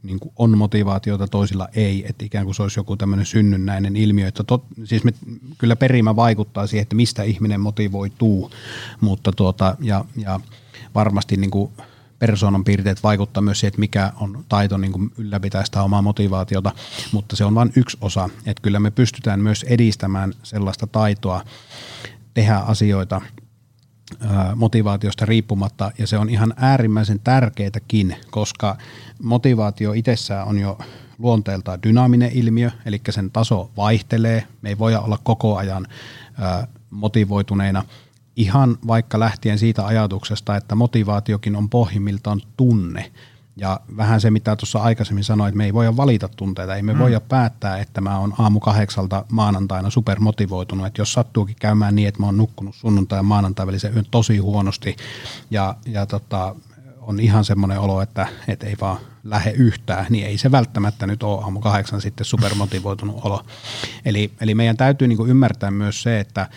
niin 0.03 0.19
kuin 0.19 0.31
on 0.35 0.57
motivaatiota, 0.57 1.27
toisilla 1.27 1.67
ei, 1.75 2.05
että 2.09 2.25
ikään 2.25 2.45
kuin 2.45 2.55
se 2.55 2.63
olisi 2.63 2.79
joku 2.79 2.97
tämmöinen 2.97 3.25
synnynnäinen 3.25 3.95
ilmiö. 3.95 4.27
Että 4.27 4.43
tot, 4.43 4.65
siis 4.83 5.03
me, 5.03 5.13
kyllä 5.57 5.75
perimä 5.75 6.15
vaikuttaa 6.15 6.67
siihen, 6.67 6.81
että 6.81 6.95
mistä 6.95 7.23
ihminen 7.23 7.61
motivoituu, 7.61 8.51
mutta 9.01 9.31
tuota, 9.31 9.75
ja, 9.81 10.05
ja 10.15 10.39
varmasti 10.95 11.37
niin 11.37 11.51
kuin 11.51 11.71
persoonan 12.19 12.63
piirteet 12.63 13.03
vaikuttaa 13.03 13.41
myös 13.41 13.59
siihen, 13.59 13.69
että 13.69 13.79
mikä 13.79 14.11
on 14.19 14.45
taito 14.49 14.77
niin 14.77 14.91
kuin 14.91 15.11
ylläpitää 15.17 15.65
sitä 15.65 15.83
omaa 15.83 16.01
motivaatiota, 16.01 16.71
mutta 17.11 17.35
se 17.35 17.45
on 17.45 17.55
vain 17.55 17.73
yksi 17.75 17.97
osa, 18.01 18.29
että 18.45 18.61
kyllä 18.61 18.79
me 18.79 18.91
pystytään 18.91 19.39
myös 19.39 19.63
edistämään 19.63 20.33
sellaista 20.43 20.87
taitoa 20.87 21.43
tehdä 22.33 22.55
asioita– 22.57 23.21
motivaatiosta 24.55 25.25
riippumatta, 25.25 25.91
ja 25.97 26.07
se 26.07 26.17
on 26.17 26.29
ihan 26.29 26.53
äärimmäisen 26.57 27.19
tärkeätäkin, 27.19 28.15
koska 28.31 28.77
motivaatio 29.21 29.93
itsessään 29.93 30.47
on 30.47 30.59
jo 30.59 30.77
luonteeltaan 31.19 31.83
dynaaminen 31.83 32.31
ilmiö, 32.33 32.71
eli 32.85 33.01
sen 33.09 33.31
taso 33.31 33.71
vaihtelee, 33.77 34.47
me 34.61 34.69
ei 34.69 34.77
voida 34.77 34.99
olla 34.99 35.19
koko 35.23 35.57
ajan 35.57 35.87
motivoituneina, 36.89 37.83
ihan 38.37 38.77
vaikka 38.87 39.19
lähtien 39.19 39.59
siitä 39.59 39.85
ajatuksesta, 39.85 40.55
että 40.55 40.75
motivaatiokin 40.75 41.55
on 41.55 41.69
pohjimmiltaan 41.69 42.41
tunne, 42.57 43.11
ja 43.59 43.79
vähän 43.97 44.21
se, 44.21 44.31
mitä 44.31 44.55
tuossa 44.55 44.79
aikaisemmin 44.79 45.23
sanoin, 45.23 45.49
että 45.49 45.57
me 45.57 45.65
ei 45.65 45.73
voida 45.73 45.97
valita 45.97 46.27
tunteita, 46.27 46.75
ei 46.75 46.81
me 46.81 46.93
mm. 46.93 46.99
voida 46.99 47.19
päättää, 47.19 47.77
että 47.77 48.01
mä 48.01 48.19
oon 48.19 48.33
aamu 48.37 48.59
kahdeksalta 48.59 49.25
maanantaina 49.31 49.89
supermotivoitunut, 49.89 50.87
että 50.87 51.01
jos 51.01 51.13
sattuukin 51.13 51.55
käymään 51.59 51.95
niin, 51.95 52.07
että 52.07 52.19
mä 52.19 52.25
oon 52.25 52.37
nukkunut 52.37 52.75
sunnuntai 52.75 53.19
ja 53.19 53.23
maanantai 53.23 53.67
välisen 53.67 53.93
yön 53.93 54.05
tosi 54.11 54.37
huonosti 54.37 54.95
ja, 55.51 55.75
ja 55.85 56.05
tota, 56.05 56.55
on 57.01 57.19
ihan 57.19 57.45
semmoinen 57.45 57.79
olo, 57.79 58.01
että, 58.01 58.27
että 58.47 58.65
ei 58.65 58.75
vaan 58.81 58.97
lähde 59.23 59.51
yhtään, 59.51 60.05
niin 60.09 60.27
ei 60.27 60.37
se 60.37 60.51
välttämättä 60.51 61.07
nyt 61.07 61.23
ole 61.23 61.43
aamu 61.43 61.59
kahdeksan 61.59 62.01
sitten 62.01 62.25
supermotivoitunut 62.25 63.19
olo. 63.23 63.45
Eli, 64.05 64.31
eli 64.41 64.55
meidän 64.55 64.77
täytyy 64.77 65.07
niin 65.07 65.17
kuin 65.17 65.29
ymmärtää 65.29 65.71
myös 65.71 66.03
se, 66.03 66.19
että, 66.19 66.49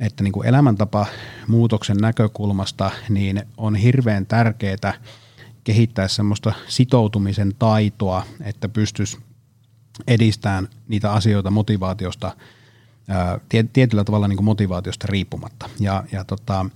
että 0.00 0.24
niin 0.24 0.32
kuin 0.32 0.48
elämäntapa 0.48 1.06
muutoksen 1.48 1.96
näkökulmasta 1.96 2.90
niin 3.08 3.42
on 3.56 3.76
hirveän 3.76 4.26
tärkeää, 4.26 4.94
kehittää 5.64 6.08
semmoista 6.08 6.52
sitoutumisen 6.68 7.52
taitoa, 7.58 8.22
että 8.40 8.68
pystyisi 8.68 9.18
edistämään 10.06 10.68
niitä 10.88 11.12
asioita 11.12 11.50
motivaatiosta, 11.50 12.36
tietyllä 13.72 14.04
tavalla 14.04 14.28
niin 14.28 14.36
kuin 14.36 14.44
motivaatiosta 14.44 15.06
riippumatta. 15.10 15.70
Ja, 15.80 16.04
ja 16.12 16.24
tota, 16.24 16.66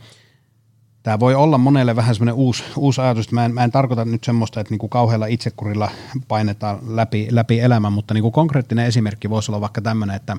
Tämä 1.04 1.20
voi 1.20 1.34
olla 1.34 1.58
monelle 1.58 1.96
vähän 1.96 2.14
semmoinen 2.14 2.34
uusi, 2.34 2.64
uusi 2.76 3.00
ajatus, 3.00 3.26
että 3.26 3.34
mä 3.34 3.44
en, 3.44 3.54
mä 3.54 3.64
en 3.64 3.70
tarkoita 3.70 4.04
nyt 4.04 4.24
semmoista, 4.24 4.60
että 4.60 4.72
niinku 4.72 4.88
kauhealla 4.88 5.26
itsekurilla 5.26 5.90
painetaan 6.28 6.78
läpi, 6.96 7.28
läpi 7.30 7.60
elämän, 7.60 7.92
mutta 7.92 8.14
niinku 8.14 8.30
konkreettinen 8.30 8.86
esimerkki 8.86 9.30
voisi 9.30 9.50
olla 9.50 9.60
vaikka 9.60 9.80
tämmöinen, 9.80 10.16
että 10.16 10.36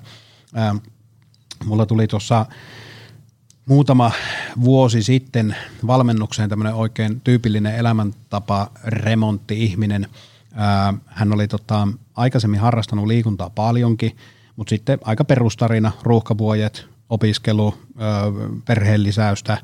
ää, 0.54 0.76
mulla 1.66 1.86
tuli 1.86 2.08
tuossa 2.08 2.46
muutama 3.66 4.12
vuosi 4.64 5.04
sitten 5.04 5.56
valmennukseen 5.88 6.50
tämmöinen 6.50 6.74
oikein 6.76 7.22
tyypillinen 7.22 7.76
elämäntapa 7.76 8.72
remontti-ihminen. 8.86 10.08
Hän 11.06 11.34
oli 11.34 11.48
tota, 11.48 11.88
aikaisemmin 12.16 12.60
harrastanut 12.60 13.08
liikuntaa 13.08 13.50
paljonkin, 13.50 14.18
mutta 14.56 14.70
sitten 14.70 15.00
aika 15.04 15.26
perustarina, 15.26 15.92
ruuhkavuojet, 16.04 16.86
opiskelu, 17.10 17.74
perheen 18.66 19.04
lisäystä, 19.04 19.58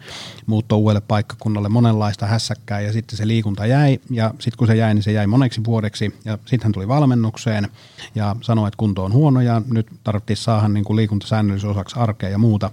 muutto 0.45 0.77
uudelle 0.77 1.01
paikkakunnalle, 1.01 1.69
monenlaista 1.69 2.25
hässäkkää 2.25 2.81
ja 2.81 2.93
sitten 2.93 3.17
se 3.17 3.27
liikunta 3.27 3.65
jäi 3.65 3.99
ja 4.09 4.33
sitten 4.39 4.57
kun 4.57 4.67
se 4.67 4.75
jäi, 4.75 4.93
niin 4.93 5.03
se 5.03 5.11
jäi 5.11 5.27
moneksi 5.27 5.63
vuodeksi 5.65 6.19
ja 6.25 6.37
sitten 6.37 6.63
hän 6.63 6.71
tuli 6.71 6.87
valmennukseen 6.87 7.67
ja 8.15 8.35
sanoi, 8.41 8.67
että 8.67 8.77
kunto 8.77 9.03
on 9.03 9.13
huono 9.13 9.41
ja 9.41 9.61
nyt 9.71 9.87
tarvittiin 10.03 10.37
saada 10.37 10.67
niin 10.67 10.85
kuin 10.85 10.97
liikunta 10.97 11.27
osaksi 11.69 11.95
arkea 11.99 12.29
ja 12.29 12.37
muuta. 12.37 12.71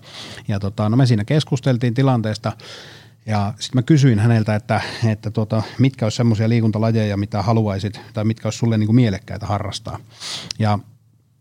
Ja 0.49 0.61
tota, 0.61 0.89
no 0.89 0.97
me 0.97 1.07
siinä 1.07 1.25
keskusteltiin 1.25 1.95
tilanteesta 1.95 2.53
ja 3.27 3.55
sitten 3.59 3.79
mä 3.79 3.83
kysyin 3.83 4.19
häneltä, 4.19 4.55
että, 4.55 4.81
että 5.07 5.31
tota, 5.31 5.63
mitkä 5.79 6.07
olisi 6.07 6.17
semmoisia 6.17 6.49
liikuntalajeja, 6.49 7.17
mitä 7.17 7.43
haluaisit 7.43 8.01
tai 8.15 8.25
mitkä 8.25 8.47
olisi 8.47 8.59
sulle 8.59 8.79
niin 8.79 8.87
kuin 8.87 8.97
mielekkäitä 8.97 9.47
harrastaa. 9.47 9.99
Ja 10.59 10.79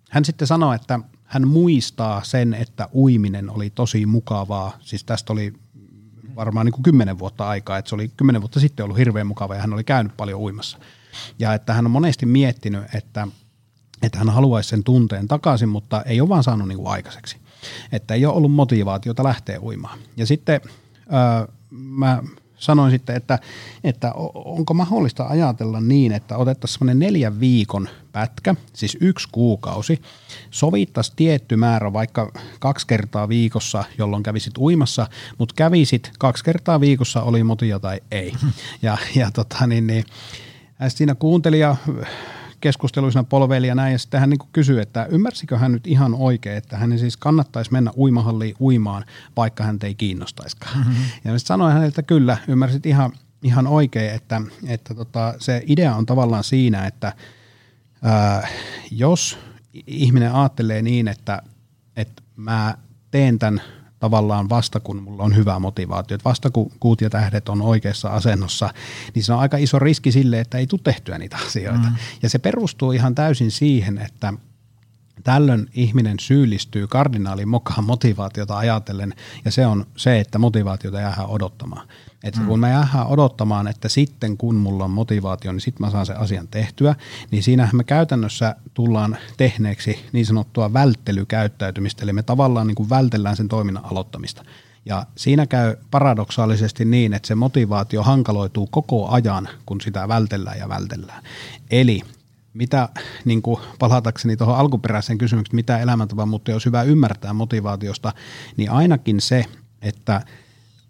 hän 0.10 0.26
sitten 0.26 0.48
sanoi, 0.48 0.76
että 0.76 1.00
hän 1.28 1.48
muistaa 1.48 2.24
sen, 2.24 2.54
että 2.54 2.90
uiminen 2.94 3.50
oli 3.50 3.70
tosi 3.70 4.06
mukavaa. 4.06 4.78
Siis 4.80 5.04
tästä 5.04 5.34
oli 5.34 5.54
varmaan 6.36 6.66
niin 6.66 6.74
kuin 6.74 6.84
kymmenen 6.84 7.20
vuotta 7.20 7.48
aikaa, 7.48 7.78
että 7.78 7.90
se 7.90 7.96
oli 7.96 8.12
kymmenen 8.18 8.42
vuotta 8.42 8.60
sitten 8.60 8.84
ollut 8.84 8.98
hirveän 8.98 9.28
mukava 9.28 9.56
ja 9.56 9.62
hän 9.62 9.74
oli 9.74 9.84
käynyt 9.84 10.18
paljon 10.18 10.40
uimassa. 10.40 10.78
Ja 11.40 11.54
että 11.54 11.74
hän 11.74 11.86
on 11.86 11.92
monesti 11.92 12.26
miettinyt, 12.26 12.84
että, 12.96 13.28
että 14.02 14.18
hän 14.18 14.30
haluaisi 14.30 14.70
sen 14.70 14.84
tunteen 14.84 15.28
takaisin, 15.28 15.70
mutta 15.70 16.02
ei 16.02 16.22
ole 16.22 16.30
vaan 16.30 16.44
saanut 16.44 16.68
niin 16.68 16.78
kuin 16.78 16.88
aikaiseksi. 16.88 17.38
Että 17.92 18.14
ei 18.14 18.26
ole 18.26 18.36
ollut 18.36 18.52
motivaatiota 18.52 19.24
lähteä 19.24 19.60
uimaan. 19.62 20.00
Ja 20.18 20.26
sitten 20.26 20.62
öö, 21.14 21.54
mä 21.72 22.24
sanoin 22.58 22.92
sitten, 22.92 23.16
että, 23.16 23.40
että 23.84 24.12
onko 24.34 24.74
mahdollista 24.74 25.26
ajatella 25.28 25.82
niin, 25.82 26.12
että 26.12 26.38
otettaisiin 26.38 26.80
semmoinen 26.80 27.00
neljän 27.00 27.40
viikon 27.40 27.90
pätkä, 28.12 28.56
siis 28.74 28.98
yksi 29.02 29.28
kuukausi, 29.32 30.02
sovittaisiin 30.52 31.16
tietty 31.16 31.56
määrä 31.56 31.94
vaikka 31.94 32.32
kaksi 32.60 32.88
kertaa 32.88 33.30
viikossa, 33.30 33.84
jolloin 33.98 34.24
kävisit 34.24 34.58
uimassa, 34.58 35.08
mutta 35.38 35.54
kävisit 35.58 36.12
kaksi 36.20 36.44
kertaa 36.44 36.80
viikossa, 36.80 37.22
oli 37.22 37.44
motia 37.44 37.80
tai 37.80 38.00
ei. 38.12 38.34
Ja, 38.82 38.98
ja 39.16 39.32
tota, 39.32 39.68
niin, 39.68 39.88
niin, 39.88 40.06
siinä 40.88 41.16
kuuntelija 41.16 41.76
keskusteluissa 42.62 43.24
polveili 43.24 43.68
ja 43.68 43.76
näin, 43.76 43.92
ja 43.92 44.00
sitten 44.00 44.20
hän 44.20 44.30
niin 44.30 44.40
kysyi, 44.52 44.82
että 44.82 45.06
ymmärsikö 45.06 45.58
hän 45.58 45.72
nyt 45.72 45.88
ihan 45.88 46.14
oikein, 46.14 46.58
että 46.58 46.78
hänen 46.78 47.00
siis 47.00 47.18
kannattaisi 47.18 47.72
mennä 47.72 47.92
uimahalliin 47.98 48.56
uimaan, 48.60 49.06
vaikka 49.36 49.64
hän 49.64 49.78
ei 49.84 49.96
kiinnostaisikaan. 49.96 50.78
Mm-hmm. 50.78 51.04
Ja 51.26 51.32
mä 51.32 51.40
sanoin 51.40 51.74
hänelle, 51.74 51.88
että 51.88 52.04
kyllä, 52.04 52.38
ymmärsit 52.48 52.86
ihan, 52.86 53.12
ihan 53.44 53.68
oikein, 53.68 54.16
että, 54.16 54.42
että 54.68 54.96
tota, 54.96 55.34
se 55.40 55.64
idea 55.68 55.96
on 55.96 56.06
tavallaan 56.06 56.44
siinä, 56.44 56.88
että 56.88 57.14
ää, 58.04 58.48
jos 58.92 59.40
ihminen 59.88 60.34
ajattelee 60.34 60.82
niin, 60.82 61.08
että, 61.08 61.42
että 61.96 62.24
mä 62.36 62.78
teen 63.12 63.40
tämän 63.40 63.62
tavallaan 64.00 64.50
vasta 64.50 64.80
kun 64.80 65.04
mulla 65.04 65.24
on 65.24 65.36
hyvä 65.36 65.60
motivaatio, 65.60 66.16
että 66.16 66.30
vasta 66.30 66.50
kun 66.50 66.72
kuut 66.80 67.02
ja 67.02 67.10
tähdet 67.10 67.50
on 67.50 67.62
oikeassa 67.62 68.10
asennossa, 68.10 68.70
niin 69.16 69.24
se 69.24 69.34
on 69.34 69.40
aika 69.40 69.58
iso 69.58 69.80
riski 69.80 70.12
sille, 70.12 70.40
että 70.40 70.58
ei 70.58 70.68
tule 70.68 70.82
tehtyä 70.84 71.18
niitä 71.18 71.38
asioita. 71.46 71.90
Mm. 71.90 71.96
Ja 72.22 72.30
se 72.30 72.40
perustuu 72.40 72.92
ihan 72.92 73.16
täysin 73.16 73.52
siihen, 73.52 73.98
että 73.98 74.34
tällöin 75.24 75.70
ihminen 75.74 76.20
syyllistyy 76.20 76.88
kardinaalin 76.88 77.50
mukaan 77.50 77.84
motivaatiota 77.84 78.58
ajatellen, 78.58 79.14
ja 79.46 79.52
se 79.52 79.66
on 79.66 79.86
se, 79.96 80.20
että 80.20 80.40
motivaatiota 80.40 81.00
jäähän 81.00 81.26
odottamaan. 81.26 81.88
Että 82.24 82.40
mm. 82.40 82.46
kun 82.46 82.60
me 82.60 82.70
jäähän 82.70 83.08
odottamaan, 83.08 83.68
että 83.68 83.90
sitten 83.90 84.38
kun 84.38 84.56
mulla 84.56 84.84
on 84.84 84.92
motivaatio, 84.92 85.52
niin 85.52 85.62
sitten 85.62 85.88
mä 85.88 85.92
saan 85.92 86.06
sen 86.06 86.20
asian 86.20 86.48
tehtyä, 86.48 86.96
niin 87.32 87.44
siinähän 87.44 87.76
me 87.76 87.84
käytännössä 87.84 88.56
tullaan 88.74 89.18
tehneeksi 89.38 90.06
niin 90.12 90.26
sanottua 90.26 90.74
välttelykäyttäytymistä, 90.74 92.04
eli 92.04 92.14
me 92.14 92.24
tavallaan 92.24 92.68
niin 92.68 92.76
kuin 92.76 92.90
vältellään 92.90 93.36
sen 93.36 93.48
toiminnan 93.48 93.86
aloittamista. 93.86 94.44
Ja 94.86 95.06
siinä 95.16 95.46
käy 95.46 95.76
paradoksaalisesti 95.92 96.86
niin, 96.86 97.14
että 97.14 97.28
se 97.28 97.36
motivaatio 97.36 98.04
hankaloituu 98.04 98.68
koko 98.68 99.10
ajan, 99.10 99.50
kun 99.66 99.82
sitä 99.82 100.08
vältellään 100.08 100.60
ja 100.60 100.70
vältellään. 100.70 101.24
Eli 101.72 102.02
mitä, 102.58 102.90
niin 103.26 103.42
kuin 103.42 103.60
palatakseni 103.80 104.38
tuohon 104.38 104.58
alkuperäiseen 104.58 105.18
kysymykseen, 105.18 105.56
mitä 105.56 105.80
elämäntapa 105.80 106.26
mutta 106.26 106.52
jos 106.52 106.66
hyvä 106.66 106.84
ymmärtää 106.84 107.34
motivaatiosta, 107.34 108.14
niin 108.58 108.72
ainakin 108.72 109.22
se, 109.22 109.46
että 109.82 110.22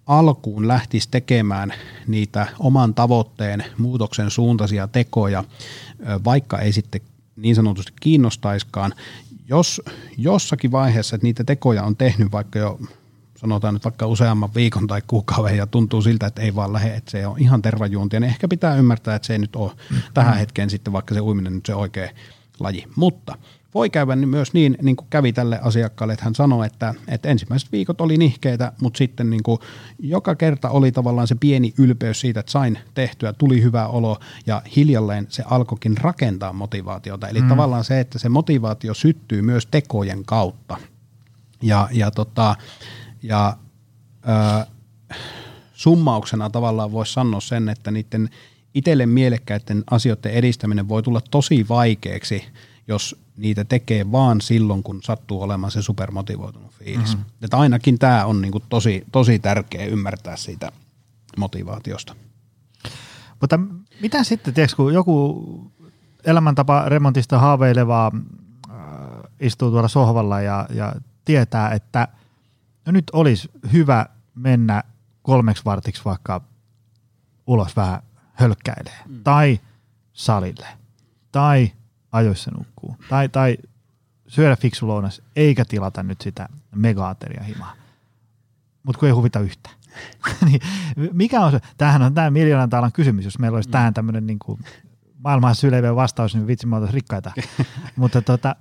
alkuun 0.06 0.68
lähtisi 0.68 1.08
tekemään 1.12 1.74
niitä 2.08 2.48
oman 2.60 2.94
tavoitteen 2.94 3.66
muutoksen 3.78 4.32
suuntaisia 4.32 4.88
tekoja, 4.88 5.44
vaikka 6.26 6.60
ei 6.60 6.72
sitten 6.72 7.02
niin 7.36 7.56
sanotusti 7.56 7.94
kiinnostaiskaan. 8.00 8.94
Jos 9.50 9.82
jossakin 10.18 10.72
vaiheessa, 10.72 11.16
että 11.16 11.26
niitä 11.26 11.44
tekoja 11.44 11.84
on 11.84 11.96
tehnyt 11.96 12.32
vaikka 12.32 12.60
jo 12.60 12.80
sanotaan 13.38 13.74
nyt 13.74 13.84
vaikka 13.84 14.08
useamman 14.08 14.50
viikon 14.56 14.88
tai 14.88 15.02
kuukauden 15.08 15.58
ja 15.58 15.68
tuntuu 15.68 16.02
siltä, 16.02 16.28
että 16.28 16.42
ei 16.42 16.56
vaan 16.56 16.74
lähde, 16.74 16.96
että 16.96 17.12
se 17.12 17.28
on 17.28 17.40
ihan 17.40 17.62
tervajuontia, 17.62 18.20
niin 18.20 18.30
ehkä 18.30 18.48
pitää 18.48 18.76
ymmärtää, 18.76 19.16
että 19.16 19.26
se 19.26 19.34
ei 19.34 19.40
nyt 19.40 19.56
ole 19.56 19.72
mm. 19.90 19.98
tähän 20.14 20.38
hetkeen 20.38 20.70
sitten 20.70 20.94
vaikka 20.94 21.14
se 21.14 21.22
uiminen 21.22 21.54
nyt 21.54 21.66
se 21.66 21.76
oikea 21.76 22.10
laji. 22.60 22.88
Mutta 22.96 23.38
voi 23.74 23.90
käydä 23.90 24.16
myös 24.16 24.54
niin, 24.54 24.78
niin 24.82 24.96
kuin 24.96 25.08
kävi 25.10 25.34
tälle 25.34 25.60
asiakkaalle, 25.64 26.14
että 26.14 26.26
hän 26.26 26.36
sanoi, 26.36 26.66
että, 26.66 26.94
että 27.08 27.30
ensimmäiset 27.30 27.72
viikot 27.72 28.02
oli 28.02 28.18
nihkeitä, 28.18 28.72
mutta 28.82 28.98
sitten 28.98 29.30
niin 29.30 29.44
kuin 29.44 29.60
joka 30.00 30.36
kerta 30.36 30.70
oli 30.70 30.92
tavallaan 30.92 31.28
se 31.28 31.36
pieni 31.36 31.74
ylpeys 31.78 32.20
siitä, 32.20 32.40
että 32.40 32.52
sain 32.52 32.80
tehtyä, 32.94 33.34
tuli 33.34 33.62
hyvä 33.62 33.88
olo 33.88 34.20
ja 34.46 34.62
hiljalleen 34.76 35.28
se 35.30 35.44
alkoikin 35.46 35.98
rakentaa 35.98 36.54
motivaatiota. 36.54 37.28
Eli 37.28 37.42
mm. 37.42 37.50
tavallaan 37.50 37.84
se, 37.84 38.00
että 38.00 38.20
se 38.20 38.30
motivaatio 38.30 38.94
syttyy 38.94 39.42
myös 39.42 39.66
tekojen 39.66 40.26
kautta. 40.26 40.78
Ja, 41.62 41.90
ja 41.92 42.12
tota, 42.12 42.56
ja 43.24 43.58
ö, 44.30 44.66
summauksena 45.74 46.50
tavallaan 46.50 46.92
voisi 46.92 47.14
sanoa 47.14 47.42
sen, 47.42 47.70
että 47.70 47.92
niiden 47.92 48.30
itselle 48.74 49.06
mielekkäiden 49.06 49.84
asioiden 49.92 50.32
edistäminen 50.32 50.90
voi 50.90 51.04
tulla 51.04 51.22
tosi 51.32 51.66
vaikeaksi, 51.70 52.44
jos 52.88 53.16
niitä 53.38 53.64
tekee 53.64 54.12
vaan 54.12 54.42
silloin, 54.42 54.84
kun 54.84 55.04
sattuu 55.04 55.42
olemaan 55.42 55.72
se 55.72 55.82
supermotivoitunut 55.82 56.72
fiilis. 56.72 57.16
Mm-hmm. 57.16 57.32
Että 57.42 57.58
ainakin 57.58 58.00
tämä 58.00 58.26
on 58.26 58.42
niinku 58.42 58.60
tosi, 58.60 59.04
tosi 59.12 59.40
tärkeä 59.40 59.86
ymmärtää 59.86 60.38
siitä 60.38 60.72
motivaatiosta. 61.38 62.16
Mutta 63.42 63.60
mitä 64.02 64.24
sitten, 64.24 64.54
tiedätkö, 64.54 64.76
kun 64.76 64.94
joku 64.94 65.72
elämäntapa 66.26 66.90
remontista 66.90 67.40
haaveileva 67.40 68.12
äh, 68.70 68.76
istuu 69.40 69.72
tuolla 69.72 69.88
sohvalla 69.88 70.42
ja, 70.42 70.68
ja 70.74 70.96
tietää, 71.26 71.72
että 71.72 72.08
no 72.88 72.92
nyt 72.92 73.10
olisi 73.14 73.50
hyvä 73.74 74.06
mennä 74.36 74.84
kolmeksi 75.22 75.66
vartiksi 75.66 76.06
vaikka 76.06 76.42
ulos 77.48 77.76
vähän 77.76 78.02
hölkkäilee, 78.34 79.00
mm. 79.08 79.24
tai 79.24 79.60
salille, 80.14 80.68
tai 81.32 81.72
ajoissa 82.12 82.52
nukkuu, 82.52 82.96
tai, 83.10 83.30
tai 83.30 83.58
syödä 84.28 84.56
fiksu 84.56 84.88
lounas, 84.88 85.22
eikä 85.36 85.66
tilata 85.66 86.04
nyt 86.04 86.22
sitä 86.22 86.50
megaateria 86.76 87.44
himaa. 87.44 87.74
Mutta 88.84 89.00
kun 89.00 89.08
ei 89.08 89.14
huvita 89.14 89.40
yhtään. 89.40 89.76
niin, 90.46 90.62
mikä 91.12 91.42
on 91.42 91.52
se, 91.52 91.60
tämähän 91.78 92.02
on 92.02 92.14
tämä 92.14 92.30
miljoonan 92.30 92.70
taalan 92.70 92.92
kysymys, 92.92 93.26
jos 93.26 93.40
meillä 93.40 93.56
olisi 93.56 93.70
mm. 93.70 93.72
tähän 93.72 93.94
tämmöinen 93.94 94.28
niin 94.28 94.40
kuin 94.40 94.60
maailman 95.24 95.56
syleviä 95.56 95.96
vastaus, 95.96 96.36
niin 96.36 96.48
vitsi, 96.48 96.68
me 96.68 96.78
rikkaita. 96.92 97.32
Mutta 97.96 98.22
tota, 98.22 98.56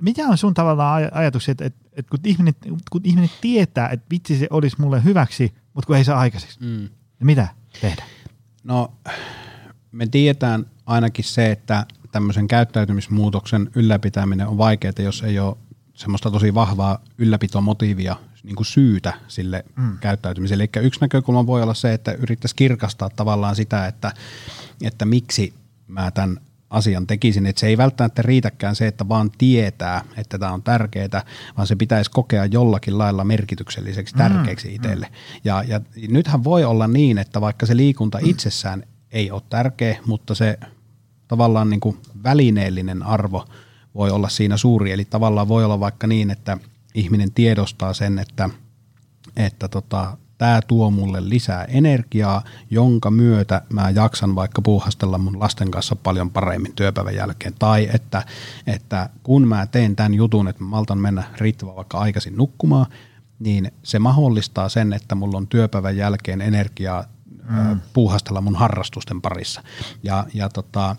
mikä 0.00 0.28
on 0.28 0.38
sun 0.38 0.54
tavallaan 0.54 1.02
aj- 1.02 1.10
ajatus, 1.12 1.48
että, 1.48 1.64
että, 1.64 1.88
että 1.92 2.10
kun, 2.10 2.18
ihminen, 2.24 2.54
kun 2.90 3.00
ihminen 3.04 3.30
tietää, 3.40 3.88
että 3.88 4.06
vitsi 4.10 4.38
se 4.38 4.46
olisi 4.50 4.80
mulle 4.80 5.04
hyväksi, 5.04 5.54
mutta 5.74 5.86
kun 5.86 5.96
ei 5.96 6.04
saa 6.04 6.20
aikaiseksi, 6.20 6.60
mm. 6.60 6.66
niin 6.66 6.90
mitä 7.20 7.48
tehdä? 7.80 8.04
No 8.64 8.92
me 9.92 10.06
tiedetään 10.06 10.66
ainakin 10.86 11.24
se, 11.24 11.50
että 11.50 11.86
tämmöisen 12.12 12.48
käyttäytymismuutoksen 12.48 13.70
ylläpitäminen 13.74 14.46
on 14.46 14.58
vaikeaa, 14.58 14.92
jos 14.98 15.22
ei 15.22 15.38
ole 15.38 15.56
semmoista 15.94 16.30
tosi 16.30 16.54
vahvaa 16.54 16.98
ylläpitomotiivia, 17.18 18.16
niin 18.42 18.56
kuin 18.56 18.66
syytä 18.66 19.12
sille 19.28 19.64
mm. 19.76 19.98
käyttäytymiselle. 19.98 20.68
Eli 20.74 20.86
yksi 20.86 21.00
näkökulma 21.00 21.46
voi 21.46 21.62
olla 21.62 21.74
se, 21.74 21.92
että 21.92 22.12
yrittäisi 22.12 22.56
kirkastaa 22.56 23.10
tavallaan 23.10 23.56
sitä, 23.56 23.86
että, 23.86 24.12
että 24.82 25.04
miksi 25.04 25.54
mä 25.88 26.10
tämän 26.10 26.40
asian 26.74 27.06
tekisin, 27.06 27.46
että 27.46 27.60
se 27.60 27.66
ei 27.66 27.78
välttämättä 27.78 28.22
riitäkään 28.22 28.76
se, 28.76 28.86
että 28.86 29.08
vaan 29.08 29.30
tietää, 29.38 30.04
että 30.16 30.38
tämä 30.38 30.52
on 30.52 30.62
tärkeää, 30.62 31.22
vaan 31.56 31.66
se 31.66 31.76
pitäisi 31.76 32.10
kokea 32.10 32.44
jollakin 32.46 32.98
lailla 32.98 33.24
merkitykselliseksi, 33.24 34.14
mm, 34.14 34.18
tärkeäksi 34.18 34.68
mm. 34.68 34.74
itselle. 34.74 35.06
Mm. 35.06 35.40
Ja, 35.44 35.62
ja 35.62 35.80
nythän 36.08 36.44
voi 36.44 36.64
olla 36.64 36.88
niin, 36.88 37.18
että 37.18 37.40
vaikka 37.40 37.66
se 37.66 37.76
liikunta 37.76 38.18
mm. 38.18 38.28
itsessään 38.30 38.82
ei 39.12 39.30
ole 39.30 39.42
tärkeä, 39.50 39.98
mutta 40.06 40.34
se 40.34 40.58
tavallaan 41.28 41.70
niin 41.70 41.80
kuin 41.80 41.98
välineellinen 42.22 43.02
arvo 43.02 43.46
voi 43.94 44.10
olla 44.10 44.28
siinä 44.28 44.56
suuri. 44.56 44.92
Eli 44.92 45.04
tavallaan 45.04 45.48
voi 45.48 45.64
olla 45.64 45.80
vaikka 45.80 46.06
niin, 46.06 46.30
että 46.30 46.58
ihminen 46.94 47.32
tiedostaa 47.32 47.94
sen, 47.94 48.18
että, 48.18 48.50
että 49.36 49.68
tota, 49.68 50.16
tämä 50.38 50.60
tuo 50.62 50.90
mulle 50.90 51.28
lisää 51.28 51.64
energiaa, 51.64 52.42
jonka 52.70 53.10
myötä 53.10 53.62
mä 53.72 53.90
jaksan 53.90 54.34
vaikka 54.34 54.62
puuhastella 54.62 55.18
mun 55.18 55.40
lasten 55.40 55.70
kanssa 55.70 55.96
paljon 55.96 56.30
paremmin 56.30 56.72
työpäivän 56.74 57.14
jälkeen. 57.14 57.54
Tai 57.58 57.88
että, 57.92 58.22
että 58.66 59.10
kun 59.22 59.48
mä 59.48 59.66
teen 59.66 59.96
tämän 59.96 60.14
jutun, 60.14 60.48
että 60.48 60.64
mä 60.64 60.70
maltan 60.70 60.98
mennä 60.98 61.22
riittävän 61.38 61.76
vaikka 61.76 61.98
aikaisin 61.98 62.36
nukkumaan, 62.36 62.86
niin 63.38 63.72
se 63.82 63.98
mahdollistaa 63.98 64.68
sen, 64.68 64.92
että 64.92 65.14
mulla 65.14 65.36
on 65.36 65.46
työpäivän 65.46 65.96
jälkeen 65.96 66.40
energiaa 66.40 67.04
mm. 67.48 67.80
puuhastella 67.92 68.40
mun 68.40 68.56
harrastusten 68.56 69.20
parissa. 69.20 69.62
Ja, 70.02 70.26
ja 70.34 70.48
tota, 70.48 70.96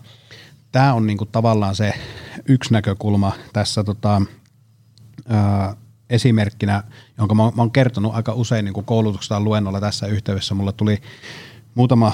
tämä 0.72 0.94
on 0.94 1.06
niinku 1.06 1.26
tavallaan 1.26 1.74
se 1.74 1.94
yksi 2.48 2.72
näkökulma 2.72 3.32
tässä 3.52 3.84
tota, 3.84 4.22
ää, 5.28 5.76
esimerkkinä, 6.10 6.82
jonka 7.18 7.34
mä, 7.34 7.42
mä 7.42 7.62
oon 7.62 7.70
kertonut 7.70 8.14
aika 8.14 8.32
usein 8.32 8.64
niin 8.64 8.84
koulutuksesta 8.84 9.40
luennolla 9.40 9.80
tässä 9.80 10.06
yhteydessä. 10.06 10.54
Mulle 10.54 10.72
tuli 10.72 11.02
muutama, 11.74 12.12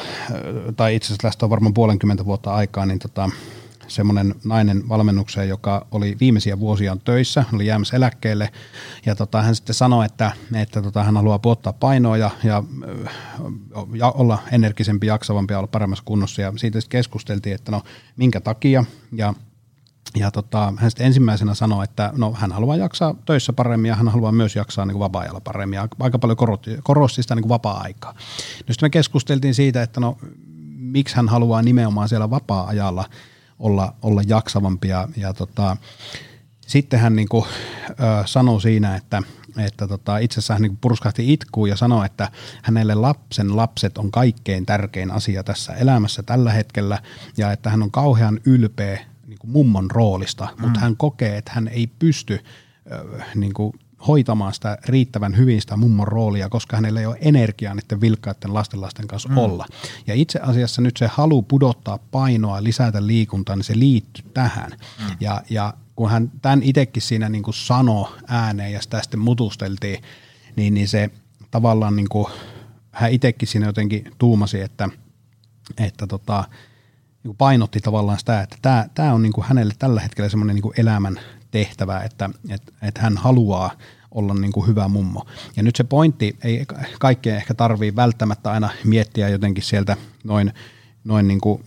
tai 0.77 0.95
itse 0.95 1.07
asiassa 1.07 1.29
tästä 1.29 1.47
on 1.47 1.51
varmaan 1.51 1.75
puolenkymmentä 1.75 2.25
vuotta 2.25 2.55
aikaa, 2.55 2.87
niin 2.87 2.99
tota, 2.99 3.31
semmoinen 3.89 4.35
nainen 4.45 4.89
valmennukseen, 4.89 5.49
joka 5.49 5.87
oli 5.91 6.17
viimeisiä 6.21 6.61
vuosiaan 6.61 7.01
töissä, 7.01 7.45
oli 7.53 7.67
jäämässä 7.67 7.97
eläkkeelle, 7.97 8.51
ja 9.07 9.15
tota, 9.15 9.43
hän 9.43 9.55
sitten 9.55 9.75
sanoi, 9.75 10.07
että, 10.07 10.33
että 10.55 10.83
tota, 10.83 11.03
hän 11.05 11.17
haluaa 11.17 11.39
puottaa 11.39 11.73
painoa 11.73 12.17
ja, 12.17 12.31
ja, 12.45 12.63
ja 13.95 14.11
olla 14.11 14.39
energisempi, 14.53 15.07
jaksavampi 15.07 15.55
ja 15.55 15.59
olla 15.59 15.67
paremmassa 15.67 16.05
kunnossa, 16.05 16.43
ja 16.43 16.53
siitä 16.57 16.81
sitten 16.81 16.99
keskusteltiin, 16.99 17.55
että 17.55 17.73
no 17.73 17.83
minkä 18.17 18.41
takia, 18.41 18.85
ja 19.13 19.35
ja 20.17 20.31
tota, 20.31 20.73
hän 20.77 20.91
sitten 20.91 21.07
ensimmäisenä 21.07 21.55
sanoi, 21.55 21.85
että 21.85 22.13
no, 22.17 22.33
hän 22.33 22.53
haluaa 22.53 22.77
jaksaa 22.77 23.15
töissä 23.25 23.53
paremmin 23.53 23.89
ja 23.89 23.95
hän 23.95 24.09
haluaa 24.09 24.33
myös 24.33 24.57
jaksaa 24.57 24.87
niin 24.87 24.93
kuin 24.93 25.01
vapaa-ajalla 25.01 25.41
paremmin. 25.41 25.77
Ja 25.77 25.89
aika 26.01 26.19
paljon 26.19 26.37
korosti, 26.37 26.79
korosti 26.83 27.23
sitä 27.23 27.35
niin 27.35 27.43
kuin 27.43 27.49
vapaa-aikaa. 27.49 28.13
No 28.13 28.73
sitten 28.73 28.87
me 28.87 28.91
keskusteltiin 28.91 29.55
siitä, 29.55 29.83
että 29.83 30.01
no, 30.01 30.19
miksi 30.77 31.17
hän 31.17 31.29
haluaa 31.29 31.63
nimenomaan 31.63 32.09
siellä 32.09 32.31
vapaa-ajalla 32.31 33.05
olla, 33.59 33.95
olla 34.03 34.23
jaksavampi. 34.27 34.89
Ja, 34.89 35.09
ja 35.17 35.35
tota, 35.35 35.77
sitten 36.67 37.01
hän 37.01 37.17
niin 37.17 37.29
kuin, 37.29 37.45
ö, 37.91 37.95
sanoi 38.27 38.61
siinä, 38.61 38.97
että, 38.97 39.23
että 39.59 39.89
tota, 39.89 40.19
itse 40.19 40.35
asiassa 40.35 40.55
hän 40.55 40.63
niin 40.63 40.79
purskahti 40.81 41.33
itkuun 41.33 41.69
ja 41.69 41.77
sanoi, 41.77 42.07
että 42.07 42.29
hänelle 42.63 42.95
lapsen 42.95 43.57
lapset 43.57 43.99
on 43.99 44.11
kaikkein 44.11 44.67
tärkein 44.67 45.11
asia 45.11 45.45
tässä 45.45 45.73
elämässä 45.73 46.23
tällä 46.23 46.53
hetkellä 46.53 46.99
ja 47.37 47.53
että 47.53 47.71
hän 47.71 47.83
on 47.83 47.91
kauhean 47.91 48.41
ylpeä 48.47 49.12
niin 49.27 49.39
kuin 49.39 49.51
mummon 49.51 49.91
roolista, 49.91 50.49
mm. 50.57 50.65
mutta 50.65 50.81
hän 50.81 50.97
kokee, 50.97 51.37
että 51.37 51.53
hän 51.55 51.69
ei 51.69 51.87
pysty 51.87 52.39
niin 53.35 53.55
kuin 53.55 53.73
hoitamaan 54.07 54.55
sitä 54.55 54.79
riittävän 54.87 55.37
hyvin 55.37 55.61
sitä 55.61 55.77
mummon 55.77 56.09
roolia, 56.09 56.49
koska 56.49 56.77
hänellä 56.77 57.01
ei 57.01 57.07
ole 57.07 57.19
energiaa 57.21 57.75
niiden 57.75 58.01
vilkkaiden 58.01 58.55
lastenlasten 58.55 59.07
kanssa 59.07 59.29
mm. 59.29 59.39
olla. 59.39 59.67
Ja 60.07 60.15
itse 60.15 60.39
asiassa 60.43 60.83
nyt 60.83 60.97
se 60.97 61.07
halu 61.07 61.43
pudottaa 61.43 61.99
painoa, 61.99 62.63
lisätä 62.63 63.07
liikuntaa, 63.07 63.57
niin 63.57 63.65
se 63.65 63.79
liittyy 63.79 64.25
tähän. 64.35 64.71
Mm. 64.71 65.17
Ja, 65.21 65.43
ja 65.51 65.75
kun 65.97 66.11
hän 66.11 66.33
tämän 66.43 66.63
itsekin 66.63 67.03
siinä 67.03 67.29
niin 67.29 67.43
kuin 67.43 67.55
sanoi 67.55 68.09
ääneen 68.29 68.73
ja 68.73 68.83
sitä 68.83 69.03
sitten 69.03 69.21
mutusteltiin, 69.21 70.03
niin, 70.57 70.75
niin 70.75 70.89
se 70.89 71.11
tavallaan 71.51 71.97
niin 71.97 72.09
kuin, 72.09 72.27
hän 72.91 73.13
itsekin 73.13 73.49
siinä 73.49 73.67
jotenkin 73.67 74.11
tuumasi, 74.19 74.61
että, 74.61 74.89
että 75.79 76.07
tota, 76.07 76.45
niin 77.25 77.37
painotti 77.37 77.81
tavallaan 77.81 78.19
sitä, 78.19 78.41
että 78.41 78.57
tämä, 78.63 78.87
tämä 78.95 79.13
on 79.13 79.23
niin 79.23 79.33
kuin 79.33 79.47
hänelle 79.47 79.75
tällä 79.79 80.01
hetkellä 80.01 80.29
semmoinen 80.29 80.57
niin 80.57 80.73
elämän 80.77 81.21
tehtävä, 81.51 82.01
että, 82.01 82.31
että, 82.49 82.73
että 82.83 83.01
hän 83.01 83.17
haluaa 83.17 83.71
olla 84.11 84.35
niin 84.35 84.53
kuin 84.53 84.67
hyvä 84.67 84.89
mummo. 84.89 85.27
Ja 85.57 85.63
nyt 85.63 85.77
se 85.77 85.85
pointti, 85.85 86.37
ei 86.45 86.67
kaikkea 87.01 87.37
ehkä 87.37 87.55
tarvii 87.55 87.97
välttämättä 87.97 88.51
aina 88.51 88.71
miettiä 88.85 89.29
jotenkin 89.29 89.65
sieltä 89.65 89.97
noin, 90.25 90.53
noin 91.05 91.29
niin 91.29 91.41
kuin 91.41 91.65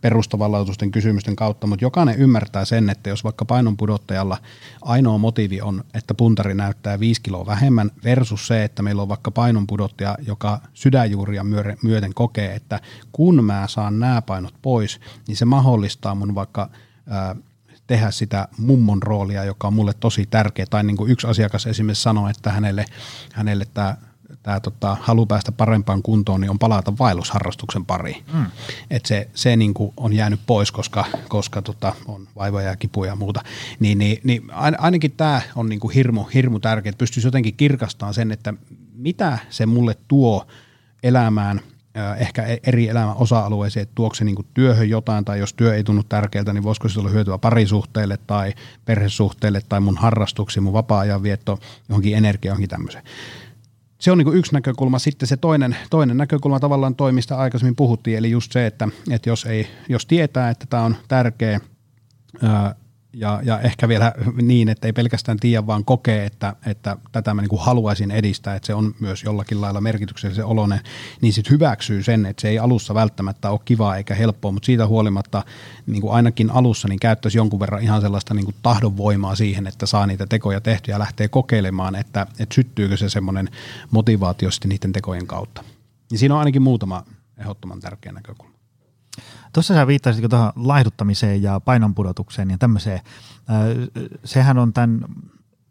perustavanlaatuisten 0.00 0.90
kysymysten 0.90 1.36
kautta, 1.36 1.66
mutta 1.66 1.84
jokainen 1.84 2.18
ymmärtää 2.18 2.64
sen, 2.64 2.90
että 2.90 3.10
jos 3.10 3.24
vaikka 3.24 3.44
painon 3.44 3.76
pudottajalla 3.76 4.38
ainoa 4.82 5.18
motiivi 5.18 5.60
on, 5.60 5.84
että 5.94 6.14
puntari 6.14 6.54
näyttää 6.54 7.00
5 7.00 7.22
kiloa 7.22 7.46
vähemmän 7.46 7.90
versus 8.04 8.46
se, 8.46 8.64
että 8.64 8.82
meillä 8.82 9.02
on 9.02 9.08
vaikka 9.08 9.30
painon 9.30 9.66
pudottaja, 9.66 10.16
joka 10.26 10.60
sydänjuuria 10.74 11.44
myöten 11.82 12.14
kokee, 12.14 12.54
että 12.54 12.80
kun 13.12 13.44
mä 13.44 13.64
saan 13.68 14.00
nämä 14.00 14.22
painot 14.22 14.54
pois, 14.62 15.00
niin 15.28 15.36
se 15.36 15.44
mahdollistaa 15.44 16.14
mun 16.14 16.34
vaikka 16.34 16.70
ää, 17.06 17.36
tehdä 17.86 18.10
sitä 18.10 18.48
mummon 18.58 19.02
roolia, 19.02 19.44
joka 19.44 19.66
on 19.66 19.74
mulle 19.74 19.92
tosi 20.00 20.26
tärkeä. 20.26 20.66
Tai 20.70 20.84
niin 20.84 20.96
kuin 20.96 21.10
yksi 21.10 21.26
asiakas 21.26 21.66
esimerkiksi 21.66 22.02
sanoi, 22.02 22.30
että 22.30 22.50
hänelle, 22.50 22.84
hänelle 23.32 23.66
tämä 23.74 23.96
tämä 24.42 24.60
tota, 24.60 24.96
halu 25.00 25.26
päästä 25.26 25.52
parempaan 25.52 26.02
kuntoon, 26.02 26.40
niin 26.40 26.50
on 26.50 26.58
palata 26.58 26.92
vaellusharrastuksen 26.98 27.84
pariin. 27.84 28.24
Mm. 28.32 28.46
Et 28.90 29.06
se 29.06 29.28
se 29.34 29.56
niin 29.56 29.74
kuin 29.74 29.92
on 29.96 30.12
jäänyt 30.12 30.40
pois, 30.46 30.72
koska, 30.72 31.04
koska 31.28 31.62
tota, 31.62 31.92
on 32.06 32.28
vaivoja 32.36 32.68
ja 32.68 32.76
kipuja 32.76 33.10
ja 33.10 33.16
muuta. 33.16 33.40
Niin, 33.80 33.98
niin, 33.98 34.20
niin 34.24 34.42
ainakin 34.78 35.12
tämä 35.12 35.42
on 35.56 35.68
niin 35.68 35.80
kuin 35.80 35.94
hirmu, 35.94 36.24
hirmu 36.34 36.60
tärkeä, 36.60 36.90
että 36.90 36.98
pystyisi 36.98 37.26
jotenkin 37.26 37.56
kirkastamaan 37.56 38.14
sen, 38.14 38.32
että 38.32 38.54
mitä 38.94 39.38
se 39.50 39.66
mulle 39.66 39.96
tuo 40.08 40.46
elämään– 41.02 41.60
ehkä 42.18 42.42
e-, 42.42 42.58
eri 42.62 42.88
elämän 42.88 43.16
osa-alueisiin, 43.16 43.82
että 43.82 43.94
tuokse 43.94 44.24
niin 44.24 44.46
työhön 44.54 44.88
jotain, 44.88 45.24
tai 45.24 45.38
jos 45.38 45.54
työ 45.54 45.74
ei 45.74 45.84
tunnu 45.84 46.02
tärkeältä, 46.02 46.52
niin 46.52 46.62
voisiko 46.62 46.88
se 46.88 47.00
olla 47.00 47.10
hyötyä 47.10 47.38
parisuhteelle 47.38 48.18
tai 48.26 48.54
perhesuhteelle 48.84 49.62
tai 49.68 49.80
mun 49.80 49.98
harrastuksiin, 49.98 50.62
mun 50.62 50.72
vapaa-ajan 50.72 51.22
vietto, 51.22 51.58
johonkin 51.88 52.16
energiaan, 52.16 52.52
johonkin 52.52 52.68
tämmöiseen 52.68 53.04
se 54.00 54.12
on 54.12 54.18
niin 54.18 54.34
yksi 54.34 54.52
näkökulma. 54.52 54.98
Sitten 54.98 55.28
se 55.28 55.36
toinen, 55.36 55.76
toinen 55.90 56.16
näkökulma 56.16 56.60
tavallaan 56.60 56.94
toimista 56.94 57.36
aikaisemmin 57.36 57.76
puhuttiin, 57.76 58.18
eli 58.18 58.30
just 58.30 58.52
se, 58.52 58.66
että, 58.66 58.88
että 59.10 59.28
jos, 59.28 59.44
ei, 59.44 59.66
jos 59.88 60.06
tietää, 60.06 60.50
että 60.50 60.66
tämä 60.70 60.82
on 60.82 60.96
tärkeä, 61.08 61.60
ää, 62.42 62.74
ja, 63.12 63.40
ja 63.44 63.60
ehkä 63.60 63.88
vielä 63.88 64.12
niin, 64.42 64.68
että 64.68 64.88
ei 64.88 64.92
pelkästään 64.92 65.38
tiedä, 65.38 65.66
vaan 65.66 65.84
kokee, 65.84 66.26
että, 66.26 66.56
että 66.66 66.96
tätä 67.12 67.34
mä 67.34 67.42
niin 67.42 67.48
kuin 67.48 67.62
haluaisin 67.62 68.10
edistää, 68.10 68.54
että 68.54 68.66
se 68.66 68.74
on 68.74 68.94
myös 69.00 69.24
jollakin 69.24 69.60
lailla 69.60 69.80
merkityksellisen 69.80 70.44
oloinen, 70.44 70.80
niin 71.20 71.32
sitten 71.32 71.50
hyväksyy 71.50 72.02
sen, 72.02 72.26
että 72.26 72.40
se 72.40 72.48
ei 72.48 72.58
alussa 72.58 72.94
välttämättä 72.94 73.50
ole 73.50 73.60
kivaa 73.64 73.96
eikä 73.96 74.14
helppoa, 74.14 74.52
mutta 74.52 74.66
siitä 74.66 74.86
huolimatta 74.86 75.42
niin 75.86 76.00
kuin 76.00 76.12
ainakin 76.12 76.50
alussa 76.50 76.88
niin 76.88 77.00
käyttäisi 77.00 77.38
jonkun 77.38 77.60
verran 77.60 77.82
ihan 77.82 78.00
sellaista 78.00 78.34
niin 78.34 78.44
kuin 78.44 78.56
tahdonvoimaa 78.62 79.34
siihen, 79.34 79.66
että 79.66 79.86
saa 79.86 80.06
niitä 80.06 80.26
tekoja 80.26 80.60
tehtyä 80.60 80.94
ja 80.94 80.98
lähtee 80.98 81.28
kokeilemaan, 81.28 81.94
että, 81.94 82.26
että 82.38 82.54
syttyykö 82.54 82.96
se 82.96 83.08
semmoinen 83.08 83.48
motivaatio 83.90 84.50
sitten 84.50 84.68
niiden 84.68 84.92
tekojen 84.92 85.26
kautta. 85.26 85.64
Ja 86.12 86.18
siinä 86.18 86.34
on 86.34 86.38
ainakin 86.38 86.62
muutama 86.62 87.04
ehdottoman 87.38 87.80
tärkeä 87.80 88.12
näkökulma. 88.12 88.49
Tuossa 89.52 89.74
sä 89.74 89.86
viittasit 89.86 90.24
tuohon 90.30 90.52
laihduttamiseen 90.56 91.42
ja 91.42 91.60
painonpudotukseen 91.60 92.50
ja 92.50 92.58
tämmöiseen. 92.58 93.00
Sehän 94.24 94.58
on 94.58 94.72
tämän 94.72 95.00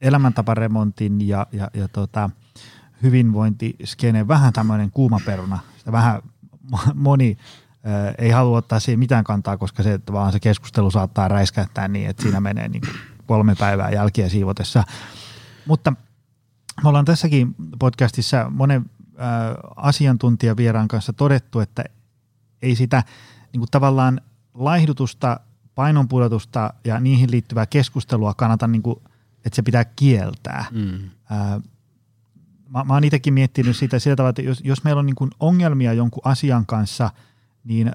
elämäntaparemontin 0.02 1.28
ja, 1.28 1.48
ja, 1.52 1.70
ja 1.74 1.88
tota, 1.88 2.30
hyvinvointiskeneen 3.04 4.28
vähän 4.28 4.54
tämmöinen 4.54 4.92
kuumaperuna. 4.92 5.60
Sitä 5.78 5.92
vähän 5.92 6.22
moni 6.94 7.38
ei 8.18 8.30
halua 8.30 8.58
ottaa 8.58 8.80
siihen 8.80 9.00
mitään 9.00 9.24
kantaa, 9.24 9.58
koska 9.58 9.84
se, 9.84 10.00
vaan 10.12 10.32
se 10.32 10.40
keskustelu 10.40 10.92
saattaa 10.92 11.28
räiskäyttää 11.28 11.88
niin, 11.88 12.10
että 12.10 12.24
siinä 12.24 12.40
menee 12.40 12.68
niin 12.68 12.84
kolme 13.26 13.56
päivää 13.56 13.90
jälkiä 13.90 14.30
siivotessa. 14.30 14.84
Mutta 15.66 15.94
me 16.84 16.90
ollaan 16.90 17.06
tässäkin 17.06 17.56
podcastissa 17.80 18.50
monen 18.50 18.86
asiantuntijavieraan 19.76 20.88
kanssa 20.88 21.14
todettu, 21.14 21.60
että 21.60 21.84
ei 22.62 22.76
sitä 22.76 23.04
niin 23.54 23.60
kuin 23.60 23.72
tavallaan 23.72 24.22
laihdutusta, 24.54 25.40
painonpudotusta 25.76 26.74
ja 26.84 27.00
niihin 27.00 27.32
liittyvää 27.32 27.66
keskustelua 27.66 28.34
kannata, 28.34 28.68
niin 28.68 28.82
kuin, 28.82 28.96
että 29.46 29.56
se 29.56 29.62
pitää 29.62 29.86
kieltää. 29.86 30.66
Mm. 30.72 31.10
Ää, 31.30 31.62
mä, 32.70 32.84
mä 32.84 32.94
oon 32.94 33.04
itsekin 33.04 33.34
miettinyt 33.34 33.78
sitä 33.78 34.00
sillä 34.00 34.16
tavalla, 34.16 34.30
että 34.30 34.42
jos, 34.42 34.62
jos 34.64 34.84
meillä 34.84 35.00
on 35.00 35.06
niin 35.06 35.16
kuin 35.16 35.32
ongelmia 35.40 35.94
jonkun 35.94 36.22
asian 36.26 36.66
kanssa, 36.66 37.12
niin 37.64 37.92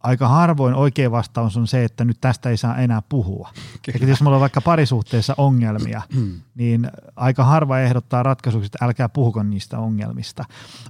aika 0.00 0.28
harvoin 0.28 0.74
oikea 0.74 1.10
vastaus 1.10 1.56
on 1.56 1.66
se, 1.66 1.84
että 1.84 2.04
nyt 2.04 2.20
tästä 2.20 2.50
ei 2.50 2.56
saa 2.56 2.76
enää 2.76 3.02
puhua. 3.08 3.50
Eli 3.94 4.10
jos 4.10 4.22
meillä 4.22 4.36
on 4.36 4.40
vaikka 4.40 4.60
parisuhteessa 4.60 5.34
ongelmia, 5.36 6.02
mm. 6.14 6.40
niin 6.54 6.90
aika 7.16 7.44
harva 7.44 7.78
ehdottaa 7.78 8.22
ratkaisuksi, 8.22 8.66
että 8.66 8.84
älkää 8.84 9.08
puhuko 9.08 9.42
niistä 9.42 9.78
ongelmista, 9.78 10.44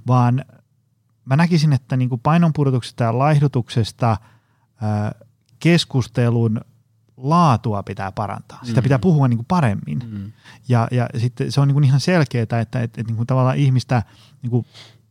vaan 0.07 0.45
mä 1.25 1.35
näkisin, 1.35 1.73
että 1.73 1.97
niin 1.97 2.09
kuin 2.09 2.21
painonpudotuksesta 2.21 3.03
ja 3.03 3.17
laihdutuksesta 3.17 4.17
keskustelun 5.59 6.61
laatua 7.17 7.83
pitää 7.83 8.11
parantaa. 8.11 8.59
Sitä 8.63 8.81
mm. 8.81 8.83
pitää 8.83 8.99
puhua 8.99 9.27
niin 9.27 9.37
kuin 9.37 9.45
paremmin. 9.47 9.99
Mm. 10.07 10.31
Ja, 10.69 10.87
ja 10.91 11.09
sitten 11.17 11.51
se 11.51 11.61
on 11.61 11.67
niin 11.67 11.73
kuin 11.73 11.83
ihan 11.83 11.99
selkeää, 11.99 12.43
että, 12.43 12.59
että, 12.59 12.81
että 12.81 13.03
niin 13.03 13.15
kuin 13.15 13.27
tavallaan 13.27 13.57
ihmistä 13.57 14.03
niin 14.41 14.51
kuin 14.51 14.65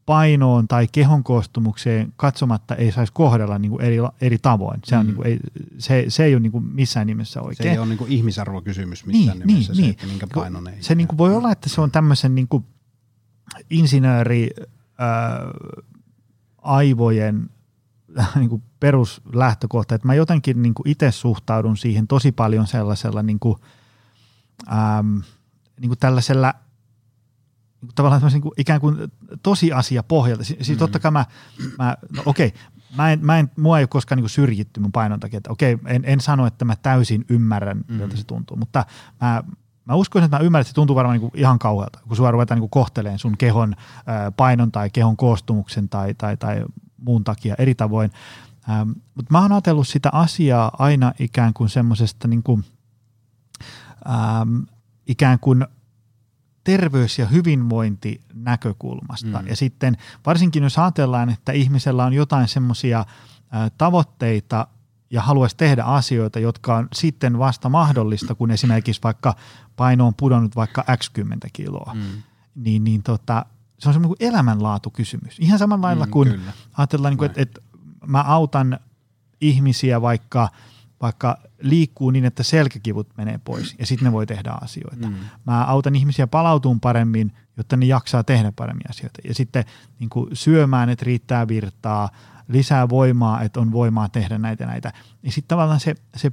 painoon 0.07 0.69
tai 0.69 0.89
kehon 0.93 1.25
koostumukseen 1.25 2.13
katsomatta 2.17 2.75
ei 2.75 2.93
saisi 2.93 3.13
kohdella 3.13 3.59
niin 3.59 3.71
kuin 3.71 3.83
eri, 3.83 3.97
eri 4.21 4.39
tavoin. 4.39 4.81
Se, 4.85 4.97
on 4.97 5.03
mm. 5.03 5.07
niin 5.07 5.17
kuin, 5.17 5.27
ei, 5.27 5.39
se, 5.79 6.05
se 6.09 6.25
ei 6.25 6.35
ole 6.35 6.41
niin 6.41 6.53
kuin 6.53 6.65
missään 6.65 7.07
nimessä 7.07 7.43
oikein. 7.43 7.69
Se 7.69 7.73
ei 7.73 7.79
ole 7.79 7.87
niin 7.87 7.99
kuin 7.99 8.13
ihmisarvokysymys 8.13 9.07
missään 9.07 9.39
niin, 9.39 9.47
nimessä, 9.47 9.73
niin, 9.73 9.77
se, 9.77 9.83
niin. 9.83 9.91
että 9.91 10.07
minkä 10.07 10.27
painon 10.35 10.69
ei. 10.69 10.83
Se 10.83 10.95
niin 10.95 11.09
kuin 11.09 11.19
voi 11.19 11.37
olla, 11.37 11.53
että 11.53 11.69
se 11.69 11.81
on 11.81 11.91
tämmöisen 11.91 12.35
niin 12.35 12.49
kuin 12.49 12.65
insinööri 13.71 14.51
äh, 14.57 15.87
aivojen 16.65 17.51
niin 18.35 18.49
kuin 18.49 18.63
peruslähtökohta, 18.81 19.95
että 19.95 20.07
mä 20.07 20.15
jotenkin 20.15 20.63
niin 20.63 20.75
kuin 20.75 20.89
itse 20.89 21.11
suhtaudun 21.11 21.77
siihen 21.77 22.07
tosi 22.07 22.33
paljon 22.33 22.67
sellaisella 22.67 23.23
niin 23.23 23.39
kuin, 23.39 23.57
äm, 24.73 25.23
niin 25.81 25.89
kuin 25.89 25.99
tällaisella 25.99 26.55
niin 27.81 27.89
kuin 27.89 27.95
tavallaan 27.95 28.33
niin 28.33 28.43
kuin 28.43 28.53
ikään 28.57 28.81
kuin 28.81 28.97
tosiasia 29.43 30.03
pohjalta. 30.03 30.45
Siis 30.45 30.71
mm. 30.71 30.77
totta 30.77 30.99
kai 30.99 31.11
mä, 31.11 31.27
mä 31.79 31.97
no 32.17 32.23
okei, 32.27 32.47
okay, 32.47 32.61
mä 32.97 33.13
en, 33.13 33.19
mä 33.23 33.39
en, 33.39 33.51
mua 33.57 33.79
ei 33.79 33.83
ole 33.83 33.89
koskaan 33.89 34.23
niin 34.23 34.29
syrjitty 34.29 34.81
mun 34.81 34.93
painon 34.93 35.21
takia, 35.21 35.37
että 35.37 35.53
okei, 35.53 35.79
en, 35.87 36.03
en 36.07 36.21
sano, 36.21 36.47
että 36.47 36.65
mä 36.65 36.77
täysin 36.77 37.25
ymmärrän, 37.29 37.85
mm. 37.89 37.95
miltä 37.95 38.17
se 38.17 38.25
tuntuu, 38.25 38.57
mutta 38.57 38.85
mä, 39.21 39.45
Mä 39.85 39.95
uskoisin, 39.95 40.25
että 40.25 40.39
mä 40.39 40.45
ymmärrän, 40.45 40.61
että 40.61 40.69
se 40.69 40.75
tuntuu 40.75 40.97
varmaan 40.97 41.21
niin 41.21 41.31
kuin 41.31 41.41
ihan 41.41 41.59
kauhealta, 41.59 41.99
kun 42.09 42.17
sua 42.17 42.31
ruvetaan 42.31 42.61
niin 42.61 42.71
kohteleen 42.71 43.19
sun 43.19 43.39
kehon 43.39 43.75
painon 44.37 44.73
tai 44.73 44.91
kehon 44.91 45.17
koostumuksen 45.17 45.89
tai, 45.89 46.15
tai, 46.15 46.37
tai 46.37 46.65
muun 46.97 47.25
takia 47.25 47.55
eri 47.59 47.75
tavoin. 47.75 48.11
Ähm, 48.71 48.91
mutta 49.15 49.33
mä 49.33 49.41
oon 49.43 49.53
ajatellut 49.53 49.89
sitä 49.89 50.09
asiaa 50.13 50.71
aina 50.79 51.13
ikään 51.19 51.55
kuin 51.55 51.69
semmoisesta 51.69 52.29
niin 52.29 52.43
kuin, 52.43 52.65
ähm, 54.09 54.61
ikään 55.07 55.39
kuin 55.39 55.67
terveys- 56.65 57.19
ja 57.19 57.27
hyvinvointi 57.27 58.21
näkökulmasta. 58.35 59.43
Mm. 59.43 59.47
Ja 59.47 59.57
sitten 59.57 59.97
varsinkin 60.27 60.63
jos 60.63 60.79
ajatellaan, 60.79 61.31
että 61.31 61.53
ihmisellä 61.53 62.05
on 62.05 62.13
jotain 62.13 62.49
semmoisia 62.49 62.99
äh, 63.01 63.71
tavoitteita, 63.79 64.67
ja 65.15 65.23
haluaisi 65.23 65.57
tehdä 65.57 65.83
asioita, 65.83 66.39
jotka 66.39 66.77
on 66.77 66.89
sitten 66.93 67.39
vasta 67.39 67.69
mahdollista, 67.69 68.35
kun 68.35 68.51
esimerkiksi 68.51 69.03
vaikka 69.05 69.35
paino 69.77 70.07
on 70.07 70.15
pudonnut 70.15 70.57
vaikka 70.57 70.85
x 70.97 71.11
10 71.11 71.41
kiloa, 71.53 71.93
mm. 71.95 72.23
niin, 72.55 72.85
niin 72.85 73.03
tota, 73.03 73.47
se 73.79 73.89
on 73.89 73.93
semmoinen 73.93 74.17
kuin 74.19 74.29
elämänlaatukysymys. 74.29 75.39
Ihan 75.39 75.59
samalla 75.59 75.87
lailla 75.87 76.07
mm, 76.07 76.11
kuin 76.11 76.31
kyllä. 76.31 76.53
ajatellaan, 76.79 77.11
niin 77.11 77.19
kuin, 77.19 77.27
että, 77.27 77.43
että 77.43 77.61
mä 78.07 78.23
autan 78.23 78.79
ihmisiä 79.41 80.03
vaikka, 80.03 80.49
vaikka 81.01 81.39
liikkuu 81.63 82.11
niin, 82.11 82.25
että 82.25 82.43
selkäkivut 82.43 83.09
menee 83.17 83.41
pois 83.45 83.75
ja 83.79 83.87
sitten 83.87 84.07
ne 84.07 84.13
voi 84.13 84.27
tehdä 84.27 84.51
asioita. 84.61 85.09
Mm. 85.09 85.15
Mä 85.47 85.65
autan 85.65 85.95
ihmisiä 85.95 86.27
palautumaan 86.27 86.81
paremmin, 86.81 87.33
jotta 87.57 87.77
ne 87.77 87.87
jaksaa 87.87 88.25
tehdä 88.25 88.53
paremmin 88.57 88.91
asioita. 88.91 89.21
Ja 89.29 89.35
sitten 89.35 89.65
niin 89.99 90.11
kuin 90.11 90.31
syömään, 90.33 90.89
että 90.89 91.05
riittää 91.05 91.49
virtaa, 91.49 92.09
lisää 92.49 92.89
voimaa, 92.89 93.43
että 93.43 93.61
on 93.61 93.73
voimaa 93.73 94.09
tehdä 94.09 94.39
näitä 94.39 94.67
näitä. 94.67 94.93
Ja 95.23 95.33
sitten 95.33 95.49
tavallaan 95.49 95.81
se, 95.81 95.95
se 96.17 96.33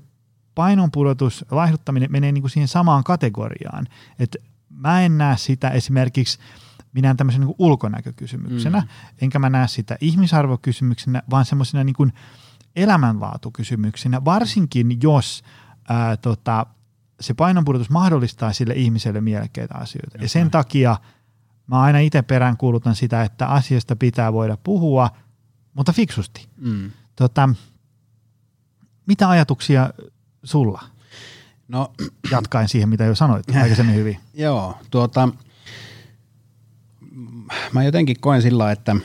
painonpudotus, 0.55 1.45
laihduttaminen 1.51 2.12
menee 2.12 2.32
niin 2.32 2.41
kuin 2.41 2.51
siihen 2.51 2.68
samaan 2.68 3.03
kategoriaan. 3.03 3.88
Että 4.20 4.38
mä 4.70 5.01
en 5.01 5.18
näe 5.18 5.38
sitä 5.38 5.70
esimerkiksi 5.70 6.39
minä 6.93 7.16
tämmöisen 7.16 7.41
niin 7.41 7.55
ulkonäkökysymyksenä, 7.57 8.80
mm. 8.80 8.88
enkä 9.22 9.39
mä 9.39 9.49
näe 9.49 9.68
sitä 9.68 9.97
ihmisarvokysymyksenä, 10.01 11.24
vaan 11.30 11.45
semmoisena 11.45 11.84
niin 11.84 12.14
elämänlaatukysymyksenä, 12.76 14.26
varsinkin 14.26 14.97
jos 15.03 15.43
ää, 15.89 16.18
tota, 16.18 16.66
se 17.20 17.34
painonpudotus 17.34 17.89
mahdollistaa 17.89 18.53
sille 18.53 18.74
ihmiselle 18.74 19.22
mielekkäitä 19.22 19.76
asioita. 19.78 20.16
Jota. 20.16 20.26
Ja 20.26 20.30
sen 20.30 20.51
takia 20.51 20.97
mä 21.68 21.82
aina 21.82 21.99
itse 21.99 22.22
peräänkuulutan 22.22 22.95
sitä, 22.95 23.24
että 23.24 23.47
asiasta 23.47 23.95
pitää 23.95 24.34
voida 24.34 24.57
puhua– 24.64 25.09
mutta 25.74 25.93
fiksusti. 25.93 26.47
Mm. 26.57 26.91
Tota, 27.15 27.49
mitä 29.05 29.30
ajatuksia 29.30 29.89
sulla? 30.43 30.84
No, 31.67 31.93
Jatkaen 32.32 32.67
siihen, 32.67 32.89
mitä 32.89 33.03
jo 33.03 33.15
sanoit 33.15 33.45
aikaisemmin 33.61 33.95
hyvin. 33.95 34.19
Joo, 34.34 34.78
tuota, 34.91 35.30
mä 37.72 37.84
jotenkin 37.84 38.19
koen 38.19 38.41
sillä, 38.41 38.72
että 38.72 38.95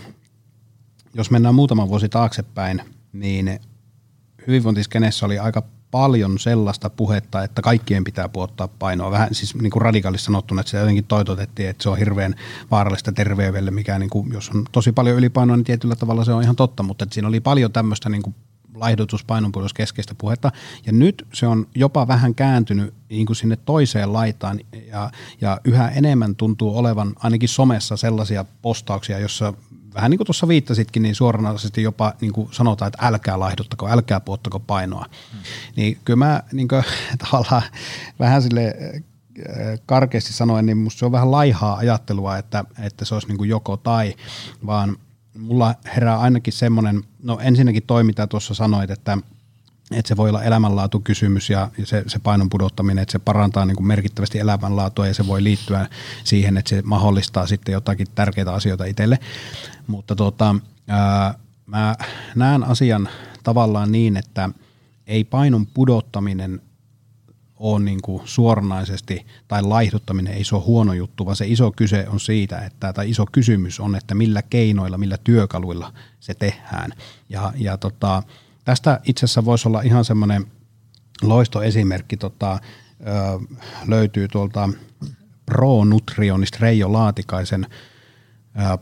jos 1.15 1.31
mennään 1.31 1.55
muutama 1.55 1.89
vuosi 1.89 2.09
taaksepäin, 2.09 2.83
niin 3.13 3.61
hyvinvointiskenessä 4.47 5.27
oli 5.27 5.39
aika 5.39 5.63
paljon 5.97 6.39
sellaista 6.39 6.91
puhetta, 6.91 7.43
että 7.43 7.63
kaikkien 7.63 8.05
pitää 8.05 8.29
puottaa 8.29 8.69
painoa. 8.69 9.11
Vähän 9.11 9.29
siis 9.33 9.55
niin 9.55 9.71
kuin 9.71 9.83
radikaalissa 9.83 10.25
sanottuna, 10.25 10.61
että 10.61 10.71
se 10.71 10.79
jotenkin 10.79 11.05
toitotettiin, 11.05 11.69
että 11.69 11.83
se 11.83 11.89
on 11.89 11.99
hirveän 11.99 12.35
vaarallista 12.71 13.13
terveydelle, 13.13 13.71
mikä 13.71 13.99
niin 13.99 14.11
kuin, 14.11 14.33
jos 14.33 14.51
on 14.51 14.65
tosi 14.73 14.93
paljon 14.93 15.17
ylipainoa, 15.17 15.57
niin 15.57 15.65
tietyllä 15.65 15.97
tavalla 15.97 16.25
se 16.25 16.33
on 16.33 16.43
ihan 16.43 16.57
totta, 16.57 16.83
mutta 16.83 17.03
että 17.03 17.15
siinä 17.15 17.29
oli 17.29 17.41
paljon 17.41 17.73
tämmöistä 17.73 18.09
niin 18.09 18.23
kuin 18.23 18.35
keskeistä 19.75 20.15
puhetta. 20.19 20.53
Ja 20.87 20.93
nyt 20.93 21.27
se 21.35 21.47
on 21.47 21.67
jopa 21.75 22.09
vähän 22.09 22.35
kääntynyt 22.35 22.95
niin 23.11 23.27
kuin 23.27 23.37
sinne 23.37 23.57
toiseen 23.57 24.13
laitaan 24.13 24.61
ja, 24.91 25.11
ja 25.41 25.61
yhä 25.65 25.89
enemmän 25.89 26.37
tuntuu 26.37 26.79
olevan 26.79 27.13
ainakin 27.17 27.49
somessa 27.49 27.97
sellaisia 27.97 28.45
postauksia, 28.63 29.19
jossa 29.19 29.55
vähän 29.97 30.11
niin 30.11 30.19
kuin 30.19 30.27
tuossa 30.27 30.49
viittasitkin, 30.49 31.03
niin 31.03 31.15
suoranaisesti 31.15 31.83
jopa 31.83 32.13
niin 32.21 32.33
kuin 32.33 32.49
sanotaan, 32.53 32.87
että 32.87 33.07
älkää 33.07 33.41
laihduttako, 33.41 33.89
älkää 33.89 34.21
puottako 34.21 34.61
painoa. 34.61 35.07
Hmm. 35.33 35.41
Niin 35.77 35.99
kyllä 36.05 36.17
mä 36.17 36.43
niin 36.53 36.69
kuin, 36.69 36.85
tavallaan 37.25 37.63
vähän 38.19 38.43
sille 38.43 38.67
äh, 38.67 39.03
karkeasti 39.87 40.33
sanoen, 40.33 40.67
niin 40.67 40.79
musta 40.79 40.99
se 40.99 41.07
on 41.07 41.13
vähän 41.13 41.31
laihaa 41.31 41.77
ajattelua, 41.77 42.39
että, 42.39 42.65
että 42.83 43.05
se 43.05 43.15
olisi 43.15 43.29
niin 43.29 43.39
kuin 43.39 43.51
joko 43.51 43.77
tai, 43.77 44.15
vaan 44.67 44.97
mulla 45.39 45.75
herää 45.97 46.21
ainakin 46.21 46.53
semmoinen, 46.53 47.03
no 47.23 47.39
ensinnäkin 47.43 47.83
toi, 47.83 48.05
mitä 48.05 48.27
tuossa 48.27 48.55
sanoit, 48.55 48.91
että 48.91 49.19
että 49.91 50.09
se 50.09 50.17
voi 50.17 50.29
olla 50.29 50.43
elämänlaatukysymys 50.43 51.51
ja 51.51 51.71
se, 51.85 52.05
se 52.07 52.19
painon 52.19 52.51
pudottaminen, 52.51 53.03
että 53.03 53.13
se 53.13 53.19
parantaa 53.19 53.67
niin 53.67 53.77
kuin 53.77 53.87
merkittävästi 53.87 54.39
elämänlaatua 54.39 55.07
ja 55.07 55.15
se 55.15 55.27
voi 55.27 55.45
liittyä 55.45 55.89
siihen, 56.25 56.57
että 56.57 56.69
se 56.69 56.83
mahdollistaa 56.83 57.47
sitten 57.47 57.73
jotakin 57.73 58.07
tärkeitä 58.15 58.53
asioita 58.53 58.85
itselle. 58.85 59.19
Mutta 59.87 60.17
tota, 60.17 60.55
ää, 60.89 61.35
mä 61.67 61.95
näen 62.35 62.65
asian 62.65 63.09
tavallaan 63.43 63.93
niin, 63.93 64.17
että 64.17 64.51
ei 65.07 65.25
painon 65.25 65.67
pudottaminen 65.67 66.61
ole 67.57 67.85
niin 67.85 68.03
kuin 68.03 68.23
suoranaisesti, 68.25 69.27
tai 69.49 69.63
laihduttaminen 69.63 70.33
ei 70.35 70.45
se 70.45 70.55
ole 70.55 70.65
huono 70.65 70.93
juttu, 70.93 71.27
vaan 71.27 71.37
se 71.37 71.47
iso 71.47 71.73
kyse 71.73 72.07
on 72.09 72.21
siitä, 72.21 72.59
että, 72.59 72.93
tai 72.93 73.11
iso 73.11 73.27
kysymys 73.33 73.81
on, 73.81 73.97
että 73.97 74.15
millä 74.15 74.43
keinoilla, 74.43 74.99
millä 74.99 75.17
työkaluilla 75.25 75.93
se 76.21 76.35
tehdään. 76.35 76.93
Ja, 77.29 77.53
ja 77.57 77.77
tota, 77.77 78.23
tästä 78.67 79.01
itse 79.05 79.25
asiassa 79.25 79.45
voisi 79.45 79.69
olla 79.69 79.81
ihan 79.81 80.05
semmoinen 80.05 80.47
loistoesimerkki, 81.23 82.17
tota, 82.17 82.53
ö, 82.53 83.57
löytyy 83.87 84.29
tuolta 84.29 84.69
Pro 85.47 85.85
Nutrionista 85.85 86.59
Reijo 86.61 86.93
Laatikaisen 86.93 87.67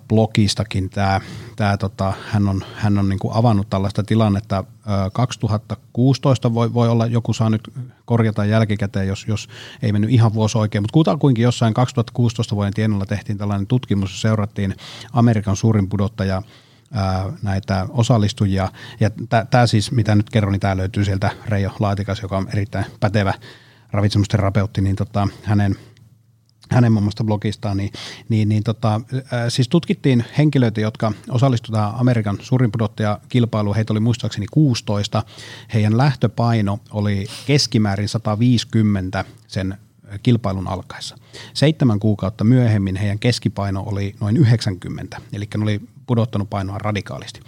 blogistakin 0.08 0.90
tämä, 0.90 1.20
tämä 1.56 1.76
tota, 1.76 2.12
hän 2.30 2.48
on, 2.48 2.62
hän 2.74 2.98
on 2.98 3.08
niin 3.08 3.18
kuin 3.18 3.34
avannut 3.36 3.70
tällaista 3.70 4.02
tilannetta. 4.02 4.64
2016, 5.12 6.54
voi, 6.54 6.74
voi 6.74 6.88
olla 6.88 7.06
joku 7.06 7.32
saa 7.32 7.50
nyt 7.50 7.72
korjata 8.04 8.44
jälkikäteen, 8.44 9.08
jos, 9.08 9.24
jos 9.28 9.48
ei 9.82 9.92
mennyt 9.92 10.10
ihan 10.10 10.34
vuosi 10.34 10.58
oikein, 10.58 10.82
mutta 10.82 10.92
kutakuinkin 10.92 11.42
jossain 11.42 11.74
2016 11.74 12.56
vuoden 12.56 12.74
tienolla 12.74 13.06
tehtiin 13.06 13.38
tällainen 13.38 13.66
tutkimus, 13.66 14.10
jossa 14.10 14.20
seurattiin 14.20 14.74
Amerikan 15.12 15.56
suurin 15.56 15.88
pudottaja 15.88 16.42
näitä 17.42 17.86
osallistujia. 17.90 18.72
Ja 19.00 19.10
tämä 19.50 19.66
siis, 19.66 19.92
mitä 19.92 20.14
nyt 20.14 20.30
kerron, 20.30 20.52
niin 20.52 20.60
tämä 20.60 20.76
löytyy 20.76 21.04
sieltä 21.04 21.30
Reijo 21.46 21.76
Laatikas, 21.80 22.22
joka 22.22 22.36
on 22.36 22.48
erittäin 22.52 22.86
pätevä 23.00 23.34
ravitsemusterapeutti, 23.92 24.80
niin 24.80 24.96
tota, 24.96 25.28
hänen 25.42 25.76
hänen 26.70 26.92
muun 26.92 27.02
muassa 27.02 27.24
blogistaan, 27.24 27.76
niin, 27.76 27.92
niin, 28.28 28.48
niin 28.48 28.62
tota, 28.62 29.00
siis 29.48 29.68
tutkittiin 29.68 30.24
henkilöitä, 30.38 30.80
jotka 30.80 31.12
osallistutaan 31.30 31.94
Amerikan 31.94 32.38
suurin 32.40 32.72
pudottajakilpailuun. 32.72 33.76
Heitä 33.76 33.92
oli 33.92 34.00
muistaakseni 34.00 34.46
16. 34.50 35.22
Heidän 35.74 35.98
lähtöpaino 35.98 36.78
oli 36.90 37.26
keskimäärin 37.46 38.08
150 38.08 39.24
sen 39.46 39.78
kilpailun 40.22 40.68
alkaessa. 40.68 41.16
Seitsemän 41.54 42.00
kuukautta 42.00 42.44
myöhemmin 42.44 42.96
heidän 42.96 43.18
keskipaino 43.18 43.82
oli 43.86 44.14
noin 44.20 44.36
90, 44.36 45.20
eli 45.32 45.48
ne 45.56 45.62
oli 45.62 45.80
pudottanut 46.06 46.50
painoa 46.50 46.78
radikaalisti. 46.78 47.40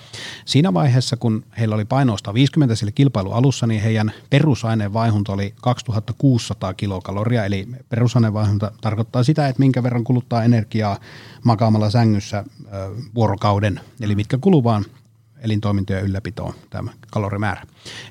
Siinä 0.44 0.74
vaiheessa, 0.74 1.16
kun 1.16 1.44
heillä 1.59 1.74
oli 1.74 1.84
painoa 1.84 2.16
150 2.18 2.74
sille 2.74 2.92
kilpailu 2.92 3.32
alussa, 3.32 3.66
niin 3.66 3.82
heidän 3.82 4.12
perusaineenvaihunta 4.30 5.32
oli 5.32 5.54
2600 5.62 6.74
kilokaloria, 6.74 7.44
eli 7.44 7.68
perusaineenvaihunta 7.88 8.72
tarkoittaa 8.80 9.22
sitä, 9.22 9.48
että 9.48 9.61
minkä 9.61 9.82
verran 9.82 10.04
kuluttaa 10.04 10.44
energiaa 10.44 10.98
makaamalla 11.44 11.90
sängyssä 11.90 12.44
vuorokauden, 13.14 13.80
eli 14.00 14.14
mitkä 14.14 14.38
kuluu 14.38 14.64
vaan 14.64 14.84
elintoimintojen 15.40 16.04
ylläpitoon 16.04 16.54
tämä 16.70 16.92
kalorimäärä. 17.11 17.62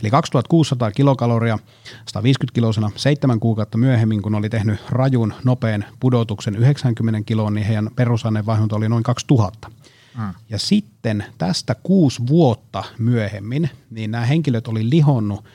Eli 0.01 0.09
2600 0.09 0.91
kilokaloria 0.91 1.59
150 2.07 2.55
kilosena 2.55 2.91
seitsemän 2.95 3.39
kuukautta 3.39 3.77
myöhemmin, 3.77 4.21
kun 4.21 4.35
oli 4.35 4.49
tehnyt 4.49 4.79
rajun 4.89 5.33
nopean 5.43 5.85
pudotuksen 5.99 6.55
90 6.55 7.21
kiloon, 7.25 7.53
niin 7.53 7.67
heidän 7.67 7.89
perusaineenvaihdunta 7.95 8.75
oli 8.75 8.89
noin 8.89 9.03
2000. 9.03 9.71
Mm. 10.17 10.33
Ja 10.49 10.59
sitten 10.59 11.25
tästä 11.37 11.75
kuusi 11.83 12.21
vuotta 12.27 12.83
myöhemmin, 12.97 13.69
niin 13.89 14.11
nämä 14.11 14.25
henkilöt 14.25 14.67
oli 14.67 14.89
lihonnut 14.89 15.45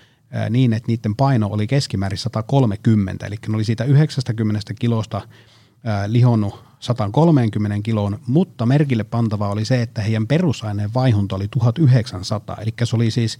niin, 0.51 0.73
että 0.73 0.87
niiden 0.87 1.17
paino 1.17 1.47
oli 1.47 1.67
keskimäärin 1.67 2.19
130, 2.19 3.27
eli 3.27 3.37
ne 3.49 3.55
oli 3.55 3.65
siitä 3.65 3.85
90 3.85 4.75
kilosta 4.79 5.21
lihonnut 6.07 6.70
130 6.81 7.76
kiloon, 7.83 8.18
mutta 8.26 8.66
merkille 8.66 9.05
pantava 9.05 9.49
oli 9.49 9.64
se, 9.64 9.83
että 9.83 10.03
heidän 10.03 10.26
perusaineen 10.26 10.95
vaihunta 10.95 11.37
oli 11.37 11.49
1900, 11.49 12.57
eli 12.61 12.74
se 12.85 12.97
oli 12.97 13.11
siis 13.11 13.39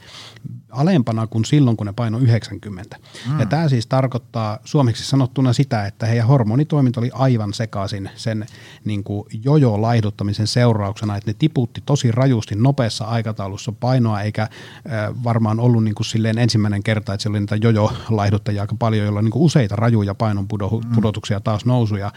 alempana 0.71 1.27
kuin 1.27 1.45
silloin, 1.45 1.77
kun 1.77 1.87
ne 1.87 1.93
paino 1.93 2.19
90. 2.19 2.97
Mm. 3.29 3.41
Ja 3.41 3.47
tämä 3.47 3.69
siis 3.69 3.87
tarkoittaa 3.87 4.59
suomeksi 4.65 5.05
sanottuna 5.05 5.53
sitä, 5.53 5.87
että 5.87 6.07
heidän 6.07 6.27
hormonitoiminta 6.27 7.01
oli 7.01 7.11
aivan 7.15 7.55
sekaisin 7.55 8.11
sen 8.17 8.47
niin 8.85 9.05
kuin 9.05 9.27
jojo-laihduttamisen 9.45 10.47
seurauksena, 10.47 11.17
että 11.17 11.31
ne 11.31 11.35
tiputti 11.39 11.83
tosi 11.87 12.13
rajusti 12.13 12.55
nopeassa 12.55 13.05
aikataulussa 13.05 13.73
painoa, 13.73 14.21
eikä 14.21 14.43
äh, 14.43 14.49
varmaan 15.25 15.61
ollut 15.61 15.85
niin 15.85 15.95
kuin 15.95 16.07
silleen 16.07 16.39
ensimmäinen 16.39 16.83
kerta, 16.83 17.15
että 17.15 17.23
se 17.23 17.29
oli 17.29 17.41
niitä 17.41 17.57
jojo-laihduttajia 17.57 18.61
aika 18.61 18.77
paljon, 18.79 19.05
joilla 19.05 19.19
on 19.19 19.25
niin 19.25 19.33
kuin 19.33 19.43
useita 19.43 19.77
rajuja 19.77 20.15
painon 20.15 20.45
mm. 20.45 20.95
pudotuksia 20.95 21.41
taas 21.41 21.65
nousuja. 21.65 22.13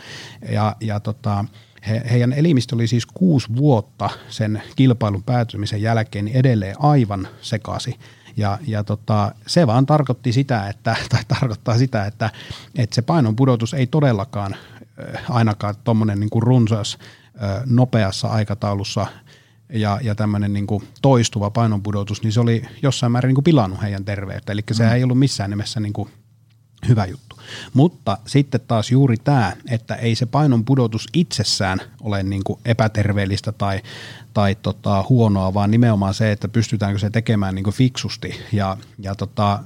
Ja, 0.51 0.75
ja 0.81 0.99
tota, 1.13 1.45
he, 1.87 2.01
heidän 2.11 2.33
elimistö 2.33 2.75
oli 2.75 2.87
siis 2.87 3.05
kuusi 3.05 3.47
vuotta 3.55 4.09
sen 4.29 4.63
kilpailun 4.75 5.23
päätymisen 5.23 5.81
jälkeen 5.81 6.25
niin 6.25 6.37
edelleen 6.37 6.75
aivan 6.79 7.27
sekasi. 7.41 7.99
Ja, 8.37 8.57
ja 8.67 8.83
tota, 8.83 9.31
se 9.47 9.67
vaan 9.67 9.85
tarkoitti 9.85 10.31
sitä, 10.31 10.67
että, 10.67 10.95
tai 11.09 11.21
tarkoittaa 11.27 11.77
sitä, 11.77 12.05
että, 12.05 12.29
että 12.77 12.95
se 12.95 13.01
painon 13.01 13.35
pudotus 13.35 13.73
ei 13.73 13.87
todellakaan 13.87 14.55
ainakaan 15.29 15.75
tuommoinen 15.83 16.19
niin 16.19 16.29
runsas 16.41 16.97
nopeassa 17.65 18.27
aikataulussa 18.27 19.07
ja, 19.69 19.99
ja 20.01 20.15
tämmöinen 20.15 20.53
niin 20.53 20.67
kuin 20.67 20.83
toistuva 21.01 21.49
painonpudotus, 21.49 22.23
niin 22.23 22.31
se 22.31 22.39
oli 22.39 22.65
jossain 22.81 23.11
määrin 23.11 23.27
niin 23.27 23.35
kuin 23.35 23.43
pilannut 23.43 23.81
heidän 23.81 24.05
terveyttä. 24.05 24.51
Eli 24.51 24.61
se 24.71 24.83
mm. 24.83 24.91
ei 24.91 25.03
ollut 25.03 25.19
missään 25.19 25.49
nimessä 25.49 25.79
niin 25.79 25.93
kuin 25.93 26.09
hyvä 26.87 27.05
juttu. 27.05 27.35
Mutta 27.73 28.17
sitten 28.27 28.61
taas 28.67 28.91
juuri 28.91 29.17
tämä, 29.17 29.53
että 29.69 29.95
ei 29.95 30.15
se 30.15 30.25
painon 30.25 30.65
pudotus 30.65 31.07
itsessään 31.13 31.79
ole 32.01 32.23
niin 32.23 32.43
kuin 32.43 32.59
epäterveellistä 32.65 33.51
tai, 33.51 33.81
tai 34.33 34.55
tota, 34.55 35.05
huonoa, 35.09 35.53
vaan 35.53 35.71
nimenomaan 35.71 36.13
se, 36.13 36.31
että 36.31 36.47
pystytäänkö 36.47 36.99
se 36.99 37.09
tekemään 37.09 37.55
niin 37.55 37.63
kuin 37.63 37.73
fiksusti. 37.73 38.35
Ja, 38.51 38.77
ja 38.99 39.15
tota, 39.15 39.59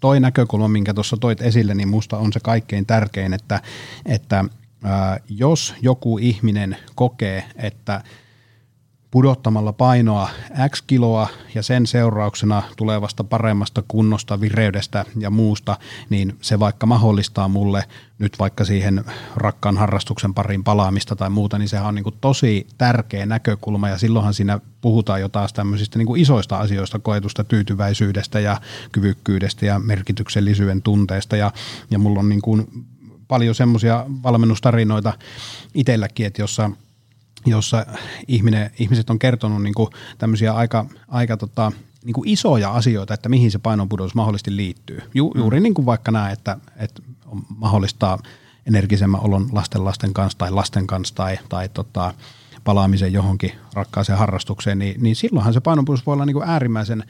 toi 0.00 0.20
näkökulma, 0.20 0.68
minkä 0.68 0.94
tuossa 0.94 1.16
toit 1.16 1.42
esille, 1.42 1.74
niin 1.74 1.88
musta 1.88 2.18
on 2.18 2.32
se 2.32 2.40
kaikkein 2.40 2.86
tärkein, 2.86 3.34
että, 3.34 3.60
että 4.06 4.44
ää, 4.82 5.20
jos 5.28 5.74
joku 5.82 6.18
ihminen 6.18 6.76
kokee, 6.94 7.44
että– 7.56 8.02
pudottamalla 9.16 9.72
painoa 9.72 10.28
X 10.68 10.82
kiloa 10.86 11.28
ja 11.54 11.62
sen 11.62 11.86
seurauksena 11.86 12.62
tulevasta 12.76 13.24
paremmasta 13.24 13.82
kunnosta, 13.88 14.40
vireydestä 14.40 15.04
ja 15.18 15.30
muusta, 15.30 15.78
niin 16.10 16.36
se 16.40 16.58
vaikka 16.58 16.86
mahdollistaa 16.86 17.48
mulle 17.48 17.84
nyt 18.18 18.38
vaikka 18.38 18.64
siihen 18.64 19.04
rakkaan 19.36 19.76
harrastuksen 19.76 20.34
pariin 20.34 20.64
palaamista 20.64 21.16
tai 21.16 21.30
muuta, 21.30 21.58
niin 21.58 21.68
sehän 21.68 21.86
on 21.86 21.94
niin 21.94 22.02
kuin 22.02 22.14
tosi 22.20 22.66
tärkeä 22.78 23.26
näkökulma. 23.26 23.88
Ja 23.88 23.98
silloinhan 23.98 24.34
siinä 24.34 24.60
puhutaan 24.80 25.20
jo 25.20 25.28
taas 25.28 25.52
tämmöisistä 25.52 25.98
niin 25.98 26.06
kuin 26.06 26.20
isoista 26.20 26.58
asioista, 26.58 26.98
koetusta 26.98 27.44
tyytyväisyydestä 27.44 28.40
ja 28.40 28.60
kyvykkyydestä 28.92 29.66
ja 29.66 29.78
merkityksellisyyden 29.78 30.82
tunteesta. 30.82 31.36
Ja, 31.36 31.52
ja 31.90 31.98
mulla 31.98 32.20
on 32.20 32.28
niin 32.28 32.42
kuin 32.42 32.84
paljon 33.28 33.54
semmoisia 33.54 34.06
valmennustarinoita 34.22 35.12
itselläkin, 35.74 36.26
että 36.26 36.42
jossa– 36.42 36.70
jossa 37.46 37.86
ihminen, 38.28 38.70
ihmiset 38.78 39.10
on 39.10 39.18
kertonut 39.18 39.62
niin 39.62 39.74
kuin 39.74 39.88
tämmöisiä 40.18 40.52
aika, 40.52 40.86
aika 41.08 41.36
tota, 41.36 41.72
niin 42.04 42.14
kuin 42.14 42.28
isoja 42.28 42.70
asioita, 42.70 43.14
että 43.14 43.28
mihin 43.28 43.50
se 43.50 43.58
painonpudotus 43.58 44.14
mahdollisesti 44.14 44.56
liittyy. 44.56 45.02
Ju, 45.14 45.30
mm. 45.30 45.40
juuri 45.40 45.60
niin 45.60 45.74
kuin 45.74 45.86
vaikka 45.86 46.10
nämä, 46.10 46.30
että, 46.30 46.58
että 46.76 47.02
mahdollistaa 47.56 48.18
energisemmän 48.66 49.20
olon 49.20 49.48
lasten 49.52 49.84
lasten 49.84 50.12
kanssa 50.12 50.38
tai 50.38 50.50
lasten 50.50 50.86
kanssa 50.86 51.14
tai, 51.14 51.38
tai 51.48 51.68
tota, 51.68 52.14
palaamisen 52.64 53.12
johonkin 53.12 53.52
rakkaaseen 53.72 54.18
harrastukseen, 54.18 54.78
niin, 54.78 55.02
niin 55.02 55.16
silloinhan 55.16 55.52
se 55.52 55.60
painonpudotus 55.60 56.06
voi 56.06 56.12
olla 56.12 56.26
niin 56.26 56.34
kuin 56.34 56.48
äärimmäisen 56.48 57.04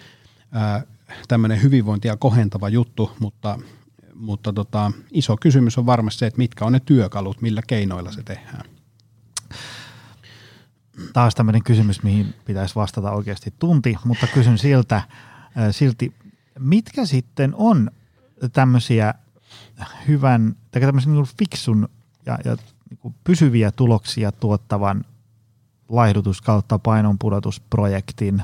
ää, 0.53 0.83
tämmöinen 1.29 1.63
hyvinvointia 1.63 2.17
kohentava 2.17 2.69
juttu, 2.69 3.11
mutta, 3.19 3.59
mutta 4.15 4.53
tota, 4.53 4.93
iso 5.11 5.37
kysymys 5.37 5.79
on 5.79 5.87
varmasti 5.87 6.19
se, 6.19 6.27
että 6.27 6.39
mitkä 6.39 6.65
on 6.65 6.73
ne 6.73 6.81
työkalut, 6.81 7.43
millä 7.43 7.63
keinoilla 7.67 8.13
se 8.13 8.23
tehdään 8.23 8.76
taas 11.13 11.35
tämmöinen 11.35 11.63
kysymys, 11.63 12.03
mihin 12.03 12.35
pitäisi 12.45 12.75
vastata 12.75 13.11
oikeasti 13.11 13.55
tunti, 13.59 13.97
mutta 14.05 14.27
kysyn 14.27 14.59
siltä, 14.59 15.03
silti, 15.71 16.15
mitkä 16.59 17.07
sitten 17.07 17.55
on 17.57 17.91
tämmöisiä 18.53 19.15
hyvän, 20.09 20.57
tai 20.71 20.83
tämmöisen 20.83 21.13
niin 21.13 21.27
fiksun 21.39 21.89
ja, 22.27 22.39
ja 22.45 22.57
niin 22.91 23.15
pysyviä 23.25 23.71
tuloksia 23.73 24.33
tuottavan 24.33 25.05
laihdutus 25.89 26.43
kautta 26.43 26.79
painonpudotusprojektin 26.79 28.43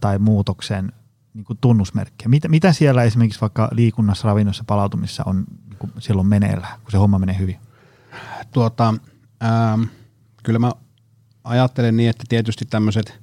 tai 0.00 0.18
muutoksen 0.18 0.92
niin 1.34 1.44
kuin 1.44 1.58
tunnusmerkkejä? 1.60 2.28
Mitä, 2.28 2.48
mitä 2.48 2.72
siellä 2.72 3.02
esimerkiksi 3.02 3.40
vaikka 3.40 3.68
liikunnassa, 3.72 4.28
ravinnossa, 4.28 4.64
palautumissa 4.66 5.22
on 5.26 5.44
niin 5.70 5.92
silloin 5.98 6.28
meneillä, 6.28 6.66
kun 6.82 6.90
se 6.90 6.98
homma 6.98 7.18
menee 7.18 7.38
hyvin? 7.38 7.56
Tuota, 8.52 8.94
ähm, 9.44 9.82
kyllä 10.42 10.58
mä 10.58 10.72
ajattelen 11.48 11.96
niin, 11.96 12.10
että 12.10 12.24
tietysti 12.28 12.64
tämmöiset 12.64 13.18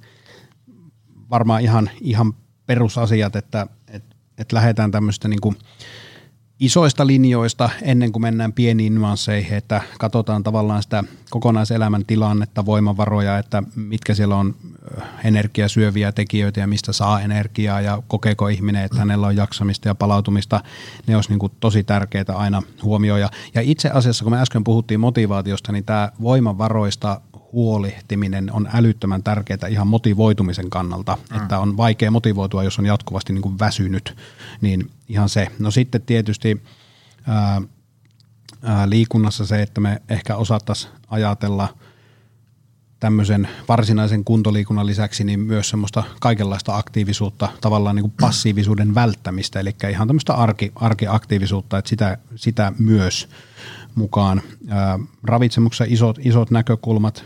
varmaan 1.30 1.62
ihan, 1.62 1.90
ihan 2.00 2.34
perusasiat, 2.66 3.36
että 3.36 3.66
et, 3.88 4.04
et 4.38 4.52
lähdetään 4.52 4.90
tämmöistä 4.90 5.28
niin 5.28 5.40
isoista 6.60 7.06
linjoista 7.06 7.70
ennen 7.82 8.12
kuin 8.12 8.22
mennään 8.22 8.52
pieniin 8.52 8.94
nyansseihin, 8.94 9.56
että 9.56 9.82
katsotaan 9.98 10.42
tavallaan 10.42 10.82
sitä 10.82 11.04
kokonaiselämän 11.30 12.06
tilannetta, 12.06 12.66
voimavaroja, 12.66 13.38
että 13.38 13.62
mitkä 13.74 14.14
siellä 14.14 14.36
on 14.36 14.54
energiasyöviä 15.24 16.12
tekijöitä 16.12 16.60
ja 16.60 16.66
mistä 16.66 16.92
saa 16.92 17.20
energiaa 17.20 17.80
ja 17.80 18.02
kokeeko 18.08 18.48
ihminen, 18.48 18.84
että 18.84 18.98
hänellä 18.98 19.26
on 19.26 19.36
jaksamista 19.36 19.88
ja 19.88 19.94
palautumista. 19.94 20.60
Ne 21.06 21.16
olisi 21.16 21.30
niin 21.30 21.38
kuin 21.38 21.52
tosi 21.60 21.84
tärkeitä 21.84 22.36
aina 22.36 22.62
huomioida. 22.82 23.28
Ja 23.54 23.60
itse 23.60 23.90
asiassa, 23.90 24.24
kun 24.24 24.32
me 24.32 24.40
äsken 24.40 24.64
puhuttiin 24.64 25.00
motivaatiosta, 25.00 25.72
niin 25.72 25.84
tämä 25.84 26.12
voimavaroista 26.22 27.20
huolehtiminen 27.52 28.52
on 28.52 28.68
älyttömän 28.72 29.22
tärkeää 29.22 29.68
ihan 29.68 29.86
motivoitumisen 29.86 30.70
kannalta, 30.70 31.18
mm. 31.30 31.36
että 31.36 31.58
on 31.58 31.76
vaikea 31.76 32.10
motivoitua, 32.10 32.64
jos 32.64 32.78
on 32.78 32.86
jatkuvasti 32.86 33.32
niin 33.32 33.42
kuin 33.42 33.58
väsynyt, 33.58 34.16
niin 34.60 34.90
ihan 35.08 35.28
se. 35.28 35.48
No 35.58 35.70
sitten 35.70 36.02
tietysti 36.02 36.62
ää, 37.26 37.62
ää, 38.62 38.90
liikunnassa 38.90 39.46
se, 39.46 39.62
että 39.62 39.80
me 39.80 40.02
ehkä 40.08 40.36
osattaisiin 40.36 40.92
ajatella 41.08 41.68
tämmöisen 43.00 43.48
varsinaisen 43.68 44.24
kuntoliikunnan 44.24 44.86
lisäksi 44.86 45.24
niin 45.24 45.40
myös 45.40 45.68
semmoista 45.68 46.02
kaikenlaista 46.20 46.76
aktiivisuutta, 46.76 47.48
tavallaan 47.60 47.96
niin 47.96 48.02
kuin 48.02 48.14
passiivisuuden 48.20 48.94
välttämistä, 48.94 49.60
eli 49.60 49.74
ihan 49.90 50.08
tämmöistä 50.08 50.34
arki, 50.34 50.72
arkiaktiivisuutta, 50.74 51.78
että 51.78 51.88
sitä, 51.88 52.18
sitä 52.36 52.72
myös 52.78 53.28
mukaan. 53.96 54.42
Ravitsemuksessa 55.22 55.84
isot, 55.88 56.18
isot 56.22 56.50
näkökulmat, 56.50 57.24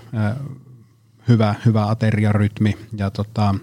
hyvä, 1.28 1.54
hyvä 1.66 1.86
ateriarytmi 1.86 2.78
ja 2.96 3.10
tota, 3.10 3.54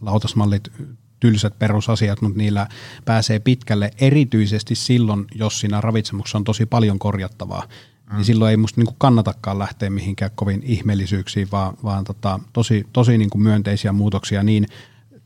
lautasmallit, 0.00 0.72
tylsät 1.20 1.58
perusasiat, 1.58 2.20
mutta 2.20 2.38
niillä 2.38 2.66
pääsee 3.04 3.38
pitkälle 3.38 3.90
erityisesti 4.00 4.74
silloin, 4.74 5.26
jos 5.34 5.60
siinä 5.60 5.80
ravitsemuksessa 5.80 6.38
on 6.38 6.44
tosi 6.44 6.66
paljon 6.66 6.98
korjattavaa. 6.98 7.62
Mm. 8.10 8.16
Niin 8.16 8.24
silloin 8.24 8.50
ei 8.50 8.56
musta 8.56 8.80
niinku 8.80 8.94
kannatakaan 8.98 9.58
lähteä 9.58 9.90
mihinkään 9.90 10.30
kovin 10.34 10.62
ihmeellisyyksiin, 10.64 11.48
vaan, 11.52 11.76
vaan 11.84 12.04
tota, 12.04 12.40
tosi, 12.52 12.86
tosi 12.92 13.18
niinku 13.18 13.38
myönteisiä 13.38 13.92
muutoksia 13.92 14.42
niin 14.42 14.66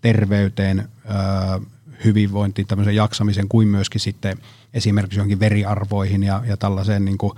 terveyteen, 0.01 0.89
hyvinvointiin, 2.05 2.67
tämmöisen 2.67 2.95
jaksamisen 2.95 3.49
kuin 3.49 3.69
myöskin 3.69 4.01
sitten 4.01 4.39
esimerkiksi 4.75 5.19
johonkin 5.19 5.41
veriarvoihin 5.41 6.23
ja, 6.23 6.43
ja 6.47 6.57
tällaiseen 6.57 7.05
niin 7.05 7.19
kuin 7.19 7.33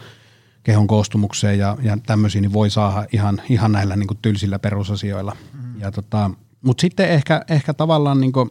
kehon 0.62 0.86
koostumukseen 0.86 1.58
ja, 1.58 1.76
ja 1.82 1.98
tämmöisiin, 2.06 2.42
niin 2.42 2.52
voi 2.52 2.70
saada 2.70 3.06
ihan, 3.12 3.42
ihan 3.48 3.72
näillä 3.72 3.96
niin 3.96 4.06
kuin 4.06 4.18
tylsillä 4.22 4.58
perusasioilla. 4.58 5.36
Mm. 5.52 5.80
Ja 5.80 5.90
tota, 5.90 6.30
Mutta 6.62 6.80
sitten 6.80 7.08
ehkä, 7.08 7.44
ehkä 7.48 7.74
tavallaan, 7.74 8.20
niin 8.20 8.32
kuin, 8.32 8.50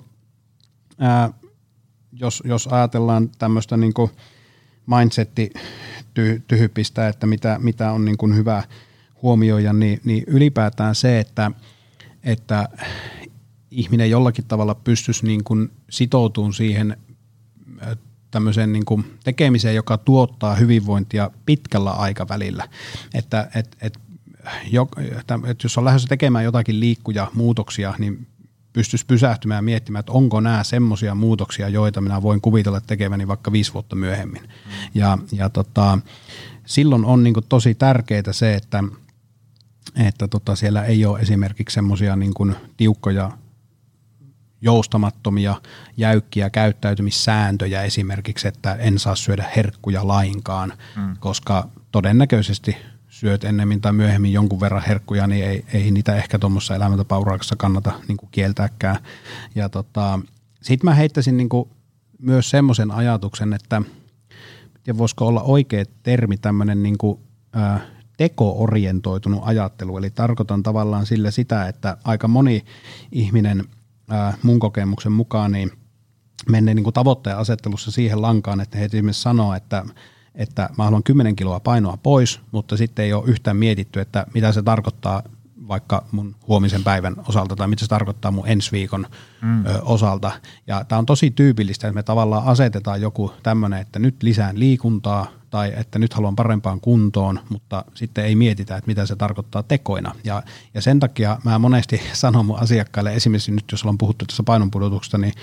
ää, 1.00 1.30
jos, 2.12 2.44
jos 2.46 2.68
ajatellaan 2.68 3.30
tämmöistä 3.38 3.78
niin 3.78 3.94
mindsetti-tyhypistä, 4.86 7.08
että 7.08 7.28
mitä, 7.28 7.58
mitä 7.62 7.92
on 7.92 8.06
niin 8.06 8.18
kuin 8.18 8.36
hyvä 8.36 8.64
huomioida, 9.22 9.74
niin, 9.74 10.02
niin 10.04 10.24
ylipäätään 10.28 10.96
se, 10.96 11.20
että, 11.20 11.52
että 12.24 12.70
ihminen 13.72 14.10
jollakin 14.10 14.46
tavalla 14.46 14.76
pystyisi 14.76 15.26
niin 15.26 15.44
kuin 15.44 15.72
sitoutumaan 15.90 16.54
siihen 16.54 16.98
tämmöiseen 18.32 18.74
niin 18.74 18.86
kuin 18.86 19.06
tekemiseen, 19.24 19.76
joka 19.76 19.98
tuottaa 19.98 20.56
hyvinvointia 20.56 21.32
pitkällä 21.46 21.92
aikavälillä. 21.92 22.70
Että 23.14 23.50
et, 23.56 23.78
et, 23.82 24.00
jo, 24.72 24.88
et 25.48 25.64
jos 25.64 25.78
on 25.78 25.86
lähdössä 25.86 26.08
tekemään 26.08 26.46
jotakin 26.46 26.80
liikkuja 26.80 27.28
muutoksia, 27.34 27.94
niin 28.00 28.28
pystyisi 28.74 29.06
pysähtymään 29.06 29.58
ja 29.58 29.62
miettimään, 29.62 30.00
että 30.00 30.12
onko 30.12 30.40
nämä 30.40 30.64
semmoisia 30.64 31.16
muutoksia, 31.16 31.70
joita 31.70 32.02
minä 32.02 32.22
voin 32.22 32.42
kuvitella 32.42 32.82
tekeväni 32.82 33.28
vaikka 33.28 33.52
viisi 33.52 33.74
vuotta 33.74 33.96
myöhemmin. 33.96 34.42
Mm. 34.42 34.50
Ja, 34.94 35.18
ja 35.32 35.50
tota, 35.50 36.00
silloin 36.66 37.06
on 37.06 37.24
niin 37.24 37.36
tosi 37.50 37.76
tärkeää 37.76 38.32
se, 38.34 38.56
että, 38.56 38.84
että 39.96 40.28
tota 40.28 40.56
siellä 40.56 40.84
ei 40.84 41.06
ole 41.06 41.20
esimerkiksi 41.20 41.74
semmoisia 41.74 42.16
niin 42.16 42.56
tiukkoja 42.78 43.32
joustamattomia, 44.62 45.56
jäykkiä 45.98 46.50
käyttäytymissääntöjä 46.50 47.84
esimerkiksi, 47.84 48.48
että 48.48 48.74
en 48.74 49.00
saa 49.00 49.16
syödä 49.16 49.46
herkkuja 49.56 50.08
lainkaan, 50.08 50.74
mm. 50.96 51.18
koska 51.20 51.70
todennäköisesti 51.92 52.78
syöt 53.08 53.44
ennemmin 53.44 53.82
tai 53.82 53.94
myöhemmin 53.94 54.34
jonkun 54.34 54.60
verran 54.60 54.84
herkkuja, 54.88 55.28
niin 55.28 55.46
ei, 55.46 55.66
ei 55.74 55.92
niitä 55.92 56.16
ehkä 56.16 56.40
tuommoisessa 56.40 56.76
elämäntapaurauksessa 56.76 57.56
kannata 57.56 57.92
niin 58.08 58.18
kuin 58.18 58.30
kieltääkään. 58.32 58.98
Ja 59.56 59.70
tota, 59.70 60.20
sitten 60.62 60.90
mä 60.90 60.94
heittäisin 60.94 61.38
niin 61.38 61.50
kuin 61.50 61.70
myös 62.22 62.50
semmoisen 62.50 62.92
ajatuksen, 62.92 63.54
että 63.54 63.82
ja 64.88 64.98
voisiko 64.98 65.28
olla 65.28 65.42
oikea 65.42 65.86
termi 66.04 66.38
tämmöinen 66.38 66.84
niin 66.84 66.98
kuin, 66.98 67.20
ä, 67.56 67.80
teko-orientoitunut 68.18 69.42
ajattelu, 69.44 69.98
eli 69.98 70.10
tarkoitan 70.10 70.64
tavallaan 70.64 71.06
sille 71.06 71.32
sitä, 71.32 71.68
että 71.68 71.98
aika 72.04 72.28
moni 72.28 72.66
ihminen– 73.12 73.64
mun 74.44 74.60
kokemuksen 74.60 75.12
mukaan 75.12 75.52
niin 75.52 75.72
menee 76.50 76.74
niin 76.74 76.84
kuin 76.84 76.94
tavoitteen 76.94 77.38
asettelussa 77.38 77.92
siihen 77.92 78.22
lankaan, 78.22 78.62
että 78.62 78.78
he 78.78 78.86
esimerkiksi 78.86 79.22
sanoo, 79.22 79.54
että, 79.54 79.86
että 80.36 80.70
mä 80.78 80.84
haluan 80.84 81.04
10 81.04 81.36
kiloa 81.36 81.60
painoa 81.60 81.98
pois, 82.04 82.40
mutta 82.52 82.78
sitten 82.78 83.06
ei 83.06 83.14
ole 83.14 83.28
yhtään 83.28 83.58
mietitty, 83.58 84.00
että 84.00 84.26
mitä 84.34 84.52
se 84.52 84.62
tarkoittaa 84.62 85.24
vaikka 85.70 86.04
mun 86.12 86.36
huomisen 86.48 86.84
päivän 86.84 87.16
osalta 87.28 87.56
tai 87.56 87.68
mitä 87.68 87.80
se 87.80 87.88
tarkoittaa 87.88 88.32
mun 88.32 88.48
ensi 88.48 88.72
viikon 88.72 89.08
mm. 89.42 89.66
ö, 89.66 89.82
osalta. 89.82 90.32
Ja 90.68 90.84
tämä 90.84 91.00
on 91.00 91.06
tosi 91.06 91.32
tyypillistä, 91.32 91.88
että 91.88 91.96
me 91.96 92.04
tavallaan 92.04 92.46
asetetaan 92.46 93.02
joku 93.02 93.34
tämmöinen, 93.44 93.80
että 93.80 94.00
nyt 94.00 94.24
lisään 94.24 94.60
liikuntaa, 94.60 95.28
tai 95.50 95.74
että 95.76 96.00
nyt 96.00 96.14
haluan 96.14 96.36
parempaan 96.36 96.82
kuntoon, 96.82 97.40
mutta 97.50 97.86
sitten 97.94 98.26
ei 98.26 98.36
mietitä, 98.36 98.78
että 98.78 98.88
mitä 98.88 99.06
se 99.06 99.16
tarkoittaa 99.16 99.64
tekoina. 99.64 100.16
Ja, 100.24 100.44
ja 100.74 100.82
sen 100.82 101.00
takia 101.00 101.38
mä 101.44 101.60
monesti 101.60 102.02
sanon 102.14 102.46
mun 102.46 102.60
asiakkaille, 102.60 103.14
esimerkiksi 103.14 103.52
nyt 103.52 103.66
jos 103.72 103.84
ollaan 103.84 103.98
puhuttu 103.98 104.26
tässä 104.26 104.44
painonpudotuksesta, 104.44 105.18
niin, 105.18 105.34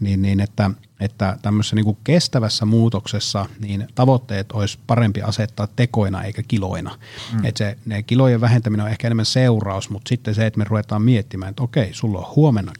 niin, 0.00 0.22
niin 0.22 0.40
että, 0.40 0.70
että 1.00 1.38
tämmöisessä 1.42 1.76
niin 1.76 1.84
kuin 1.84 1.98
kestävässä 2.04 2.64
muutoksessa 2.64 3.46
niin 3.60 3.88
tavoitteet 3.94 4.52
olisi 4.52 4.78
parempi 4.86 5.22
asettaa 5.22 5.68
tekoina 5.76 6.22
eikä 6.22 6.42
kiloina. 6.48 6.98
Mm. 7.32 7.44
Että 7.44 7.58
se, 7.58 7.78
ne 7.86 8.02
kilojen 8.02 8.40
vähentäminen 8.40 8.84
on 8.84 8.90
ehkä 8.90 9.08
enemmän 9.08 9.26
seuraus, 9.26 9.90
mutta 9.90 10.08
sitten 10.08 10.34
se, 10.34 10.46
että 10.46 10.58
me 10.58 10.64
ruvetaan 10.64 11.02
miettimään, 11.02 11.50
että 11.50 11.62
okei, 11.62 11.94
sulla 11.94 12.18
on 12.18 12.32
huomenna 12.36 12.72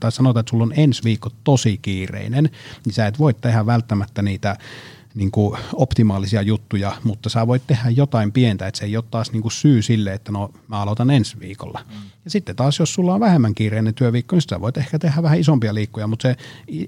tai 0.00 0.12
sanotaan, 0.12 0.40
että 0.40 0.50
sulla 0.50 0.64
on 0.64 0.72
ensi 0.76 1.04
viikko 1.04 1.30
tosi 1.44 1.78
kiireinen, 1.82 2.50
niin 2.84 2.92
sä 2.92 3.06
et 3.06 3.18
voi 3.18 3.34
tehdä 3.34 3.66
välttämättä 3.66 4.22
niitä 4.22 4.56
niin 5.14 5.30
kuin 5.30 5.58
optimaalisia 5.74 6.42
juttuja, 6.42 6.92
mutta 7.04 7.28
sä 7.28 7.46
voit 7.46 7.66
tehdä 7.66 7.90
jotain 7.90 8.32
pientä, 8.32 8.66
että 8.66 8.78
se 8.78 8.84
ei 8.84 8.96
ole 8.96 9.04
taas 9.10 9.32
niin 9.32 9.42
kuin 9.42 9.52
syy 9.52 9.82
sille, 9.82 10.12
että 10.12 10.32
no 10.32 10.50
mä 10.68 10.80
aloitan 10.82 11.10
ensi 11.10 11.40
viikolla. 11.40 11.80
Mm. 11.88 12.10
Ja 12.24 12.30
sitten 12.30 12.56
taas, 12.56 12.78
jos 12.78 12.94
sulla 12.94 13.14
on 13.14 13.20
vähemmän 13.20 13.54
kiireinen 13.54 13.94
työviikko, 13.94 14.36
niin 14.36 14.42
sä 14.50 14.60
voit 14.60 14.76
ehkä 14.76 14.98
tehdä 14.98 15.22
vähän 15.22 15.40
isompia 15.40 15.74
liikkuja, 15.74 16.06
mutta 16.06 16.22
se 16.22 16.36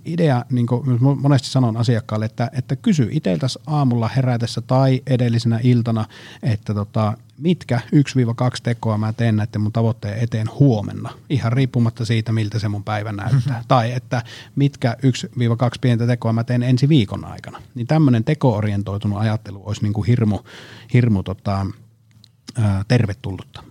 idea, 0.04 0.44
niin 0.50 0.66
kuin 0.66 0.98
monesti 1.20 1.48
sanon 1.48 1.76
asiakkaalle, 1.76 2.24
että, 2.26 2.50
että 2.52 2.76
kysy 2.76 3.08
itseltäsi 3.10 3.58
aamulla 3.66 4.08
herätessä 4.08 4.60
tai 4.60 5.02
edellisenä 5.06 5.60
iltana, 5.62 6.04
että 6.42 6.74
tota, 6.74 7.16
mitkä 7.38 7.80
1-2 7.86 7.90
tekoa 8.62 8.98
mä 8.98 9.12
teen 9.12 9.36
näiden 9.36 9.60
mun 9.60 9.72
tavoitteen 9.72 10.18
eteen 10.18 10.46
huomenna, 10.58 11.10
ihan 11.30 11.52
riippumatta 11.52 12.04
siitä, 12.04 12.32
miltä 12.32 12.58
se 12.58 12.68
mun 12.68 12.84
päivä 12.84 13.12
näyttää. 13.12 13.52
Mm-hmm. 13.52 13.64
Tai 13.68 13.92
että 13.92 14.22
mitkä 14.56 14.96
1-2 15.02 15.04
pientä 15.80 16.06
tekoa 16.06 16.32
mä 16.32 16.44
teen 16.44 16.62
ensi 16.62 16.88
viikon 16.88 17.24
aikana. 17.24 17.62
Niin 17.74 17.86
tämmöinen 17.86 18.24
teko-orientoitunut 18.24 19.18
ajattelu 19.18 19.62
olisi 19.66 19.82
niin 19.82 19.92
kuin 19.92 20.06
hirmu, 20.06 20.38
hirmu 20.92 21.22
tota, 21.22 21.66
ää, 22.58 22.84
tervetullutta. 22.88 23.64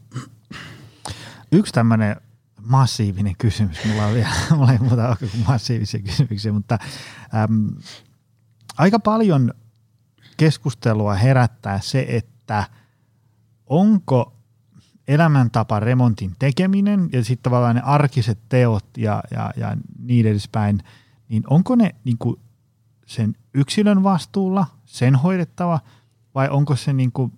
Yksi 1.51 1.73
tämmöinen 1.73 2.15
massiivinen 2.61 3.35
kysymys, 3.37 3.77
mulla 3.85 4.05
on 4.05 4.13
vielä, 4.13 4.29
mulla 4.55 4.71
ei 4.71 4.79
muuta 4.79 5.15
kuin 5.19 5.31
massiivisia 5.47 5.99
kysymyksiä, 5.99 6.51
mutta 6.51 6.77
äm, 7.43 7.75
aika 8.77 8.99
paljon 8.99 9.53
keskustelua 10.37 11.13
herättää 11.13 11.79
se, 11.83 12.05
että– 12.09 12.63
onko 13.71 14.33
elämäntapa 15.07 15.79
remontin 15.79 16.35
tekeminen 16.39 17.09
ja 17.11 17.23
sitten 17.23 17.43
tavallaan 17.43 17.75
ne 17.75 17.81
arkiset 17.81 18.39
teot 18.49 18.85
ja, 18.97 19.23
ja, 19.31 19.51
ja 19.57 19.77
niin 19.99 20.25
edespäin, 20.25 20.83
niin 21.29 21.43
onko 21.47 21.75
ne 21.75 21.95
niin 22.03 22.17
kuin 22.17 22.39
sen 23.05 23.35
yksilön 23.53 24.03
vastuulla, 24.03 24.65
sen 24.85 25.15
hoidettava, 25.15 25.79
vai 26.35 26.49
onko 26.49 26.75
se 26.75 26.93
niin 26.93 27.11
kuin 27.11 27.33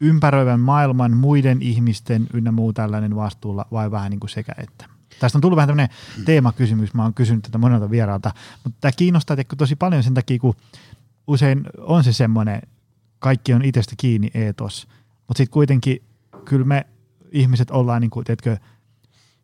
ympäröivän 0.00 0.60
maailman 0.60 1.16
muiden 1.16 1.62
ihmisten 1.62 2.26
ynnä 2.32 2.52
muu 2.52 2.72
tällainen 2.72 3.16
vastuulla, 3.16 3.66
vai 3.72 3.90
vähän 3.90 4.10
niin 4.10 4.20
kuin 4.20 4.30
sekä 4.30 4.52
että? 4.58 4.86
Tästä 5.20 5.38
on 5.38 5.42
tullut 5.42 5.56
vähän 5.56 5.68
tämmöinen 5.68 5.96
teemakysymys, 6.24 6.94
mä 6.94 7.02
oon 7.02 7.14
kysynyt 7.14 7.42
tätä 7.42 7.58
monelta 7.58 7.90
vieraalta, 7.90 8.34
mutta 8.64 8.78
tämä 8.80 8.92
kiinnostaa 8.96 9.36
tosi 9.56 9.76
paljon 9.76 10.02
sen 10.02 10.14
takia, 10.14 10.38
kun 10.38 10.54
usein 11.26 11.62
on 11.78 12.04
se 12.04 12.12
semmoinen, 12.12 12.62
kaikki 13.18 13.54
on 13.54 13.64
itsestä 13.64 13.94
kiinni 13.96 14.30
eetos, 14.34 14.88
mutta 15.28 15.38
sitten 15.38 15.52
kuitenkin 15.52 16.02
kyllä 16.44 16.64
me 16.64 16.86
ihmiset 17.32 17.70
ollaan 17.70 18.00
niin 18.00 18.10
kuin, 18.10 18.24
tiedätkö, 18.24 18.56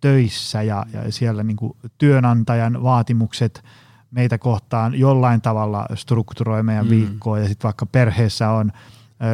töissä 0.01 0.62
ja, 0.62 0.87
ja 0.93 1.12
siellä 1.12 1.43
niin 1.43 1.57
kuin 1.57 1.72
työnantajan 1.99 2.82
vaatimukset 2.82 3.64
meitä 4.11 4.39
kohtaan 4.39 4.95
jollain 4.95 5.41
tavalla 5.41 5.87
strukturoi 5.95 6.62
meidän 6.62 6.87
mm. 6.87 6.91
viikkoa 6.91 7.39
ja 7.39 7.49
sitten 7.49 7.68
vaikka 7.68 7.87
perheessä 7.87 8.51
on 8.51 8.72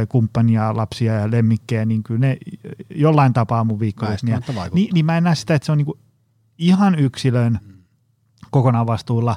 kumppania, 0.08 0.76
lapsia 0.76 1.14
ja 1.14 1.30
lemmikkejä, 1.30 1.84
niin 1.84 2.02
kyllä 2.02 2.20
ne 2.20 2.36
jollain 2.94 3.32
tapaa 3.32 3.64
mun 3.64 3.80
viikkorytmiä. 3.80 4.40
Niin, 4.72 4.94
niin 4.94 5.06
mä 5.06 5.16
en 5.16 5.24
näe 5.24 5.34
sitä, 5.34 5.54
että 5.54 5.66
se 5.66 5.72
on 5.72 5.78
niinku 5.78 5.98
ihan 6.58 6.98
yksilön 6.98 7.58
mm. 7.62 7.82
kokonaan 8.50 8.86
vastuulla, 8.86 9.36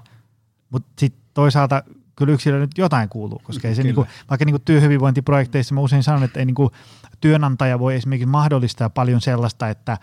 mutta 0.69 0.89
sitten 0.99 1.21
toisaalta 1.33 1.83
kyllä 2.15 2.33
yksilö 2.33 2.59
nyt 2.59 2.77
jotain 2.77 3.09
kuuluu, 3.09 3.41
koska 3.43 3.67
ei 3.67 3.75
se 3.75 3.83
niinku, 3.83 4.05
vaikka 4.29 4.45
niinku 4.45 4.59
työhyvinvointiprojekteissa 4.59 5.75
mä 5.75 5.81
usein 5.81 6.03
sanon, 6.03 6.23
että 6.23 6.39
ei 6.39 6.45
niinku, 6.45 6.71
työnantaja 7.21 7.79
voi 7.79 7.95
esimerkiksi 7.95 8.25
mahdollistaa 8.25 8.89
paljon 8.89 9.21
sellaista, 9.21 9.69
että 9.69 9.97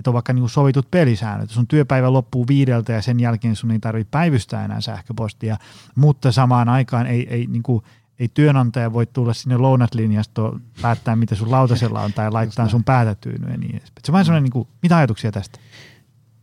että 0.00 0.10
on 0.10 0.14
vaikka 0.14 0.32
niinku 0.32 0.48
sovitut 0.48 0.90
pelisäännöt. 0.90 1.50
Sun 1.50 1.66
työpäivä 1.66 2.12
loppuu 2.12 2.46
viideltä 2.48 2.92
ja 2.92 3.02
sen 3.02 3.20
jälkeen 3.20 3.56
sun 3.56 3.70
ei 3.70 3.78
tarvitse 3.78 4.08
päivystää 4.10 4.64
enää 4.64 4.80
sähköpostia, 4.80 5.56
mutta 5.94 6.32
samaan 6.32 6.68
aikaan 6.68 7.06
ei, 7.06 7.26
ei, 7.30 7.46
niinku, 7.46 7.82
ei 8.18 8.28
työnantaja 8.28 8.92
voi 8.92 9.06
tulla 9.06 9.34
sinne 9.34 9.56
lounatlinjastoon 9.56 10.62
päättää, 10.82 11.16
mitä 11.16 11.34
sun 11.34 11.50
lautasella 11.50 12.00
on 12.00 12.12
tai 12.12 12.30
laittaa 12.30 12.68
sun 12.68 12.84
päätä 12.84 13.14
tyynyä 13.14 13.50
ja 13.50 13.58
niin. 13.58 13.82
Se 14.04 14.10
on 14.10 14.12
vain 14.12 14.24
sellainen, 14.24 14.44
niinku, 14.44 14.68
mitä 14.82 14.96
ajatuksia 14.96 15.32
tästä? 15.32 15.58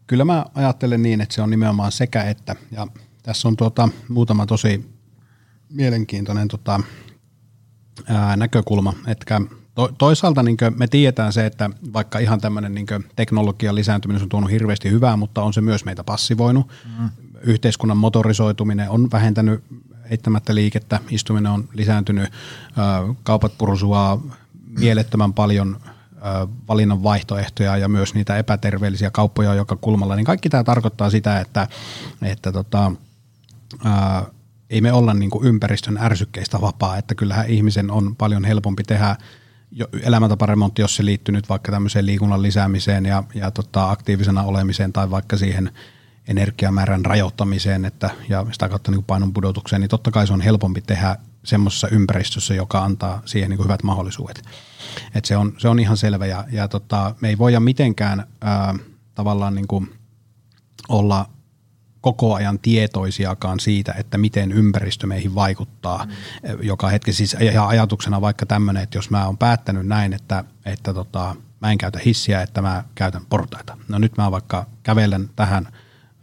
Kyllä 0.08 0.26
mä 0.26 0.46
ajattelen 0.56 1.04
niin, 1.04 1.22
että 1.22 1.36
se 1.36 1.42
on 1.42 1.50
nimenomaan 1.50 1.92
sekä 1.92 2.24
että. 2.24 2.56
Ja 2.72 2.88
tässä 3.24 3.48
on 3.48 3.58
tuota, 3.58 3.90
muutama 4.10 4.46
tosi 4.46 4.97
mielenkiintoinen 5.70 6.48
tota, 6.48 6.80
ää, 8.08 8.36
näkökulma, 8.36 8.94
että 9.08 9.42
to, 9.76 9.92
toisaalta 9.98 10.44
niin 10.44 10.58
me 10.76 10.88
tiedetään 10.88 11.34
se, 11.34 11.46
että 11.46 11.70
vaikka 11.94 12.20
ihan 12.20 12.42
tämmöinen 12.42 12.76
niin 12.76 12.88
teknologian 13.16 13.76
lisääntyminen 13.76 14.24
on 14.24 14.30
tuonut 14.30 14.52
hirveästi 14.52 14.92
hyvää, 14.92 15.18
mutta 15.18 15.42
on 15.42 15.54
se 15.54 15.62
myös 15.62 15.86
meitä 15.86 16.04
passivoinut. 16.04 16.68
Mm. 17.00 17.10
Yhteiskunnan 17.42 17.98
motorisoituminen 17.98 18.90
on 18.90 19.12
vähentänyt 19.12 19.64
eittämättä 20.10 20.56
liikettä, 20.56 21.00
istuminen 21.10 21.52
on 21.52 21.70
lisääntynyt, 21.74 22.30
kaupat 23.24 23.58
pursuaa 23.58 24.22
mielettömän 24.80 25.34
paljon 25.34 25.80
valinnan 26.68 27.04
vaihtoehtoja 27.04 27.78
ja 27.78 27.90
myös 27.90 28.14
niitä 28.14 28.38
epäterveellisiä 28.38 29.12
kauppoja 29.12 29.54
joka 29.54 29.76
kulmalla, 29.76 30.16
niin 30.16 30.26
kaikki 30.26 30.50
tämä 30.50 30.64
tarkoittaa 30.64 31.10
sitä, 31.10 31.40
että, 31.40 31.68
että 32.22 32.52
tota, 32.52 32.92
ää, 33.84 34.26
ei 34.70 34.82
me 34.82 34.94
olla 34.94 35.14
niin 35.14 35.30
kuin 35.30 35.46
ympäristön 35.46 35.98
ärsykkeistä 35.98 36.62
vapaa, 36.62 36.98
että 36.98 37.16
kyllähän 37.16 37.50
ihmisen 37.50 37.92
on 37.92 38.16
paljon 38.16 38.46
helpompi 38.46 38.84
tehdä 38.84 39.16
elämäntaparemontti, 40.04 40.82
jos 40.82 40.96
se 40.96 41.06
liittyy 41.06 41.34
nyt 41.34 41.50
vaikka 41.50 41.72
tämmöiseen 41.72 42.06
liikunnan 42.06 42.42
lisäämiseen 42.42 43.06
ja, 43.06 43.24
ja 43.34 43.52
tota, 43.52 43.92
aktiivisena 43.92 44.44
olemiseen 44.44 44.94
tai 44.94 45.12
vaikka 45.12 45.38
siihen 45.38 45.72
energiamäärän 46.28 47.06
rajoittamiseen 47.06 47.86
että, 47.86 48.10
ja 48.30 48.46
sitä 48.52 48.70
kautta 48.70 48.92
niin 48.92 49.04
painon 49.04 49.34
pudotukseen, 49.34 49.82
niin 49.82 49.90
totta 49.90 50.12
kai 50.12 50.28
se 50.28 50.34
on 50.34 50.42
helpompi 50.42 50.82
tehdä 50.82 51.16
semmoisessa 51.44 51.88
ympäristössä, 51.88 52.54
joka 52.54 52.84
antaa 52.84 53.22
siihen 53.26 53.50
niin 53.50 53.64
hyvät 53.64 53.84
mahdollisuudet. 53.84 54.42
Et 55.16 55.26
se, 55.26 55.38
on, 55.38 55.54
se 55.58 55.68
on 55.68 55.80
ihan 55.80 55.98
selvä 55.98 56.26
ja, 56.26 56.46
ja 56.52 56.68
tota, 56.68 57.16
me 57.22 57.30
ei 57.30 57.38
voida 57.38 57.60
mitenkään 57.60 58.28
ää, 58.42 58.76
tavallaan 59.16 59.56
niin 59.56 59.68
kuin 59.68 59.96
olla 60.90 61.30
koko 62.08 62.36
ajan 62.36 62.60
tietoisiakaan 62.60 63.60
siitä, 63.60 63.94
että 63.98 64.18
miten 64.18 64.52
ympäristö 64.52 65.08
meihin 65.08 65.36
vaikuttaa. 65.36 66.06
Mm. 66.06 66.58
Joka 66.62 66.88
hetki 66.88 67.14
siis 67.14 67.38
ja 67.54 67.68
ajatuksena 67.68 68.22
vaikka 68.22 68.46
tämmöinen, 68.46 68.84
että 68.84 68.98
jos 68.98 69.10
mä 69.10 69.26
oon 69.26 69.38
päättänyt 69.38 69.88
näin, 69.88 70.14
että, 70.14 70.44
että 70.66 70.94
tota, 70.94 71.36
mä 71.62 71.72
en 71.72 71.78
käytä 71.78 72.00
hissiä, 72.06 72.42
että 72.42 72.62
mä 72.62 72.84
käytän 72.96 73.26
portaita. 73.30 73.78
No 73.88 74.00
nyt 74.00 74.18
mä 74.18 74.32
vaikka 74.32 74.66
kävelen 74.84 75.30
tähän, 75.36 75.68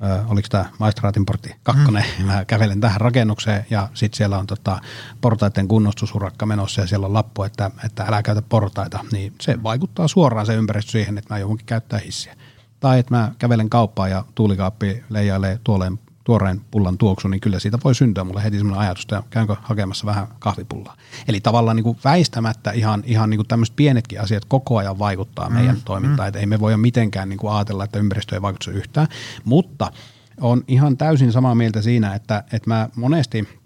ö, 0.05 0.27
oliko 0.27 0.49
tämä 0.51 0.65
maistraatin 0.79 1.27
portti 1.27 1.57
kakkonen, 1.63 2.05
mm. 2.19 2.25
mä 2.33 2.45
kävelen 2.45 2.81
tähän 2.81 3.01
rakennukseen 3.01 3.67
ja 3.71 3.89
sitten 3.95 4.17
siellä 4.17 4.39
on 4.39 4.47
tota, 4.47 4.79
portaiden 5.21 5.69
kunnostusurakka 5.69 6.47
menossa 6.47 6.81
ja 6.81 6.87
siellä 6.87 7.07
on 7.07 7.15
lappu, 7.15 7.43
että, 7.43 7.71
että 7.85 8.03
älä 8.03 8.23
käytä 8.23 8.43
portaita, 8.43 9.05
niin 9.13 9.33
se 9.41 9.63
vaikuttaa 9.63 10.09
suoraan 10.09 10.47
se 10.47 10.55
ympäristö 10.55 10.91
siihen, 10.93 11.19
että 11.19 11.35
mä 11.35 11.39
joudunkin 11.39 11.67
käyttää 11.67 11.99
hissiä. 11.99 12.37
Tai 12.85 12.99
että 12.99 13.15
mä 13.15 13.33
kävelen 13.39 13.71
kauppaan 13.71 14.11
ja 14.11 14.25
tuulikaappi 14.35 15.05
leijailee 15.09 15.59
tuoleen 15.65 15.99
tuoreen 16.25 16.61
pullan 16.71 16.99
tuoksu, 16.99 17.29
niin 17.29 17.41
kyllä 17.41 17.59
siitä 17.59 17.79
voi 17.85 17.95
syntyä 17.95 18.25
mulle 18.25 18.45
heti 18.45 18.59
semmoinen 18.59 18.81
ajatus, 18.81 19.03
että 19.03 19.23
käynkö 19.31 19.57
hakemassa 19.63 20.07
vähän 20.07 20.27
kahvipullaa. 20.39 20.97
Eli 21.29 21.41
tavallaan 21.41 21.77
niin 21.77 21.85
kuin 21.85 21.99
väistämättä 22.05 22.71
ihan, 22.71 23.03
ihan 23.07 23.31
niin 23.31 23.39
kuin 23.39 23.49
tämmöiset 23.49 23.77
pienetkin 23.77 24.21
asiat 24.21 24.45
koko 24.45 24.77
ajan 24.77 24.99
vaikuttaa 24.99 25.51
meidän 25.51 25.75
mm, 25.75 25.83
toimintaan, 25.85 26.27
mm. 26.27 26.29
että 26.29 26.41
ei 26.41 26.47
me 26.47 26.61
voida 26.61 26.77
mitenkään 26.77 27.29
niin 27.29 27.39
kuin 27.39 27.53
ajatella, 27.53 27.85
että 27.85 27.99
ympäristö 27.99 28.37
ei 28.37 28.43
vaikuta 28.43 28.71
yhtään, 28.71 29.09
mutta 29.45 29.93
on 30.41 30.65
ihan 30.69 30.97
täysin 30.97 31.33
samaa 31.33 31.55
mieltä 31.55 31.83
siinä, 31.83 32.15
että, 32.15 32.45
että 32.53 32.71
mä 32.71 32.89
monesti– 32.97 33.49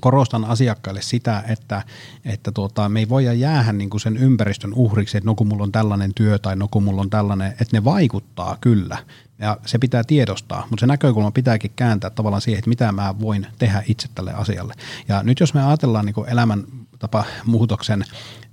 korostan 0.00 0.44
asiakkaille 0.44 1.02
sitä, 1.02 1.42
että, 1.48 1.82
että 2.24 2.52
tuota, 2.52 2.88
me 2.88 3.00
ei 3.00 3.08
voida 3.08 3.32
jäädä 3.32 3.72
niin 3.72 3.90
kuin 3.90 4.00
sen 4.00 4.16
ympäristön 4.16 4.74
uhriksi, 4.74 5.16
että 5.16 5.26
no 5.26 5.34
kun 5.34 5.46
mulla 5.46 5.62
on 5.62 5.72
tällainen 5.72 6.14
työ 6.14 6.38
tai 6.38 6.56
no 6.56 6.68
kun 6.70 6.82
mulla 6.82 7.00
on 7.00 7.10
tällainen, 7.10 7.50
että 7.50 7.76
ne 7.76 7.84
vaikuttaa 7.84 8.56
kyllä. 8.60 8.98
Ja 9.38 9.58
se 9.66 9.78
pitää 9.78 10.04
tiedostaa, 10.04 10.66
mutta 10.70 10.80
se 10.80 10.86
näkökulma 10.86 11.30
pitääkin 11.30 11.72
kääntää 11.76 12.10
tavallaan 12.10 12.40
siihen, 12.40 12.58
että 12.58 12.68
mitä 12.68 12.92
mä 12.92 13.14
voin 13.20 13.46
tehdä 13.58 13.82
itse 13.88 14.08
tälle 14.14 14.32
asialle. 14.32 14.74
Ja 15.08 15.22
nyt 15.22 15.40
jos 15.40 15.54
me 15.54 15.64
ajatellaan 15.64 16.06
niin 16.06 16.14
kuin 16.14 16.28
elämäntapa 16.28 17.24
muutoksen 17.44 18.04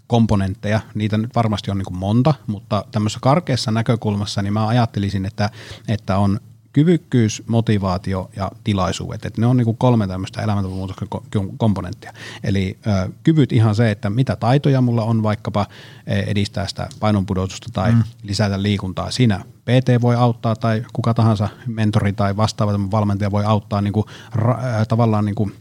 komponentteja, 0.08 0.80
niitä 0.96 1.18
nyt 1.18 1.36
varmasti 1.36 1.72
on 1.72 1.78
niin 1.78 1.86
kuin 1.86 1.98
monta, 1.98 2.34
mutta 2.48 2.86
tämmöisessä 2.92 3.20
karkeassa 3.22 3.72
näkökulmassa 3.72 4.42
niin 4.42 4.54
mä 4.54 4.68
ajattelisin, 4.68 5.26
että, 5.26 5.50
että 5.88 6.18
on 6.18 6.40
kyvykkyys, 6.74 7.44
motivaatio 7.48 8.30
ja 8.36 8.52
tilaisuudet. 8.64 9.26
Et 9.26 9.38
ne 9.38 9.46
on 9.46 9.58
niinku 9.58 9.74
kolme 9.74 10.08
tämmöistä 10.08 10.42
elämäntapamuutoksen 10.42 11.08
komponenttia. 11.58 12.14
Eli 12.44 12.78
ö, 12.88 13.10
kyvyt 13.24 13.52
ihan 13.52 13.76
se, 13.76 13.92
että 13.92 14.10
mitä 14.10 14.36
taitoja 14.36 14.82
mulla 14.82 15.04
on 15.04 15.24
vaikkapa 15.24 15.66
e, 16.08 16.20
edistää 16.20 16.68
sitä 16.68 16.90
painonpudotusta 17.00 17.70
tai 17.74 17.92
mm. 17.92 18.04
lisätä 18.24 18.62
liikuntaa. 18.62 19.12
Siinä 19.12 19.40
PT 19.66 20.02
voi 20.02 20.16
auttaa 20.16 20.56
tai 20.56 20.84
kuka 20.94 21.14
tahansa 21.14 21.50
mentori 21.68 22.14
tai 22.14 22.38
vastaava 22.38 22.92
valmentaja 22.92 23.32
voi 23.32 23.46
auttaa 23.46 23.82
niinku, 23.82 24.06
ra, 24.32 24.58
tavallaan 24.88 25.26
niinku, 25.26 25.52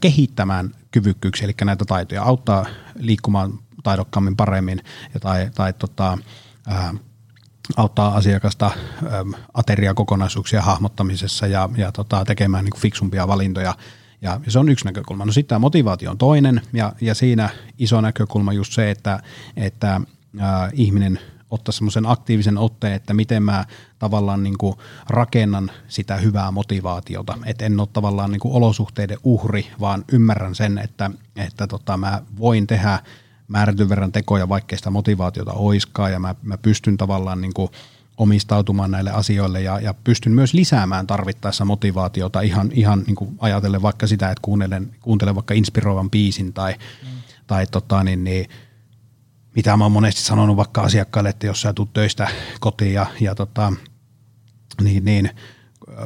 kehittämään 0.00 0.70
kyvykkyyksiä, 0.90 1.44
eli 1.44 1.54
näitä 1.64 1.84
taitoja, 1.84 2.22
auttaa 2.22 2.66
liikkumaan 2.98 3.58
taidokkaammin 3.82 4.36
paremmin 4.36 4.82
ja 5.14 5.20
tai, 5.20 5.50
tai 5.54 5.72
tota, 5.72 6.18
auttaa 7.76 8.14
asiakasta 8.14 8.66
ähm, 8.66 9.30
ateriakokonaisuuksia 9.54 10.62
hahmottamisessa 10.62 11.46
ja, 11.46 11.68
ja 11.76 11.92
tota, 11.92 12.24
tekemään 12.24 12.64
niin 12.64 12.72
kuin 12.72 12.80
fiksumpia 12.80 13.28
valintoja. 13.28 13.74
Ja, 14.22 14.40
se 14.48 14.58
on 14.58 14.68
yksi 14.68 14.84
näkökulma. 14.84 15.24
No 15.24 15.32
sitten 15.32 15.48
tämä 15.48 15.58
motivaatio 15.58 16.10
on 16.10 16.18
toinen 16.18 16.60
ja, 16.72 16.92
ja 17.00 17.14
siinä 17.14 17.48
iso 17.78 18.00
näkökulma 18.00 18.52
just 18.52 18.72
se, 18.72 18.90
että, 18.90 19.22
että 19.56 19.94
äh, 20.40 20.70
ihminen 20.72 21.18
ottaa 21.50 21.72
semmoisen 21.72 22.06
aktiivisen 22.06 22.58
otteen, 22.58 22.92
että 22.92 23.14
miten 23.14 23.42
mä 23.42 23.64
tavallaan 23.98 24.42
niin 24.42 24.58
kuin 24.58 24.74
rakennan 25.08 25.70
sitä 25.88 26.16
hyvää 26.16 26.50
motivaatiota. 26.50 27.38
Että 27.46 27.64
en 27.64 27.80
ole 27.80 27.88
tavallaan 27.92 28.32
niin 28.32 28.40
kuin 28.40 28.54
olosuhteiden 28.54 29.18
uhri, 29.24 29.66
vaan 29.80 30.04
ymmärrän 30.12 30.54
sen, 30.54 30.78
että, 30.78 31.10
että 31.36 31.66
tota, 31.66 31.96
mä 31.96 32.22
voin 32.38 32.66
tehdä– 32.66 32.98
määrätyn 33.50 33.88
verran 33.88 34.12
tekoja, 34.12 34.48
vaikkei 34.48 34.78
sitä 34.78 34.90
motivaatiota 34.90 35.52
oiskaan, 35.52 36.12
ja 36.12 36.20
mä, 36.20 36.34
mä 36.42 36.58
pystyn 36.58 36.96
tavallaan 36.96 37.40
niin 37.40 37.54
kuin 37.54 37.70
omistautumaan 38.16 38.90
näille 38.90 39.10
asioille 39.10 39.60
ja, 39.60 39.80
ja 39.80 39.94
pystyn 39.94 40.32
myös 40.32 40.54
lisäämään 40.54 41.06
tarvittaessa 41.06 41.64
motivaatiota 41.64 42.40
ihan, 42.40 42.70
ihan 42.72 43.02
niin 43.06 43.16
kuin 43.16 43.36
ajatellen 43.38 43.82
vaikka 43.82 44.06
sitä, 44.06 44.30
että 44.30 44.42
kuuntelen, 44.42 44.90
kuuntelen 45.00 45.34
vaikka 45.34 45.54
inspiroivan 45.54 46.10
biisin 46.10 46.52
tai, 46.52 46.72
mm. 46.72 47.08
tai 47.46 47.66
tota, 47.66 48.04
niin, 48.04 48.24
niin, 48.24 48.46
mitä 49.56 49.76
mä 49.76 49.84
oon 49.84 49.92
monesti 49.92 50.20
sanonut 50.20 50.56
vaikka 50.56 50.82
asiakkaille, 50.82 51.30
että 51.30 51.46
jos 51.46 51.60
sä 51.62 51.72
tulet 51.72 51.92
töistä 51.92 52.28
kotiin 52.60 52.92
ja, 52.92 53.06
ja 53.20 53.34
tota, 53.34 53.72
niin, 54.82 55.04
niin 55.04 55.30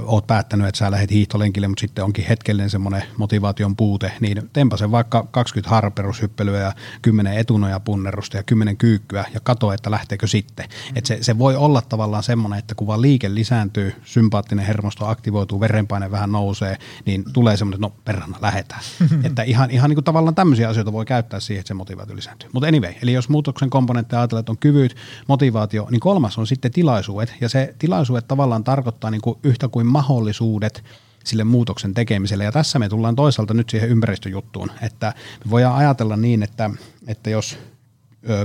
oot 0.04 0.26
päättänyt, 0.26 0.66
että 0.66 0.78
sä 0.78 0.90
lähdet 0.90 1.10
hiihtolenkille, 1.10 1.68
mutta 1.68 1.80
sitten 1.80 2.04
onkin 2.04 2.26
hetkellinen 2.26 2.70
semmoinen 2.70 3.02
motivaation 3.16 3.76
puute, 3.76 4.12
niin 4.20 4.50
tempa 4.52 4.76
sen 4.76 4.90
vaikka 4.90 5.26
20 5.30 5.70
harperushyppelyä 5.70 6.60
ja 6.60 6.72
10 7.02 7.38
etunoja 7.38 7.80
punnerusta 7.80 8.36
ja 8.36 8.42
10 8.42 8.76
kyykkyä 8.76 9.24
ja 9.34 9.40
kato, 9.40 9.72
että 9.72 9.90
lähteekö 9.90 10.26
sitten. 10.26 10.66
Mm-hmm. 10.68 10.96
Et 10.96 11.06
se, 11.06 11.18
se 11.20 11.38
voi 11.38 11.56
olla 11.56 11.82
tavallaan 11.82 12.22
semmoinen, 12.22 12.58
että 12.58 12.74
kun 12.74 12.86
vaan 12.86 13.02
liike 13.02 13.34
lisääntyy, 13.34 13.94
sympaattinen 14.04 14.66
hermosto 14.66 15.06
aktivoituu, 15.06 15.60
verenpaine 15.60 16.10
vähän 16.10 16.32
nousee, 16.32 16.78
niin 17.06 17.24
tulee 17.32 17.56
semmoinen, 17.56 17.84
että 17.84 17.96
no 17.96 18.02
perhana, 18.04 18.38
lähetään. 18.40 18.80
että 19.26 19.42
ihan, 19.42 19.70
ihan 19.70 19.90
niin 19.90 19.96
kuin 19.96 20.04
tavallaan 20.04 20.34
tämmöisiä 20.34 20.68
asioita 20.68 20.92
voi 20.92 21.04
käyttää 21.04 21.40
siihen, 21.40 21.60
että 21.60 21.68
se 21.68 21.74
motivaatio 21.74 22.16
lisääntyy. 22.16 22.50
Mutta 22.52 22.68
anyway, 22.68 22.92
eli 23.02 23.12
jos 23.12 23.28
muutoksen 23.28 23.70
komponentteja 23.70 24.20
ajatellaan, 24.20 24.40
että 24.40 24.52
on 24.52 24.58
kyvyt, 24.58 24.96
motivaatio, 25.28 25.88
niin 25.90 26.00
kolmas 26.00 26.38
on 26.38 26.46
sitten 26.46 26.72
tilaisuudet, 26.72 27.34
ja 27.40 27.48
se 27.48 27.74
tilaisuudet 27.78 28.28
tavallaan 28.28 28.64
tarkoittaa 28.64 29.10
niin 29.10 29.20
kuin 29.20 29.38
yhtä 29.42 29.68
kuin 29.74 29.86
mahdollisuudet 29.86 30.84
sille 31.24 31.44
muutoksen 31.44 31.94
tekemiselle. 31.94 32.44
Ja 32.44 32.52
tässä 32.52 32.78
me 32.78 32.88
tullaan 32.88 33.16
toisaalta 33.16 33.54
nyt 33.54 33.70
siihen 33.70 33.88
ympäristöjuttuun, 33.88 34.70
että 34.82 35.12
me 35.44 35.50
voidaan 35.50 35.76
ajatella 35.76 36.16
niin, 36.16 36.42
että, 36.42 36.70
että 37.06 37.30
jos 37.30 37.58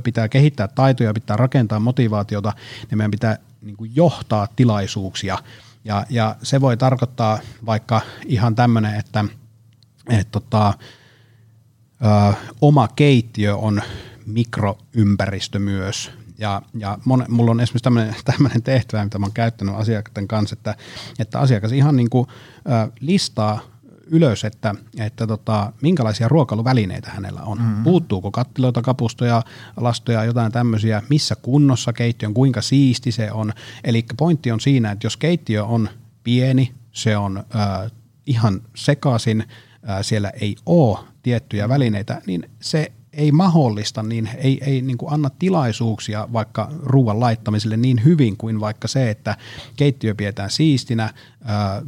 pitää 0.04 0.30
kehittää 0.30 0.68
taitoja, 0.68 1.14
pitää 1.14 1.38
rakentaa 1.38 1.80
motivaatiota, 1.80 2.54
niin 2.90 2.98
meidän 2.98 3.12
pitää 3.12 3.38
niin 3.62 3.78
kuin 3.78 3.92
johtaa 3.96 4.48
tilaisuuksia 4.56 5.38
Ja, 5.84 6.06
ja 6.10 6.36
se 6.44 6.62
voi 6.62 6.78
tarkoittaa 6.78 7.40
vaikka 7.66 8.02
ihan 8.26 8.56
tämmöinen, 8.56 8.96
että 8.96 9.26
et 10.10 10.32
tota, 10.32 10.74
ö, 12.30 12.34
oma 12.62 12.88
keittiö 12.88 13.56
on 13.56 13.82
mikroympäristö 14.26 15.60
myös. 15.60 16.12
Ja, 16.40 16.62
ja 16.74 16.98
mon, 17.06 17.26
mulla 17.30 17.52
on 17.52 17.60
esimerkiksi 17.60 17.84
tämmöinen, 17.84 18.16
tämmöinen 18.32 18.64
tehtävä, 18.64 19.04
mitä 19.04 19.20
mä 19.20 19.26
oon 19.26 19.34
käyttänyt 19.34 19.76
asiakkaiden 19.76 20.28
kanssa, 20.28 20.54
että, 20.54 20.76
että 21.20 21.40
asiakas 21.40 21.72
ihan 21.72 21.96
niin 21.96 22.10
kuin, 22.10 22.28
ö, 22.58 22.92
listaa 23.00 23.60
ylös, 24.12 24.44
että, 24.44 24.76
että 24.98 25.28
tota, 25.28 25.74
minkälaisia 25.82 26.28
ruokailuvälineitä 26.28 27.10
hänellä 27.10 27.42
on. 27.42 27.58
Mm-hmm. 27.58 27.84
Puuttuuko 27.84 28.32
kattiloita, 28.32 28.82
kapustoja, 28.82 29.44
lastoja, 29.78 30.26
jotain 30.26 30.52
tämmöisiä, 30.52 31.02
missä 31.10 31.36
kunnossa 31.36 31.94
keittiö 31.94 32.28
on, 32.28 32.34
kuinka 32.34 32.62
siisti 32.62 33.12
se 33.12 33.32
on. 33.32 33.54
Eli 33.84 34.06
pointti 34.18 34.52
on 34.52 34.60
siinä, 34.60 34.92
että 34.92 35.06
jos 35.06 35.18
keittiö 35.18 35.66
on 35.66 35.90
pieni, 36.24 36.74
se 36.92 37.18
on 37.18 37.38
äh, 37.38 37.92
ihan 38.26 38.62
sekaisin, 38.76 39.44
äh, 39.90 39.98
siellä 40.02 40.30
ei 40.30 40.56
ole 40.66 41.00
tiettyjä 41.24 41.70
välineitä, 41.70 42.22
niin 42.26 42.50
se 42.60 42.92
ei 43.14 43.32
mahdollista, 43.32 44.04
niin 44.04 44.30
ei, 44.38 44.60
ei 44.66 44.82
niin 44.82 44.98
kuin 44.98 45.14
anna 45.14 45.30
tilaisuuksia 45.40 46.28
vaikka 46.34 46.72
ruoan 46.84 47.20
laittamiselle 47.20 47.78
niin 47.78 48.04
hyvin 48.04 48.38
kuin 48.38 48.60
vaikka 48.60 48.88
se, 48.88 49.10
että 49.10 49.38
keittiö 49.76 50.16
pidetään 50.16 50.50
siistinä, 50.50 51.14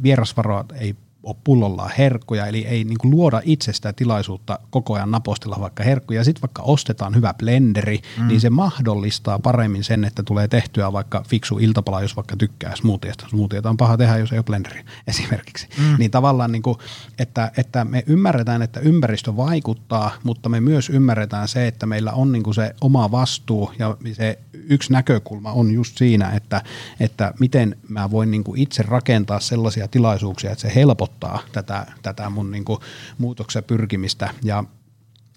vierasvaroa 0.02 0.64
ei 0.74 0.96
ole 1.22 1.36
pullollaan 1.44 1.90
herkkuja, 1.98 2.46
eli 2.46 2.66
ei 2.66 2.84
niin 2.84 2.98
luoda 3.02 3.40
itsestä 3.44 3.92
tilaisuutta 3.92 4.58
koko 4.70 4.94
ajan 4.94 5.10
napostella 5.10 5.56
vaikka 5.60 5.82
herkkuja. 5.84 6.24
Sitten 6.24 6.42
vaikka 6.42 6.62
ostetaan 6.62 7.14
hyvä 7.14 7.34
blenderi, 7.34 8.00
mm. 8.18 8.26
niin 8.26 8.40
se 8.40 8.50
mahdollistaa 8.50 9.38
paremmin 9.38 9.84
sen, 9.84 10.04
että 10.04 10.22
tulee 10.22 10.48
tehtyä 10.48 10.92
vaikka 10.92 11.24
fiksu 11.28 11.58
iltapala, 11.58 12.02
jos 12.02 12.16
vaikka 12.16 12.36
tykkää 12.36 12.76
smoothiesta. 12.76 13.28
Smoothieta 13.28 13.70
on 13.70 13.76
paha 13.76 13.96
tehdä, 13.96 14.18
jos 14.18 14.32
ei 14.32 14.38
ole 14.38 14.44
blenderi 14.44 14.84
esimerkiksi. 15.08 15.68
Mm. 15.78 15.96
Niin 15.98 16.10
tavallaan, 16.10 16.52
niin 16.52 16.62
kuin, 16.62 16.78
että, 17.18 17.52
että 17.56 17.84
me 17.84 18.04
ymmärretään, 18.06 18.62
että 18.62 18.80
ympäristö 18.80 19.36
vaikuttaa, 19.36 20.10
mutta 20.24 20.48
me 20.48 20.60
myös 20.60 20.90
ymmärretään 20.90 21.48
se, 21.48 21.66
että 21.66 21.86
meillä 21.86 22.12
on 22.12 22.32
niin 22.32 22.54
se 22.54 22.74
oma 22.80 23.10
vastuu 23.10 23.72
ja 23.78 23.96
se 24.12 24.38
yksi 24.52 24.92
näkökulma 24.92 25.52
on 25.52 25.70
just 25.70 25.98
siinä, 25.98 26.30
että, 26.30 26.62
että 27.00 27.34
miten 27.40 27.76
mä 27.88 28.10
voin 28.10 28.30
niin 28.30 28.44
itse 28.56 28.82
rakentaa 28.82 29.40
sellaisia 29.40 29.88
tilaisuuksia, 29.88 30.50
että 30.50 30.62
se 30.62 30.74
helpottaa 30.74 31.11
helpottaa 31.12 31.42
tätä, 31.52 31.86
tätä 32.02 32.30
mun 32.30 32.50
niin 32.50 32.64
kuin 32.64 32.78
muutoksen 33.18 33.64
pyrkimistä 33.64 34.30
ja 34.42 34.64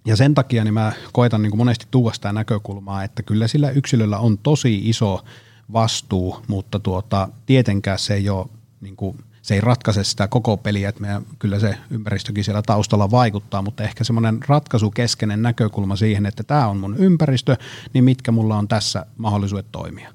ja 0.08 0.16
sen 0.16 0.34
takia 0.34 0.64
niin 0.64 0.74
mä 0.74 0.92
koitan 1.12 1.42
niin 1.42 1.58
monesti 1.58 1.88
tuoda 1.92 2.14
sitä 2.14 2.34
näkökulmaa, 2.34 3.04
että 3.04 3.24
kyllä 3.24 3.48
sillä 3.48 3.70
yksilöllä 3.70 4.18
on 4.20 4.38
tosi 4.38 4.90
iso 4.90 5.24
vastuu, 5.74 6.38
mutta 6.48 6.80
tuota, 6.80 7.30
tietenkään 7.46 8.00
se 8.00 8.14
ei 8.14 8.30
ole, 8.30 8.46
niin 8.82 8.96
kuin, 8.96 9.18
se 9.42 9.54
ei 9.54 9.62
ratkaise 9.62 10.04
sitä 10.04 10.28
koko 10.28 10.58
peliä, 10.58 10.90
että 10.90 11.02
meidän, 11.02 11.26
kyllä 11.40 11.60
se 11.60 11.78
ympäristökin 11.90 12.44
siellä 12.44 12.62
taustalla 12.62 13.12
vaikuttaa, 13.12 13.62
mutta 13.62 13.84
ehkä 13.84 14.04
semmoinen 14.04 14.40
ratkaisukeskeinen 14.48 15.42
näkökulma 15.42 15.96
siihen, 15.96 16.26
että 16.26 16.44
tämä 16.44 16.68
on 16.68 16.78
mun 16.78 16.98
ympäristö, 16.98 17.58
niin 17.94 18.04
mitkä 18.04 18.32
mulla 18.32 18.58
on 18.58 18.68
tässä 18.68 19.06
mahdollisuudet 19.18 19.72
toimia. 19.72 20.12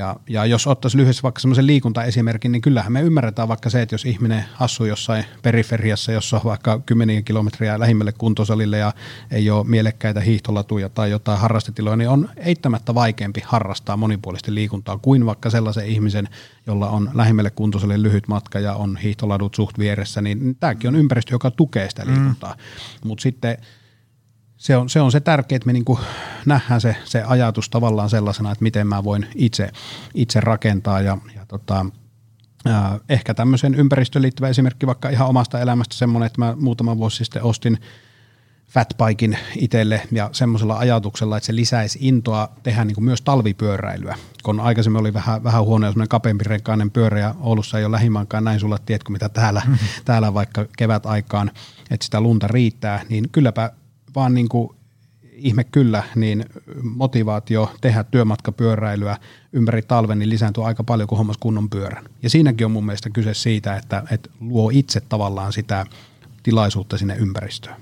Ja, 0.00 0.16
ja 0.28 0.46
jos 0.46 0.66
ottaisi 0.66 0.96
lyhyesti 0.96 1.22
vaikka 1.22 1.40
semmoisen 1.40 1.66
liikuntaesimerkin, 1.66 2.52
niin 2.52 2.62
kyllähän 2.62 2.92
me 2.92 3.00
ymmärretään 3.00 3.48
vaikka 3.48 3.70
se, 3.70 3.82
että 3.82 3.94
jos 3.94 4.04
ihminen 4.04 4.44
asuu 4.60 4.86
jossain 4.86 5.24
periferiassa, 5.42 6.12
jossa 6.12 6.36
on 6.36 6.44
vaikka 6.44 6.80
kymmeniä 6.86 7.22
kilometriä 7.22 7.78
lähimmälle 7.78 8.12
kuntosalille 8.12 8.78
ja 8.78 8.92
ei 9.30 9.50
ole 9.50 9.66
mielekkäitä 9.66 10.20
hiihtolatuja 10.20 10.88
tai 10.88 11.10
jotain 11.10 11.38
harrastetiloja, 11.38 11.96
niin 11.96 12.08
on 12.08 12.28
eittämättä 12.36 12.94
vaikeampi 12.94 13.42
harrastaa 13.44 13.96
monipuolisesti 13.96 14.54
liikuntaa 14.54 14.98
kuin 14.98 15.26
vaikka 15.26 15.50
sellaisen 15.50 15.86
ihmisen, 15.86 16.28
jolla 16.66 16.88
on 16.88 17.10
lähimmälle 17.14 17.50
kuntosalille 17.50 18.02
lyhyt 18.02 18.28
matka 18.28 18.60
ja 18.60 18.74
on 18.74 18.96
hiihtoladut 18.96 19.54
suht 19.54 19.78
vieressä, 19.78 20.20
niin 20.20 20.56
tämäkin 20.60 20.88
on 20.88 20.96
ympäristö, 20.96 21.34
joka 21.34 21.50
tukee 21.50 21.90
sitä 21.90 22.06
liikuntaa. 22.06 22.54
Mm. 22.54 23.08
Mutta 23.08 23.22
sitten 23.22 23.58
se 24.60 24.76
on, 24.76 24.88
se 24.88 25.00
on 25.00 25.12
se 25.12 25.20
tärkeä, 25.20 25.56
että 25.56 25.66
me 25.66 25.72
niin 25.72 25.84
nähdään 26.46 26.80
se, 26.80 26.96
se 27.04 27.22
ajatus 27.22 27.70
tavallaan 27.70 28.10
sellaisena, 28.10 28.52
että 28.52 28.62
miten 28.62 28.86
mä 28.86 29.04
voin 29.04 29.26
itse, 29.34 29.70
itse 30.14 30.40
rakentaa 30.40 31.00
ja, 31.00 31.18
ja 31.36 31.46
tota, 31.46 31.86
äh, 32.68 33.00
ehkä 33.08 33.34
tämmöisen 33.34 33.74
ympäristöön 33.74 34.22
liittyvä 34.22 34.48
esimerkki 34.48 34.86
vaikka 34.86 35.08
ihan 35.08 35.28
omasta 35.28 35.60
elämästä 35.60 35.94
semmoinen, 35.94 36.26
että 36.26 36.40
mä 36.40 36.56
muutama 36.60 36.96
vuosi 36.96 37.24
sitten 37.24 37.42
ostin 37.42 37.78
fatbikin 38.68 39.38
itselle 39.56 40.02
ja 40.12 40.30
semmoisella 40.32 40.78
ajatuksella, 40.78 41.36
että 41.36 41.46
se 41.46 41.54
lisäisi 41.54 41.98
intoa 42.02 42.48
tehdä 42.62 42.84
niin 42.84 43.04
myös 43.04 43.22
talvipyöräilyä. 43.22 44.16
Kun 44.42 44.60
aikaisemmin 44.60 45.00
oli 45.00 45.14
vähän, 45.14 45.44
vähän 45.44 45.64
huono 45.64 45.86
ja 45.86 45.92
semmoinen 45.92 46.08
kapeampi 46.08 46.44
renkainen 46.44 46.90
pyörä 46.90 47.20
ja 47.20 47.34
Oulussa 47.40 47.78
ei 47.78 47.84
ole 47.84 47.92
lähimaankaan 47.92 48.44
näin 48.44 48.60
sulla, 48.60 48.78
tiedätkö 48.78 49.12
mitä 49.12 49.28
täällä, 49.28 49.62
mm-hmm. 49.66 49.88
täällä 50.04 50.34
vaikka 50.34 50.66
kevät 50.76 51.06
aikaan, 51.06 51.50
että 51.90 52.04
sitä 52.04 52.20
lunta 52.20 52.48
riittää, 52.48 53.02
niin 53.08 53.28
kylläpä 53.32 53.70
vaan 54.14 54.34
niin 54.34 54.48
kuin 54.48 54.70
ihme 55.32 55.64
kyllä, 55.64 56.02
niin 56.14 56.44
motivaatio 56.82 57.74
tehdä 57.80 58.04
työmatkapyöräilyä 58.04 59.16
ympäri 59.52 59.82
talven 59.82 60.18
niin 60.18 60.30
lisääntyy 60.30 60.66
aika 60.66 60.84
paljon, 60.84 61.08
kuin 61.08 61.16
hommas 61.16 61.38
kunnon 61.38 61.70
pyörän. 61.70 62.04
Ja 62.22 62.30
siinäkin 62.30 62.64
on 62.64 62.70
mun 62.70 62.86
mielestä 62.86 63.10
kyse 63.10 63.34
siitä, 63.34 63.76
että, 63.76 64.02
että 64.10 64.30
luo 64.40 64.70
itse 64.72 65.00
tavallaan 65.00 65.52
sitä 65.52 65.86
tilaisuutta 66.42 66.98
sinne 66.98 67.16
ympäristöön. 67.16 67.76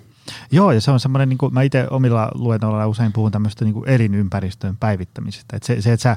Joo, 0.50 0.72
ja 0.72 0.80
se 0.80 0.90
on 0.90 1.00
semmoinen, 1.00 1.28
niin 1.28 1.38
kuin 1.38 1.54
mä 1.54 1.62
itse 1.62 1.86
omilla 1.90 2.30
luennoilla 2.34 2.86
usein 2.86 3.12
puhun 3.12 3.32
tämmöistä 3.32 3.64
niin 3.64 3.74
kuin 3.74 3.88
elinympäristön 3.88 4.76
päivittämisestä. 4.76 5.56
Että 5.56 5.66
se, 5.66 5.82
se, 5.82 5.92
että 5.92 6.02
sä 6.02 6.16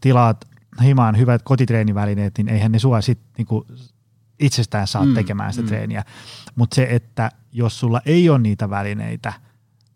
tilaat 0.00 0.48
himaan 0.82 1.18
hyvät 1.18 1.42
kotitreenivälineet, 1.42 2.38
niin 2.38 2.48
eihän 2.48 2.72
ne 2.72 2.78
sua 2.78 3.00
sitten 3.00 3.28
niin 3.38 3.82
itsestään 4.40 4.86
saa 4.86 5.04
mm, 5.04 5.14
tekemään 5.14 5.52
sitä 5.52 5.62
mm. 5.62 5.68
treeniä. 5.68 6.04
Mutta 6.54 6.74
se, 6.74 6.86
että 6.90 7.30
jos 7.52 7.80
sulla 7.80 8.00
ei 8.06 8.28
ole 8.30 8.38
niitä 8.38 8.70
välineitä, 8.70 9.32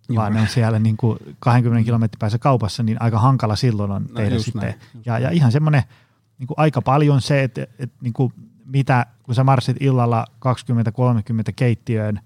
Joo. 0.09 0.17
vaan 0.17 0.33
ne 0.33 0.41
on 0.41 0.49
siellä 0.49 0.79
niin 0.79 0.97
kuin 0.97 1.19
20 1.39 1.85
kilometrin 1.85 2.19
päässä 2.19 2.39
kaupassa, 2.39 2.83
niin 2.83 3.03
aika 3.03 3.19
hankala 3.19 3.57
silloin 3.57 3.91
on 3.91 4.03
no, 4.03 4.15
tehdä 4.15 4.39
sitten. 4.39 4.63
Näin, 4.63 5.03
ja, 5.07 5.19
ja 5.19 5.31
ihan 5.31 5.53
semmoinen 5.53 5.83
niin 6.39 6.47
kuin 6.47 6.59
aika 6.59 6.83
paljon 6.83 7.21
se, 7.21 7.43
että, 7.43 7.63
että 7.79 7.97
niin 8.01 8.13
kuin 8.13 8.33
mitä, 8.65 9.07
kun 9.23 9.35
sä 9.35 9.45
marssit 9.45 9.77
illalla 9.81 10.27
20-30 11.49 11.53
keittiöön, 11.57 12.21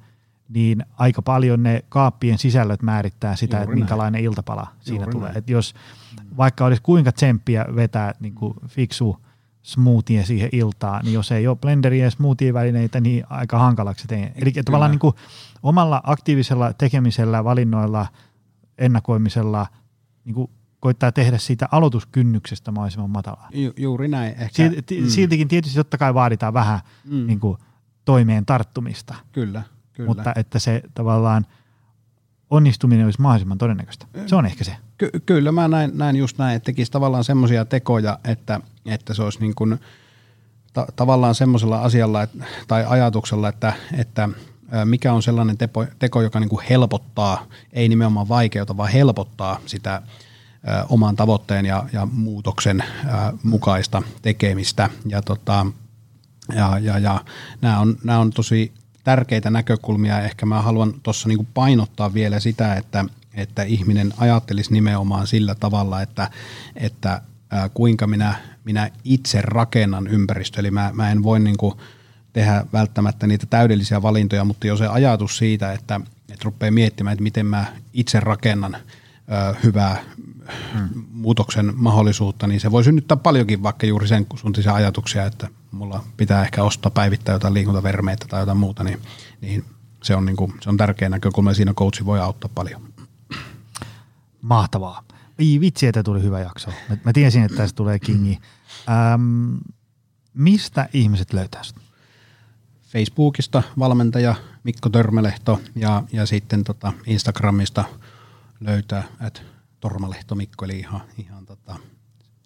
niin 0.49 0.85
aika 0.97 1.22
paljon 1.22 1.62
ne 1.62 1.85
kaappien 1.89 2.39
sisällöt 2.39 2.83
määrittää 2.83 3.37
sitä, 3.37 3.57
Juuri 3.57 3.64
että 3.64 3.74
minkälainen 3.74 4.12
näin. 4.12 4.24
iltapala 4.24 4.66
siinä 4.81 5.05
Juuri 5.05 5.12
tulee. 5.12 5.33
Että 5.35 5.53
jos 5.53 5.74
vaikka 6.37 6.64
olisi 6.64 6.83
kuinka 6.83 7.12
tsemppiä 7.12 7.66
vetää 7.76 8.14
niin 8.20 8.35
kuin 8.35 8.55
fiksu– 8.68 9.16
smoothie 9.62 10.24
siihen 10.24 10.48
iltaan, 10.52 11.04
niin 11.04 11.14
jos 11.14 11.32
ei 11.32 11.46
ole 11.46 11.56
blenderiä 11.56 12.04
ja 12.04 12.11
smoothie-välineitä, 12.11 13.00
niin 13.00 13.24
aika 13.30 13.58
hankalaksi 13.58 14.08
teen. 14.08 14.32
Eli 14.34 14.52
Kyllä. 14.52 14.64
tavallaan 14.64 14.90
niin 14.90 14.98
kuin 14.98 15.14
omalla 15.62 16.00
aktiivisella 16.04 16.72
tekemisellä, 16.72 17.44
valinnoilla, 17.44 18.06
ennakoimisella 18.78 19.66
niin 20.24 20.34
kuin 20.34 20.50
koittaa 20.80 21.12
tehdä 21.12 21.38
siitä 21.38 21.68
aloituskynnyksestä 21.72 22.70
mahdollisimman 22.70 23.11
matalaa. 23.11 23.48
Ju, 23.52 23.72
juuri 23.76 24.08
näin. 24.08 24.32
Ehkä. 24.32 24.48
Silti, 24.52 25.00
mm. 25.00 25.08
Siltikin 25.08 25.48
tietysti 25.48 25.76
totta 25.76 25.98
kai 25.98 26.14
vaaditaan 26.14 26.54
vähän 26.54 26.80
mm. 27.04 27.26
niin 27.26 27.40
kuin, 27.40 27.58
toimeen 28.04 28.46
tarttumista. 28.46 29.14
Kyllä, 29.32 29.62
kyllä. 29.92 30.08
Mutta 30.08 30.32
että 30.36 30.58
se 30.58 30.82
tavallaan– 30.94 31.46
onnistuminen 32.50 33.04
olisi 33.04 33.20
mahdollisimman 33.20 33.58
todennäköistä. 33.58 34.06
Se 34.26 34.36
on 34.36 34.46
ehkä 34.46 34.64
se. 34.64 34.76
Ky- 35.01 35.20
kyllä 35.26 35.53
mä 35.53 35.68
näin, 35.68 35.90
näin 35.94 36.16
just 36.16 36.38
näin, 36.38 36.57
että 36.57 36.66
tekisi 36.66 36.92
tavallaan 36.92 37.24
semmoisia 37.24 37.64
tekoja, 37.64 38.18
että, 38.24 38.61
että 38.86 39.14
se 39.14 39.22
olisi 39.22 39.40
niin 39.40 39.55
kuin, 39.55 39.78
ta- 40.72 40.86
tavallaan 40.96 41.35
semmoisella 41.35 41.81
asialla 41.81 42.22
että, 42.22 42.44
tai 42.68 42.85
ajatuksella, 42.89 43.48
että, 43.48 43.72
että 43.98 44.28
mikä 44.85 45.12
on 45.12 45.22
sellainen 45.22 45.59
tepo, 45.59 45.86
teko, 45.98 46.22
joka 46.22 46.40
niin 46.40 46.48
kuin 46.48 46.64
helpottaa, 46.70 47.47
ei 47.72 47.89
nimenomaan 47.89 48.28
vaikeuta, 48.28 48.77
vaan 48.77 48.93
helpottaa 48.93 49.60
sitä 49.66 50.02
ö, 50.68 50.85
oman 50.89 51.16
tavoitteen 51.16 51.66
ja, 51.66 51.85
ja 51.93 52.06
muutoksen 52.06 52.81
ö, 52.81 53.06
mukaista 53.43 54.02
tekemistä. 54.22 54.90
Ja, 55.06 55.22
tota, 55.22 55.66
ja, 56.55 56.78
ja, 56.78 56.98
ja 56.98 57.24
nämä, 57.60 57.78
on, 57.78 57.97
nämä 58.05 58.18
on 58.18 58.31
tosi 58.31 58.72
tärkeitä 59.05 59.51
näkökulmia. 59.51 60.20
Ehkä 60.20 60.47
mä 60.47 60.62
haluan 60.62 60.94
tuossa 61.02 61.28
niin 61.28 61.48
painottaa 61.55 62.14
vielä 62.14 62.40
sitä, 62.40 62.74
että, 62.74 63.05
että 63.35 63.62
ihminen 63.62 64.12
ajattelisi 64.16 64.73
nimenomaan 64.73 65.27
sillä 65.27 65.55
tavalla, 65.55 66.02
että, 66.02 66.31
että 66.77 67.23
ää, 67.51 67.69
kuinka 67.69 68.07
minä, 68.07 68.35
minä 68.65 68.90
itse 69.05 69.43
rakennan 69.43 70.07
ympäristö. 70.07 70.61
Eli 70.61 70.70
mä, 70.70 70.90
mä 70.94 71.11
en 71.11 71.23
voi 71.23 71.40
niin 71.40 71.57
kuin 71.57 71.74
tehdä 72.32 72.65
välttämättä 72.73 73.27
niitä 73.27 73.47
täydellisiä 73.47 74.02
valintoja, 74.02 74.44
mutta 74.44 74.66
jo 74.66 74.77
se 74.77 74.86
ajatus 74.86 75.39
siitä, 75.39 75.73
että, 75.73 76.01
että 76.28 76.44
rupeaa 76.44 76.70
miettimään, 76.70 77.12
että 77.12 77.23
miten 77.23 77.47
mä 77.47 77.65
itse 77.93 78.20
rakennan 78.20 78.77
ää, 79.28 79.55
hyvää 79.65 80.02
hmm. 80.73 80.89
muutoksen 81.12 81.73
mahdollisuutta, 81.77 82.47
niin 82.47 82.61
se 82.61 82.70
voi 82.70 82.85
synnyttää 82.85 83.16
paljonkin 83.16 83.62
vaikka 83.62 83.86
juuri 83.86 84.09
sen 84.09 84.27
suuntisia 84.35 84.74
ajatuksia, 84.74 85.27
että 85.27 85.48
mulla 85.70 86.05
pitää 86.16 86.43
ehkä 86.43 86.65
ostaa 86.65 86.90
päivittää 86.90 87.32
jotain 87.32 87.55
liikuntavermeitä 87.55 88.27
tai 88.28 88.43
jotain 88.43 88.59
muuta, 88.59 88.85
niin, 88.85 88.98
niin 89.40 89.65
se, 90.02 90.16
on, 90.16 90.27
niin 90.27 90.36
kuin, 90.36 90.55
se 90.61 90.70
on 90.70 90.77
tärkeä 90.77 91.09
näkökulma 91.09 91.51
ja 91.51 91.55
siinä 91.55 91.74
coachi 91.74 92.05
voi 92.05 92.20
auttaa 92.20 92.51
paljon. 92.55 92.82
Mahtavaa. 94.42 95.02
Ei 95.38 95.60
vitsi, 95.60 95.86
että 95.86 96.02
tuli 96.02 96.22
hyvä 96.22 96.40
jakso. 96.40 96.70
Mä, 96.88 96.96
mä 97.04 97.12
tiesin, 97.12 97.42
että 97.42 97.56
tästä 97.56 97.76
tulee 97.76 97.98
kingi. 97.98 98.38
Ähm, 98.88 99.56
Mistä 100.34 100.88
ihmiset 100.92 101.32
löytää 101.32 101.62
sinut? 101.62 101.84
Facebookista 102.82 103.62
valmentaja 103.78 104.34
Mikko 104.64 104.88
Törmälehto 104.88 105.60
ja, 105.76 106.02
ja 106.12 106.26
sitten 106.26 106.64
tota 106.64 106.92
Instagramista 107.06 107.84
löytää, 108.60 109.04
että 109.26 109.40
Tormalehto 109.80 110.34
Mikko, 110.34 110.64
eli 110.64 110.78
ihan, 110.78 111.00
ihan 111.18 111.46
tota, 111.46 111.76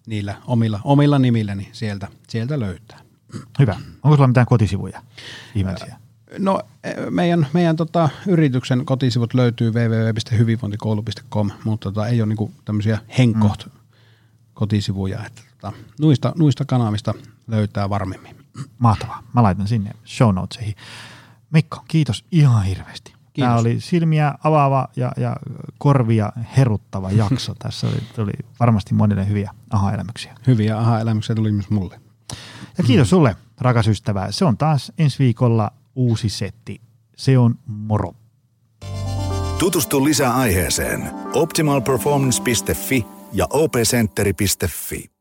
niillä 0.07 0.35
omilla, 0.47 0.79
omilla 0.83 1.19
nimillä, 1.19 1.55
niin 1.55 1.69
sieltä, 1.71 2.07
sieltä 2.27 2.59
löytää. 2.59 2.99
Hyvä. 3.59 3.75
Onko 4.03 4.15
sulla 4.15 4.27
mitään 4.27 4.45
kotisivuja 4.45 5.01
ihmisiä? 5.55 5.99
No 6.39 6.61
meidän, 7.09 7.47
meidän 7.53 7.75
tota, 7.75 8.09
yrityksen 8.27 8.85
kotisivut 8.85 9.33
löytyy 9.33 9.71
www.hyvinvointikoulu.com, 9.71 11.51
mutta 11.63 11.91
tota, 11.91 12.07
ei 12.07 12.21
ole 12.21 12.27
niinku 12.27 12.51
tämmöisiä 12.65 12.99
henkoht 13.17 13.65
mm. 13.65 13.71
kotisivuja. 14.53 15.25
Että, 15.25 15.41
tota, 15.51 15.73
nuista, 15.99 16.33
nuista 16.37 16.65
kanavista 16.65 17.13
löytää 17.47 17.89
varmemmin. 17.89 18.35
Mahtavaa. 18.77 19.23
Mä 19.33 19.43
laitan 19.43 19.67
sinne 19.67 19.91
show 20.05 20.35
notesihin. 20.35 20.75
Mikko, 21.49 21.83
kiitos 21.87 22.25
ihan 22.31 22.63
hirveästi. 22.63 23.13
Kiitos. 23.33 23.49
Tämä 23.49 23.59
oli 23.59 23.79
silmiä 23.79 24.33
avaava 24.43 24.87
ja, 24.95 25.11
ja 25.17 25.35
korvia 25.77 26.31
heruttava 26.57 27.11
jakso. 27.11 27.55
Tässä 27.59 27.87
oli, 27.87 27.97
tuli 28.15 28.31
varmasti 28.59 28.93
monille 28.93 29.27
hyviä 29.27 29.51
aha-elämyksiä. 29.69 30.35
Hyviä 30.47 30.77
aha-elämyksiä 30.77 31.35
tuli 31.35 31.51
myös 31.51 31.69
mulle. 31.69 31.99
Ja 32.77 32.83
kiitos 32.83 33.09
sulle, 33.09 33.35
rakas 33.61 33.87
ystävä. 33.87 34.31
Se 34.31 34.45
on 34.45 34.57
taas 34.57 34.91
ensi 34.97 35.19
viikolla 35.19 35.71
uusi 35.95 36.29
setti. 36.29 36.81
Se 37.17 37.37
on 37.37 37.55
moro. 37.65 38.15
Tutustu 39.59 40.05
lisää 40.05 40.35
aiheeseen 40.35 41.11
optimalperformance.fi 41.33 43.05
ja 43.33 43.47
opcenteri.fi. 43.49 45.14